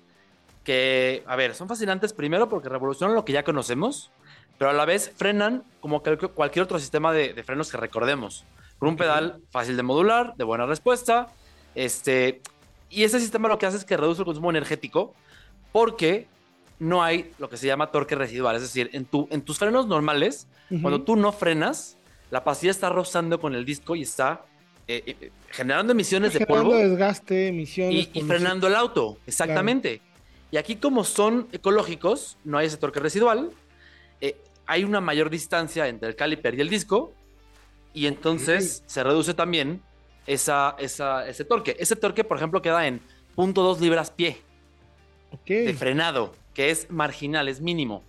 que, 0.65 1.23
a 1.29 1.37
ver, 1.37 1.55
son 1.55 1.69
fascinantes 1.69 2.13
primero 2.13 2.49
porque 2.49 2.69
revolucionan 2.69 3.15
lo 3.15 3.25
que 3.25 3.33
ya 3.33 3.45
conocemos, 3.45 4.11
pero 4.59 4.73
a 4.73 4.75
la 4.75 4.85
vez 4.85 5.13
frenan 5.15 5.63
como 5.81 6.03
cualquier 6.03 6.65
otro 6.65 6.81
sistema 6.81 7.13
de 7.13 7.41
frenos 7.45 7.71
que 7.71 7.77
recordemos 7.77 8.45
con 8.83 8.89
un 8.89 8.97
pedal 8.97 9.41
fácil 9.51 9.77
de 9.77 9.85
modular, 9.85 10.35
de 10.35 10.43
buena 10.43 10.67
respuesta. 10.67 11.29
Este, 11.77 12.41
y 12.91 13.05
ese 13.05 13.21
sistema 13.21 13.47
lo 13.47 13.57
que 13.57 13.67
hace 13.67 13.77
es 13.77 13.85
que 13.85 13.97
reduce 13.97 14.23
el 14.23 14.25
consumo 14.25 14.51
energético 14.51 15.15
porque 15.71 16.27
no 16.81 17.01
hay 17.01 17.31
lo 17.39 17.49
que 17.49 17.57
se 17.57 17.69
llama 17.69 17.93
torque 17.93 18.17
residual. 18.17 18.57
Es 18.57 18.63
decir, 18.63 18.91
en, 18.93 19.05
tu, 19.05 19.29
en 19.31 19.43
tus 19.43 19.57
frenos 19.57 19.87
normales, 19.87 20.49
cuando 20.81 21.01
tú 21.03 21.15
no 21.15 21.31
frenas, 21.31 21.97
la 22.33 22.43
pastilla 22.43 22.73
está 22.73 22.89
rozando 22.89 23.39
con 23.39 23.55
el 23.55 23.65
disco 23.65 23.95
y 23.95 24.03
está 24.03 24.47
eh, 24.89 25.05
eh, 25.07 25.31
generando 25.51 25.93
emisiones 25.93 26.33
de 26.33 26.45
polvo. 26.45 26.75
desgaste, 26.75 27.47
emisiones. 27.47 28.09
Y, 28.13 28.21
frenando 28.23 28.67
el 28.67 28.75
auto, 28.75 29.17
exactamente. 29.29 30.01
Y 30.51 30.57
aquí 30.57 30.75
como 30.75 31.05
son 31.05 31.47
ecológicos, 31.53 32.37
no 32.43 32.59
hay 32.59 32.67
ese 32.67 32.79
torque 32.79 32.99
residual, 32.99 33.53
eh, 34.21 34.37
hay 34.67 34.83
una 34.83 35.01
mayor 35.01 35.31
distancia 35.31 35.87
entre 35.87 36.09
el 36.09 36.17
caliper 36.17 36.57
y 36.57 36.63
el 36.63 36.69
disco, 36.69 37.13
y 37.95 38.07
entonces 38.07 38.83
se 38.87 39.03
reduce 39.03 39.35
también 39.35 39.83
esa, 40.27 40.77
ese 40.79 41.45
torque. 41.45 41.77
Ese 41.79 41.97
torque, 41.97 42.25
por 42.25 42.37
ejemplo, 42.37 42.63
queda 42.63 42.87
en 42.87 43.01
0.2 43.37 43.81
libras 43.81 44.11
pie 44.11 44.39
de 45.47 45.75
frenado, 45.75 46.35
que 46.55 46.71
es 46.71 46.91
marginal, 46.91 47.49
es 47.49 47.61
mínimo. 47.61 48.03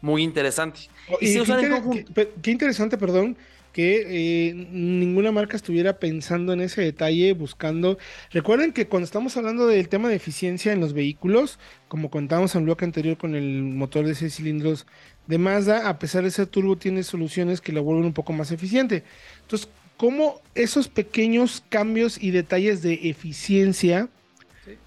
Muy 0.00 0.22
interesante. 0.22 0.80
Oh, 1.08 1.16
y, 1.20 1.34
qué, 2.42 2.50
interesante, 2.50 2.98
perdón, 2.98 3.36
que 3.72 4.48
eh, 4.50 4.54
ninguna 4.54 5.32
marca 5.32 5.56
estuviera 5.56 5.98
pensando 5.98 6.52
en 6.52 6.60
ese 6.60 6.82
detalle, 6.82 7.32
buscando. 7.32 7.98
Recuerden 8.30 8.72
que 8.72 8.86
cuando 8.86 9.04
estamos 9.04 9.36
hablando 9.36 9.66
del 9.66 9.88
tema 9.88 10.08
de 10.08 10.16
eficiencia 10.16 10.72
en 10.72 10.80
los 10.80 10.92
vehículos, 10.92 11.58
como 11.88 12.10
contábamos 12.10 12.54
en 12.54 12.60
el 12.60 12.64
bloque 12.66 12.84
anterior 12.84 13.16
con 13.16 13.34
el 13.34 13.62
motor 13.62 14.06
de 14.06 14.14
6 14.14 14.34
cilindros 14.34 14.86
de 15.26 15.38
Mazda, 15.38 15.88
a 15.88 15.98
pesar 15.98 16.24
de 16.24 16.30
ser 16.30 16.46
turbo, 16.46 16.76
tiene 16.76 17.02
soluciones 17.02 17.60
que 17.60 17.72
la 17.72 17.80
vuelven 17.80 18.06
un 18.06 18.12
poco 18.12 18.32
más 18.32 18.50
eficiente. 18.50 19.04
Entonces, 19.42 19.68
¿cómo 19.96 20.40
esos 20.54 20.88
pequeños 20.88 21.64
cambios 21.68 22.22
y 22.22 22.30
detalles 22.30 22.82
de 22.82 23.08
eficiencia 23.08 24.08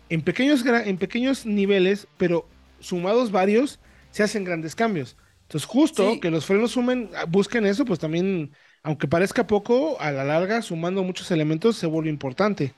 en, 0.10 0.22
pequeños, 0.22 0.64
en 0.66 0.98
pequeños 0.98 1.46
niveles, 1.46 2.08
pero 2.18 2.48
sumados 2.80 3.32
varios, 3.32 3.80
se 4.12 4.24
hacen 4.24 4.44
grandes 4.44 4.76
cambios. 4.76 5.18
Entonces, 5.56 5.70
justo 5.72 6.20
que 6.20 6.30
los 6.30 6.46
frenos 6.46 6.72
sumen, 6.72 7.10
busquen 7.30 7.66
eso, 7.66 7.86
pues 7.86 7.98
también, 7.98 8.52
aunque 8.84 9.08
parezca 9.08 9.48
poco, 9.48 9.96
a 10.02 10.12
la 10.12 10.26
larga, 10.26 10.62
sumando 10.62 11.02
muchos 11.02 11.32
elementos, 11.32 11.78
se 11.78 11.88
vuelve 11.88 12.10
importante. 12.10 12.74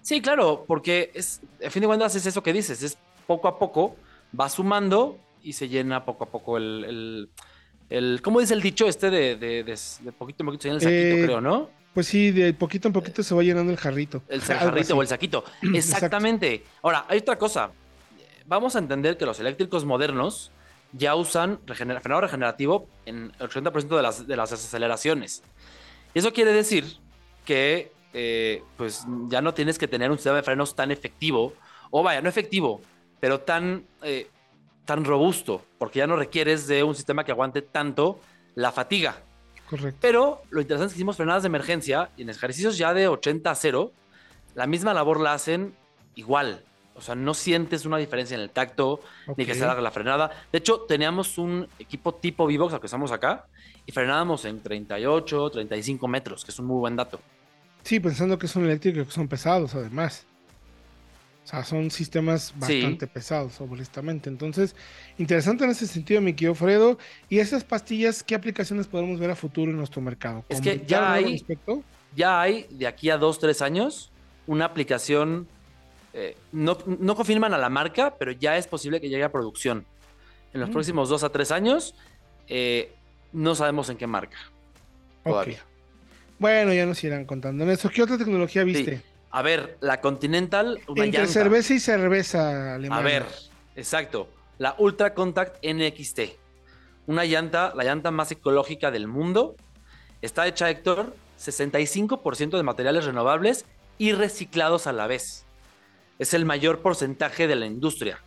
Sí, 0.00 0.22
claro, 0.22 0.64
porque 0.66 1.10
es, 1.12 1.42
a 1.62 1.68
fin 1.68 1.82
de 1.82 1.86
cuentas 1.86 2.14
es 2.14 2.24
eso 2.24 2.42
que 2.42 2.54
dices, 2.54 2.82
es 2.82 2.96
poco 3.26 3.46
a 3.46 3.58
poco, 3.58 3.94
va 4.38 4.48
sumando 4.48 5.18
y 5.42 5.52
se 5.52 5.68
llena 5.68 6.06
poco 6.06 6.24
a 6.24 6.30
poco 6.30 6.56
el, 6.56 7.28
el, 7.90 8.22
¿cómo 8.22 8.40
dice 8.40 8.54
el 8.54 8.62
dicho 8.62 8.88
este 8.88 9.10
de, 9.10 9.36
de, 9.36 10.12
poquito 10.12 10.44
en 10.44 10.46
poquito 10.46 10.62
se 10.62 10.68
llena 10.68 10.76
el 10.76 10.82
saquito, 10.82 11.14
eh, 11.14 11.24
creo, 11.24 11.40
¿no? 11.42 11.68
Pues 11.92 12.06
sí, 12.06 12.30
de 12.30 12.54
poquito 12.54 12.88
en 12.88 12.94
poquito 12.94 13.22
se 13.22 13.34
va 13.34 13.42
llenando 13.42 13.70
el 13.70 13.76
jarrito. 13.76 14.22
El 14.28 14.40
jarrito 14.40 14.96
o 14.96 15.02
el 15.02 15.08
saquito. 15.08 15.44
Exactamente. 15.74 16.64
Ahora, 16.80 17.04
hay 17.06 17.18
otra 17.18 17.36
cosa. 17.36 17.70
Vamos 18.46 18.76
a 18.76 18.78
entender 18.78 19.18
que 19.18 19.26
los 19.26 19.38
eléctricos 19.40 19.84
modernos 19.84 20.52
ya 20.92 21.14
usan 21.14 21.60
frenado 21.66 22.20
regenerativo 22.20 22.88
en 23.06 23.32
el 23.38 23.48
80% 23.48 23.96
de 23.96 24.02
las, 24.02 24.26
de 24.26 24.36
las 24.36 24.52
aceleraciones. 24.52 25.42
Y 26.14 26.18
eso 26.18 26.32
quiere 26.32 26.52
decir 26.52 26.84
que 27.44 27.92
eh, 28.12 28.62
pues 28.76 29.06
ya 29.28 29.42
no 29.42 29.54
tienes 29.54 29.78
que 29.78 29.88
tener 29.88 30.10
un 30.10 30.16
sistema 30.16 30.36
de 30.36 30.42
frenos 30.42 30.74
tan 30.74 30.90
efectivo, 30.90 31.54
o 31.90 32.02
vaya, 32.02 32.22
no 32.22 32.28
efectivo, 32.28 32.80
pero 33.20 33.40
tan, 33.40 33.84
eh, 34.02 34.28
tan 34.84 35.04
robusto, 35.04 35.62
porque 35.78 35.98
ya 35.98 36.06
no 36.06 36.16
requieres 36.16 36.66
de 36.66 36.82
un 36.82 36.94
sistema 36.94 37.24
que 37.24 37.32
aguante 37.32 37.62
tanto 37.62 38.20
la 38.54 38.72
fatiga. 38.72 39.22
Correcto. 39.68 39.98
Pero 40.00 40.42
lo 40.50 40.62
interesante 40.62 40.88
es 40.88 40.94
que 40.94 40.98
hicimos 40.98 41.16
frenadas 41.16 41.42
de 41.42 41.48
emergencia 41.48 42.10
y 42.16 42.22
en 42.22 42.30
ejercicios 42.30 42.78
ya 42.78 42.94
de 42.94 43.08
80 43.08 43.50
a 43.50 43.54
0, 43.54 43.92
la 44.54 44.66
misma 44.66 44.94
labor 44.94 45.20
la 45.20 45.34
hacen 45.34 45.74
igual. 46.14 46.64
O 46.98 47.00
sea, 47.00 47.14
no 47.14 47.32
sientes 47.32 47.86
una 47.86 47.96
diferencia 47.96 48.34
en 48.34 48.40
el 48.40 48.50
tacto, 48.50 49.00
ni 49.36 49.46
que 49.46 49.54
se 49.54 49.64
haga 49.64 49.80
la 49.80 49.90
frenada. 49.90 50.30
De 50.50 50.58
hecho, 50.58 50.80
teníamos 50.80 51.38
un 51.38 51.68
equipo 51.78 52.14
tipo 52.14 52.44
V-Box 52.44 52.74
al 52.74 52.80
que 52.80 52.86
estamos 52.86 53.12
acá 53.12 53.46
y 53.86 53.92
frenábamos 53.92 54.44
en 54.44 54.60
38, 54.60 55.50
35 55.50 56.08
metros, 56.08 56.44
que 56.44 56.50
es 56.50 56.58
un 56.58 56.66
muy 56.66 56.78
buen 56.78 56.96
dato. 56.96 57.20
Sí, 57.84 58.00
pensando 58.00 58.38
que 58.38 58.48
son 58.48 58.64
eléctricos 58.64 59.06
que 59.06 59.12
son 59.12 59.28
pesados, 59.28 59.74
además. 59.74 60.26
O 61.44 61.50
sea, 61.50 61.64
son 61.64 61.90
sistemas 61.90 62.52
bastante 62.56 63.06
pesados, 63.06 63.58
honestamente. 63.60 64.28
Entonces, 64.28 64.76
interesante 65.16 65.64
en 65.64 65.70
ese 65.70 65.86
sentido, 65.86 66.20
mi 66.20 66.34
querido 66.34 66.54
Fredo. 66.54 66.98
¿Y 67.30 67.38
esas 67.38 67.64
pastillas, 67.64 68.22
qué 68.22 68.34
aplicaciones 68.34 68.86
podemos 68.86 69.18
ver 69.18 69.30
a 69.30 69.36
futuro 69.36 69.70
en 69.70 69.78
nuestro 69.78 70.02
mercado? 70.02 70.44
Es 70.48 70.60
que 70.60 70.84
ya 70.86 71.12
hay, 71.14 71.42
ya 72.14 72.40
hay, 72.40 72.66
de 72.70 72.86
aquí 72.86 73.08
a 73.08 73.16
dos, 73.16 73.38
tres 73.38 73.62
años, 73.62 74.10
una 74.46 74.66
aplicación 74.66 75.48
eh, 76.12 76.36
no, 76.52 76.76
confirman 77.14 77.52
a 77.54 77.58
la 77.58 77.68
marca, 77.68 78.14
pero 78.18 78.32
ya 78.32 78.56
es 78.56 78.66
posible 78.66 79.00
que 79.00 79.08
llegue 79.08 79.24
a 79.24 79.32
producción. 79.32 79.84
En 80.52 80.60
los 80.60 80.70
mm. 80.70 80.72
próximos 80.72 81.08
dos 81.08 81.22
a 81.22 81.30
tres 81.30 81.52
años, 81.52 81.94
eh, 82.46 82.92
no 83.32 83.54
sabemos 83.54 83.88
en 83.90 83.96
qué 83.96 84.06
marca. 84.06 84.38
Todavía. 85.24 85.62
Bueno, 86.38 86.72
ya 86.72 86.86
nos 86.86 87.02
irán 87.04 87.24
contando. 87.24 87.70
eso. 87.70 87.90
¿qué 87.90 88.02
otra 88.02 88.16
tecnología 88.16 88.64
viste? 88.64 89.02
A 89.30 89.42
ver, 89.42 89.76
la 89.80 90.00
Continental. 90.00 90.80
Entre 90.96 91.26
cerveza 91.26 91.74
y 91.74 91.80
cerveza 91.80 92.74
alemana. 92.76 93.02
A 93.02 93.04
ver, 93.04 93.26
exacto. 93.76 94.28
La 94.56 94.74
Ultra 94.78 95.14
Contact 95.14 95.64
NXT. 95.64 96.20
Una 97.06 97.24
llanta, 97.24 97.72
la 97.74 97.84
llanta 97.84 98.10
más 98.10 98.30
ecológica 98.30 98.90
del 98.90 99.06
mundo. 99.06 99.56
Está 100.22 100.46
hecha, 100.46 100.70
Héctor, 100.70 101.14
65% 101.38 102.56
de 102.56 102.62
materiales 102.62 103.04
renovables 103.04 103.66
y 103.98 104.12
reciclados 104.12 104.86
a 104.86 104.92
la 104.92 105.06
vez 105.06 105.44
es 106.18 106.34
el 106.34 106.44
mayor 106.44 106.80
porcentaje 106.80 107.46
de 107.46 107.56
la 107.56 107.66
industria 107.66 108.20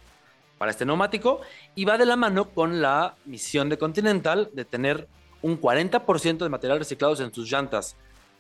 para 0.58 0.72
este 0.72 0.86
neumático 0.86 1.42
y 1.76 1.86
va 1.86 1.98
de 1.98 2.06
la 2.06 2.16
mano 2.16 2.50
con 2.50 2.82
la 2.82 3.16
misión 3.26 3.70
de 3.70 3.78
Continental 3.78 4.50
de 4.54 4.66
tener 4.66 5.08
un 5.42 5.60
40% 5.60 6.38
de 6.38 6.50
materiales 6.50 6.82
reciclados 6.82 7.20
en 7.20 7.34
sus 7.34 7.52
llantas 7.52 7.96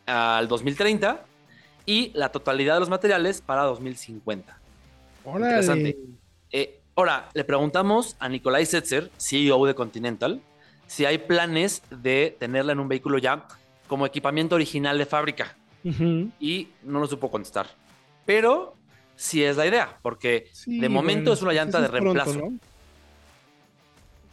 al 0.05 0.47
2030 0.47 1.25
y 1.85 2.11
la 2.13 2.29
totalidad 2.29 2.75
de 2.75 2.79
los 2.81 2.89
materiales 2.89 3.41
para 3.41 3.63
2050. 3.63 4.59
Interesante. 5.25 5.97
Eh, 6.51 6.79
ahora, 6.95 7.29
le 7.33 7.43
preguntamos 7.43 8.15
a 8.19 8.29
Nikolai 8.29 8.65
Setzer, 8.65 9.09
CEO 9.17 9.65
de 9.65 9.73
Continental, 9.73 10.41
si 10.85 11.05
hay 11.05 11.17
planes 11.17 11.83
de 11.89 12.35
tenerla 12.39 12.73
en 12.73 12.79
un 12.79 12.87
vehículo 12.87 13.17
ya 13.17 13.47
como 13.87 14.05
equipamiento 14.05 14.55
original 14.55 14.97
de 14.97 15.05
fábrica. 15.05 15.55
Y 16.39 16.67
no 16.83 16.99
lo 16.99 17.07
supo 17.07 17.31
contestar. 17.31 17.65
Pero 18.25 18.75
sí 19.21 19.43
es 19.43 19.55
la 19.55 19.67
idea, 19.67 19.99
porque 20.01 20.49
de 20.65 20.89
momento 20.89 21.31
es 21.31 21.43
una 21.43 21.53
llanta 21.53 21.79
de 21.79 21.87
reemplazo. 21.87 22.51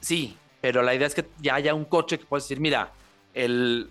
Sí, 0.00 0.34
pero 0.62 0.82
la 0.82 0.94
idea 0.94 1.06
es 1.06 1.14
que 1.14 1.26
ya 1.42 1.56
haya 1.56 1.74
un 1.74 1.84
coche 1.84 2.18
que 2.18 2.24
puedes 2.24 2.44
decir, 2.44 2.58
mira, 2.58 2.90
el 3.34 3.90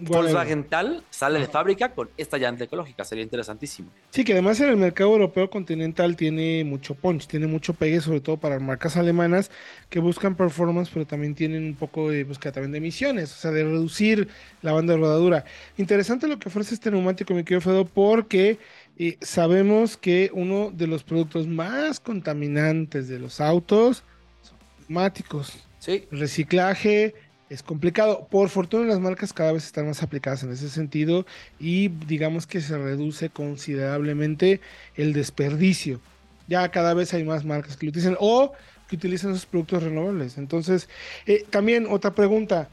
Volkswagen 0.00 0.64
tal 0.64 1.02
sale 1.10 1.38
de 1.38 1.46
fábrica 1.46 1.92
con 1.92 2.08
esta 2.16 2.36
llanta 2.36 2.64
ecológica, 2.64 3.04
sería 3.04 3.22
interesantísimo. 3.22 3.90
Sí, 4.10 4.24
que 4.24 4.32
además 4.32 4.60
en 4.60 4.70
el 4.70 4.76
mercado 4.76 5.10
europeo 5.12 5.50
continental 5.50 6.16
tiene 6.16 6.64
mucho 6.64 6.94
punch, 6.94 7.26
tiene 7.26 7.46
mucho 7.46 7.74
pegue, 7.74 8.00
sobre 8.00 8.20
todo 8.20 8.36
para 8.36 8.58
marcas 8.58 8.96
alemanas 8.96 9.50
que 9.88 10.00
buscan 10.00 10.34
performance, 10.36 10.90
pero 10.92 11.06
también 11.06 11.34
tienen 11.34 11.64
un 11.64 11.74
poco 11.74 12.10
de 12.10 12.24
búsqueda 12.24 12.52
también 12.52 12.72
de 12.72 12.78
emisiones, 12.78 13.32
o 13.32 13.36
sea, 13.36 13.50
de 13.50 13.64
reducir 13.64 14.28
la 14.62 14.72
banda 14.72 14.94
de 14.94 15.00
rodadura. 15.00 15.44
Interesante 15.76 16.26
lo 16.26 16.38
que 16.38 16.48
ofrece 16.48 16.74
este 16.74 16.90
neumático, 16.90 17.34
mi 17.34 17.44
querido 17.44 17.60
Fedo, 17.60 17.84
porque 17.84 18.58
y 18.98 19.16
sabemos 19.20 19.96
que 19.96 20.30
uno 20.34 20.72
de 20.74 20.88
los 20.88 21.04
productos 21.04 21.46
más 21.46 22.00
contaminantes 22.00 23.06
de 23.06 23.20
los 23.20 23.40
autos 23.40 24.02
son 24.42 24.58
neumáticos. 24.80 25.64
Sí. 25.78 26.04
reciclaje 26.10 27.14
es 27.48 27.62
complicado. 27.62 28.26
Por 28.28 28.48
fortuna 28.48 28.86
las 28.86 28.98
marcas 28.98 29.32
cada 29.32 29.52
vez 29.52 29.64
están 29.64 29.86
más 29.86 30.02
aplicadas 30.02 30.42
en 30.42 30.50
ese 30.50 30.68
sentido 30.68 31.24
y 31.60 31.88
digamos 31.88 32.48
que 32.48 32.60
se 32.60 32.76
reduce 32.76 33.30
considerablemente 33.30 34.60
el 34.96 35.12
desperdicio. 35.12 36.00
Ya 36.48 36.68
cada 36.70 36.92
vez 36.92 37.14
hay 37.14 37.22
más 37.22 37.44
marcas 37.44 37.76
que 37.76 37.86
lo 37.86 37.90
utilizan 37.90 38.16
o 38.18 38.52
que 38.88 38.96
utilizan 38.96 39.30
esos 39.30 39.46
productos 39.46 39.84
renovables. 39.84 40.38
Entonces, 40.38 40.88
eh, 41.26 41.46
también 41.48 41.86
otra 41.88 42.14
pregunta. 42.14 42.68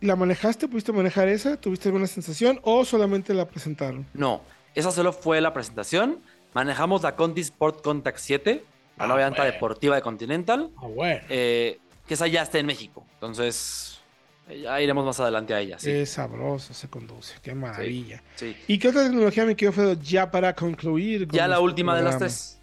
¿La 0.00 0.16
manejaste? 0.16 0.68
¿Pudiste 0.68 0.92
manejar 0.92 1.28
esa? 1.28 1.56
¿Tuviste 1.56 1.88
alguna 1.88 2.06
sensación 2.06 2.60
o 2.62 2.84
solamente 2.84 3.34
la 3.34 3.48
presentaron? 3.48 4.06
No, 4.14 4.42
esa 4.78 4.92
solo 4.92 5.12
fue 5.12 5.40
la 5.40 5.52
presentación. 5.52 6.20
Manejamos 6.54 7.02
la 7.02 7.16
Conti 7.16 7.40
Sport 7.40 7.82
Contact 7.82 8.18
7, 8.18 8.64
la 8.96 9.06
nueva 9.06 9.22
llanta 9.22 9.44
deportiva 9.44 9.96
de 9.96 10.02
Continental. 10.02 10.70
Ah, 10.76 10.86
bueno. 10.86 11.20
Eh, 11.28 11.78
que 12.06 12.14
esa 12.14 12.26
ya 12.26 12.42
está 12.42 12.58
en 12.58 12.66
México. 12.66 13.04
Entonces, 13.14 14.00
ya 14.48 14.80
iremos 14.80 15.04
más 15.04 15.18
adelante 15.18 15.52
a 15.52 15.60
ella. 15.60 15.76
Qué 15.82 16.06
sabroso 16.06 16.72
se 16.74 16.88
conduce, 16.88 17.34
qué 17.42 17.54
maravilla. 17.54 18.22
¿Y 18.68 18.78
qué 18.78 18.88
otra 18.88 19.02
tecnología 19.02 19.44
me 19.44 19.56
quedó 19.56 19.72
Fedo 19.72 19.94
ya 19.94 20.30
para 20.30 20.54
concluir? 20.54 21.26
ya 21.28 21.48
la 21.48 21.60
última 21.60 21.96
de 21.96 22.02
las 22.02 22.18
tres. 22.18 22.60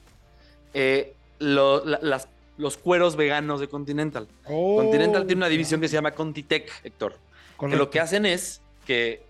Eh, 0.74 1.16
los 1.40 2.78
cueros 2.78 3.18
veganos 3.18 3.60
de 3.60 3.68
Continental. 3.68 4.28
Oh. 4.46 4.78
Continental 4.78 5.28
tiene 5.28 5.40
una 5.42 5.50
división 5.50 5.82
que 5.82 5.90
se 5.90 5.96
llama 5.96 6.12
Contitech, 6.12 6.72
Héctor. 6.84 7.18
Que 7.60 7.76
lo 7.76 7.90
que 7.90 8.00
hacen 8.00 8.26
es 8.26 8.62
que 8.86 9.24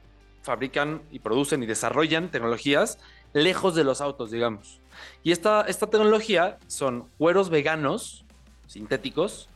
fabrican 0.46 1.02
y 1.12 1.20
producen 1.20 1.64
y 1.64 1.66
desarrollan 1.66 2.30
tecnologías 2.30 3.00
lejos 3.34 3.76
de 3.76 3.84
los 3.84 4.00
autos, 4.00 4.32
digamos. 4.32 4.80
Y 5.24 5.32
esta, 5.32 5.62
esta 5.64 5.88
tecnología 5.88 6.58
son 6.68 7.10
cueros 7.18 7.50
veganos, 7.50 8.24
sintéticos, 8.68 9.50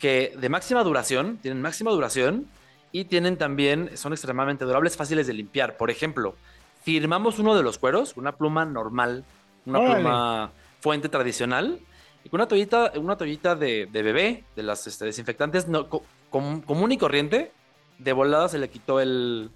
que 0.00 0.32
de 0.36 0.48
máxima 0.48 0.82
duración, 0.82 1.36
tienen 1.36 1.62
máxima 1.62 1.90
duración 1.92 2.48
y 2.90 3.04
tienen 3.04 3.36
también, 3.36 3.96
son 3.96 4.12
extremadamente 4.12 4.64
durables, 4.64 4.96
fáciles 4.96 5.26
de 5.26 5.34
limpiar. 5.34 5.76
Por 5.76 5.90
ejemplo, 5.90 6.34
firmamos 6.82 7.38
uno 7.38 7.54
de 7.54 7.62
los 7.62 7.78
cueros, 7.78 8.16
una 8.16 8.32
pluma 8.32 8.64
normal, 8.64 9.24
una 9.66 9.78
pluma 9.78 10.52
fuente 10.80 11.10
tradicional, 11.10 11.78
y 12.24 12.28
con 12.30 12.40
una 12.40 12.48
toallita, 12.48 12.92
una 12.96 13.16
toallita 13.16 13.54
de, 13.54 13.86
bebé, 13.92 14.44
de 14.56 14.62
las 14.62 14.86
este, 14.86 15.04
desinfectantes 15.04 15.68
no, 15.68 15.88
común 16.30 16.92
y 16.92 16.98
corriente, 16.98 17.52
de 17.98 18.12
volada 18.12 18.48
se 18.48 18.58
le 18.58 18.70
quitó 18.70 18.98
el, 18.98 19.50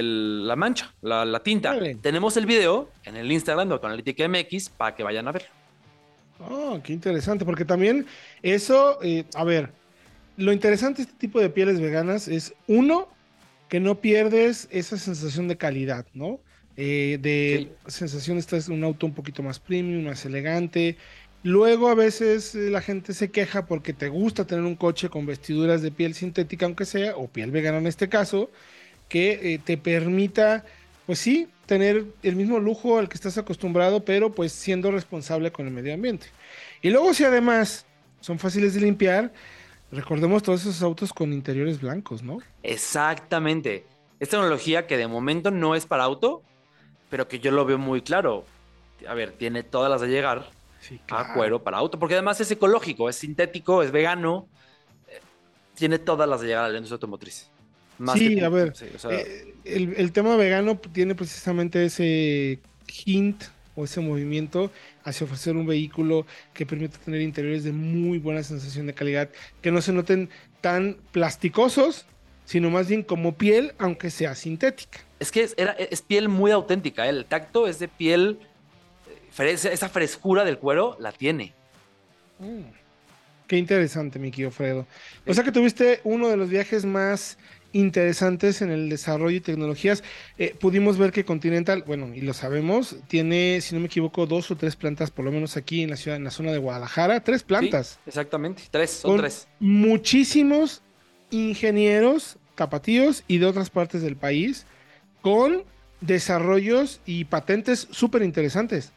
la 0.00 0.56
mancha, 0.56 0.94
la, 1.02 1.42
tinta. 1.42 1.76
Tenemos 2.00 2.36
el 2.36 2.46
video 2.46 2.90
en 3.04 3.16
el 3.16 3.30
Instagram 3.30 3.68
de 3.68 3.78
Analítica 3.82 4.26
MX 4.26 4.70
para 4.70 4.94
que 4.94 5.02
vayan 5.02 5.28
a 5.28 5.32
ver. 5.32 5.46
Oh, 6.40 6.80
qué 6.82 6.92
interesante, 6.92 7.44
porque 7.44 7.64
también 7.64 8.06
eso, 8.42 8.98
eh, 9.02 9.24
a 9.34 9.44
ver, 9.44 9.70
lo 10.36 10.52
interesante 10.52 10.98
de 10.98 11.02
este 11.02 11.18
tipo 11.18 11.40
de 11.40 11.50
pieles 11.50 11.80
veganas 11.80 12.26
es, 12.26 12.54
uno, 12.66 13.08
que 13.68 13.80
no 13.80 14.00
pierdes 14.00 14.68
esa 14.70 14.96
sensación 14.96 15.48
de 15.48 15.56
calidad, 15.56 16.06
¿no? 16.14 16.40
Eh, 16.76 17.18
de 17.20 17.70
sensación, 17.86 18.38
esta 18.38 18.56
es 18.56 18.68
un 18.68 18.82
auto 18.82 19.06
un 19.06 19.12
poquito 19.12 19.42
más 19.42 19.58
premium, 19.58 20.04
más 20.04 20.24
elegante. 20.24 20.96
Luego 21.42 21.88
a 21.88 21.94
veces 21.94 22.54
eh, 22.54 22.70
la 22.70 22.80
gente 22.80 23.12
se 23.12 23.30
queja 23.30 23.66
porque 23.66 23.92
te 23.92 24.08
gusta 24.08 24.46
tener 24.46 24.64
un 24.64 24.76
coche 24.76 25.10
con 25.10 25.26
vestiduras 25.26 25.82
de 25.82 25.90
piel 25.90 26.14
sintética, 26.14 26.66
aunque 26.66 26.86
sea, 26.86 27.16
o 27.16 27.28
piel 27.28 27.50
vegana 27.50 27.78
en 27.78 27.86
este 27.86 28.08
caso, 28.08 28.50
que 29.12 29.52
eh, 29.52 29.58
te 29.58 29.76
permita 29.76 30.64
pues 31.04 31.18
sí, 31.18 31.46
tener 31.66 32.06
el 32.22 32.34
mismo 32.34 32.58
lujo 32.58 32.98
al 32.98 33.10
que 33.10 33.14
estás 33.14 33.36
acostumbrado, 33.36 34.02
pero 34.02 34.32
pues 34.32 34.52
siendo 34.52 34.90
responsable 34.90 35.52
con 35.52 35.66
el 35.66 35.72
medio 35.74 35.92
ambiente. 35.92 36.28
Y 36.80 36.88
luego 36.88 37.12
si 37.12 37.22
además 37.22 37.84
son 38.22 38.38
fáciles 38.38 38.72
de 38.72 38.80
limpiar, 38.80 39.30
recordemos 39.90 40.42
todos 40.42 40.62
esos 40.62 40.82
autos 40.82 41.12
con 41.12 41.30
interiores 41.34 41.78
blancos, 41.78 42.22
¿no? 42.22 42.38
Exactamente. 42.62 43.84
Es 44.18 44.30
tecnología 44.30 44.86
que 44.86 44.96
de 44.96 45.06
momento 45.06 45.50
no 45.50 45.74
es 45.74 45.84
para 45.84 46.04
auto, 46.04 46.42
pero 47.10 47.28
que 47.28 47.38
yo 47.38 47.50
lo 47.50 47.66
veo 47.66 47.76
muy 47.76 48.00
claro. 48.00 48.46
A 49.06 49.12
ver, 49.12 49.32
tiene 49.32 49.62
todas 49.62 49.90
las 49.90 50.00
de 50.00 50.08
llegar 50.08 50.48
a 51.10 51.34
cuero 51.34 51.62
para 51.62 51.76
auto, 51.76 51.98
porque 51.98 52.14
además 52.14 52.40
es 52.40 52.50
ecológico, 52.50 53.10
es 53.10 53.16
sintético, 53.16 53.82
es 53.82 53.90
vegano, 53.90 54.48
eh, 55.06 55.20
tiene 55.74 55.98
todas 55.98 56.26
las 56.26 56.40
de 56.40 56.46
llegar 56.46 56.64
a 56.64 56.68
la 56.70 56.78
industria 56.78 56.94
automotriz 56.94 57.51
sí, 58.14 58.40
a 58.40 58.48
ver, 58.48 58.74
eh, 59.10 59.54
el, 59.64 60.12
tema 60.12 60.36
vegano 60.36 60.78
tiene 60.78 61.14
precisamente 61.14 61.84
ese 61.84 62.58
hint 63.04 63.44
o 63.74 63.84
ese 63.84 64.00
movimiento 64.00 64.70
hacia 65.04 65.24
ofrecer 65.24 65.56
un 65.56 65.66
vehículo 65.66 66.26
que 66.52 66.66
permite 66.66 66.98
tener 66.98 67.20
interiores 67.20 67.64
de 67.64 67.72
muy 67.72 68.18
buena 68.18 68.42
sensación 68.42 68.86
de 68.86 68.94
calidad, 68.94 69.30
que 69.60 69.70
no 69.70 69.80
se 69.80 69.92
noten 69.92 70.30
tan 70.60 70.98
plasticosos, 71.10 72.06
sino 72.44 72.70
más 72.70 72.88
bien 72.88 73.02
como 73.02 73.34
piel, 73.34 73.72
aunque 73.78 74.10
sea 74.10 74.34
sintética. 74.34 75.00
Es 75.20 75.30
que 75.30 75.42
es, 75.42 75.54
era, 75.56 75.72
es 75.72 76.02
piel 76.02 76.28
muy 76.28 76.50
auténtica, 76.50 77.06
¿eh? 77.06 77.10
el 77.10 77.24
tacto 77.24 77.66
es 77.66 77.78
de 77.78 77.88
piel, 77.88 78.38
eh, 79.38 79.52
esa 79.52 79.88
frescura 79.88 80.44
del 80.44 80.58
cuero 80.58 80.96
la 81.00 81.12
tiene. 81.12 81.52
Mm, 82.38 82.62
qué 83.46 83.56
interesante, 83.56 84.18
mi 84.18 84.30
querido 84.30 84.50
Fredo. 84.50 84.86
O 85.26 85.32
sea 85.32 85.44
que 85.44 85.52
tuviste 85.52 86.00
uno 86.04 86.28
de 86.28 86.36
los 86.36 86.50
viajes 86.50 86.84
más 86.84 87.38
interesantes 87.72 88.62
en 88.62 88.70
el 88.70 88.88
desarrollo 88.88 89.36
y 89.36 89.40
tecnologías. 89.40 90.02
Eh, 90.38 90.54
pudimos 90.58 90.98
ver 90.98 91.12
que 91.12 91.24
Continental, 91.24 91.84
bueno, 91.86 92.14
y 92.14 92.20
lo 92.20 92.34
sabemos, 92.34 92.96
tiene, 93.08 93.60
si 93.60 93.74
no 93.74 93.80
me 93.80 93.86
equivoco, 93.86 94.26
dos 94.26 94.50
o 94.50 94.56
tres 94.56 94.76
plantas, 94.76 95.10
por 95.10 95.24
lo 95.24 95.32
menos 95.32 95.56
aquí 95.56 95.82
en 95.82 95.90
la 95.90 95.96
ciudad, 95.96 96.16
en 96.16 96.24
la 96.24 96.30
zona 96.30 96.52
de 96.52 96.58
Guadalajara, 96.58 97.22
tres 97.24 97.42
plantas. 97.42 97.98
exactamente, 98.06 98.62
tres, 98.70 98.90
son 98.90 99.18
tres. 99.18 99.48
Muchísimos 99.58 100.82
ingenieros 101.30 102.36
tapatíos 102.54 103.24
y 103.26 103.38
de 103.38 103.46
otras 103.46 103.70
partes 103.70 104.02
del 104.02 104.16
país 104.16 104.66
con 105.20 105.64
desarrollos 106.00 107.00
y 107.06 107.24
patentes 107.24 107.88
súper 107.90 108.22
interesantes. 108.22 108.92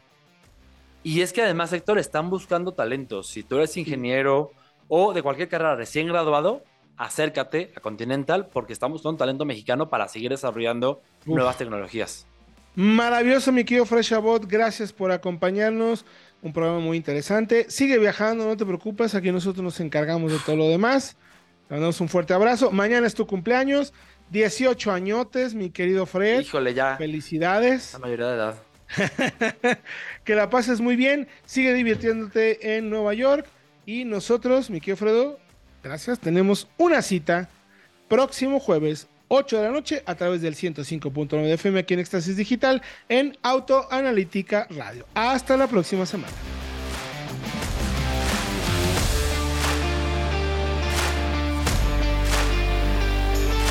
Y 1.02 1.20
es 1.20 1.32
que 1.32 1.42
además, 1.42 1.72
Héctor, 1.72 1.98
están 1.98 2.30
buscando 2.30 2.72
talentos. 2.72 3.28
Si 3.28 3.44
tú 3.44 3.56
eres 3.56 3.76
ingeniero 3.76 4.50
o 4.88 5.12
de 5.12 5.22
cualquier 5.22 5.48
carrera 5.48 5.76
recién 5.76 6.08
graduado, 6.08 6.64
acércate 6.96 7.72
a 7.76 7.80
Continental 7.80 8.48
porque 8.52 8.72
estamos 8.72 9.02
con 9.02 9.12
un 9.12 9.18
talento 9.18 9.44
mexicano 9.44 9.88
para 9.88 10.08
seguir 10.08 10.30
desarrollando 10.30 11.02
nuevas 11.24 11.58
tecnologías. 11.58 12.26
Maravilloso, 12.74 13.52
mi 13.52 13.64
querido 13.64 13.86
Freshabot. 13.86 14.46
Gracias 14.46 14.92
por 14.92 15.10
acompañarnos. 15.10 16.04
Un 16.42 16.52
programa 16.52 16.80
muy 16.80 16.98
interesante. 16.98 17.70
Sigue 17.70 17.98
viajando, 17.98 18.44
no 18.46 18.56
te 18.56 18.66
preocupes. 18.66 19.14
Aquí 19.14 19.32
nosotros 19.32 19.64
nos 19.64 19.80
encargamos 19.80 20.30
de 20.30 20.38
todo 20.40 20.56
lo 20.56 20.68
demás. 20.68 21.16
Te 21.68 21.74
mandamos 21.74 22.00
un 22.02 22.08
fuerte 22.08 22.34
abrazo. 22.34 22.70
Mañana 22.70 23.06
es 23.06 23.14
tu 23.14 23.26
cumpleaños. 23.26 23.94
18 24.30 24.92
añotes, 24.92 25.54
mi 25.54 25.70
querido 25.70 26.04
Fred. 26.04 26.40
Híjole, 26.40 26.74
ya. 26.74 26.96
Felicidades. 26.98 27.94
La 27.94 27.98
mayoría 28.00 28.26
de 28.26 28.34
edad. 28.34 28.62
que 30.24 30.34
la 30.34 30.50
pases 30.50 30.80
muy 30.82 30.96
bien. 30.96 31.28
Sigue 31.46 31.72
divirtiéndote 31.72 32.76
en 32.76 32.90
Nueva 32.90 33.14
York. 33.14 33.46
Y 33.86 34.04
nosotros, 34.04 34.68
mi 34.68 34.80
querido 34.80 34.96
Fredo, 34.98 35.38
Gracias. 35.86 36.18
Tenemos 36.18 36.66
una 36.78 37.00
cita 37.00 37.48
próximo 38.08 38.58
jueves, 38.58 39.06
8 39.28 39.56
de 39.58 39.62
la 39.62 39.70
noche, 39.70 40.02
a 40.04 40.16
través 40.16 40.40
del 40.40 40.56
105.9 40.56 41.28
de 41.42 41.52
FM 41.52 41.78
aquí 41.78 41.94
en 41.94 42.00
Éxtasis 42.00 42.36
Digital 42.36 42.82
en 43.08 43.38
Autoanalítica 43.42 44.66
Radio. 44.70 45.06
Hasta 45.14 45.56
la 45.56 45.68
próxima 45.68 46.04
semana. 46.04 46.34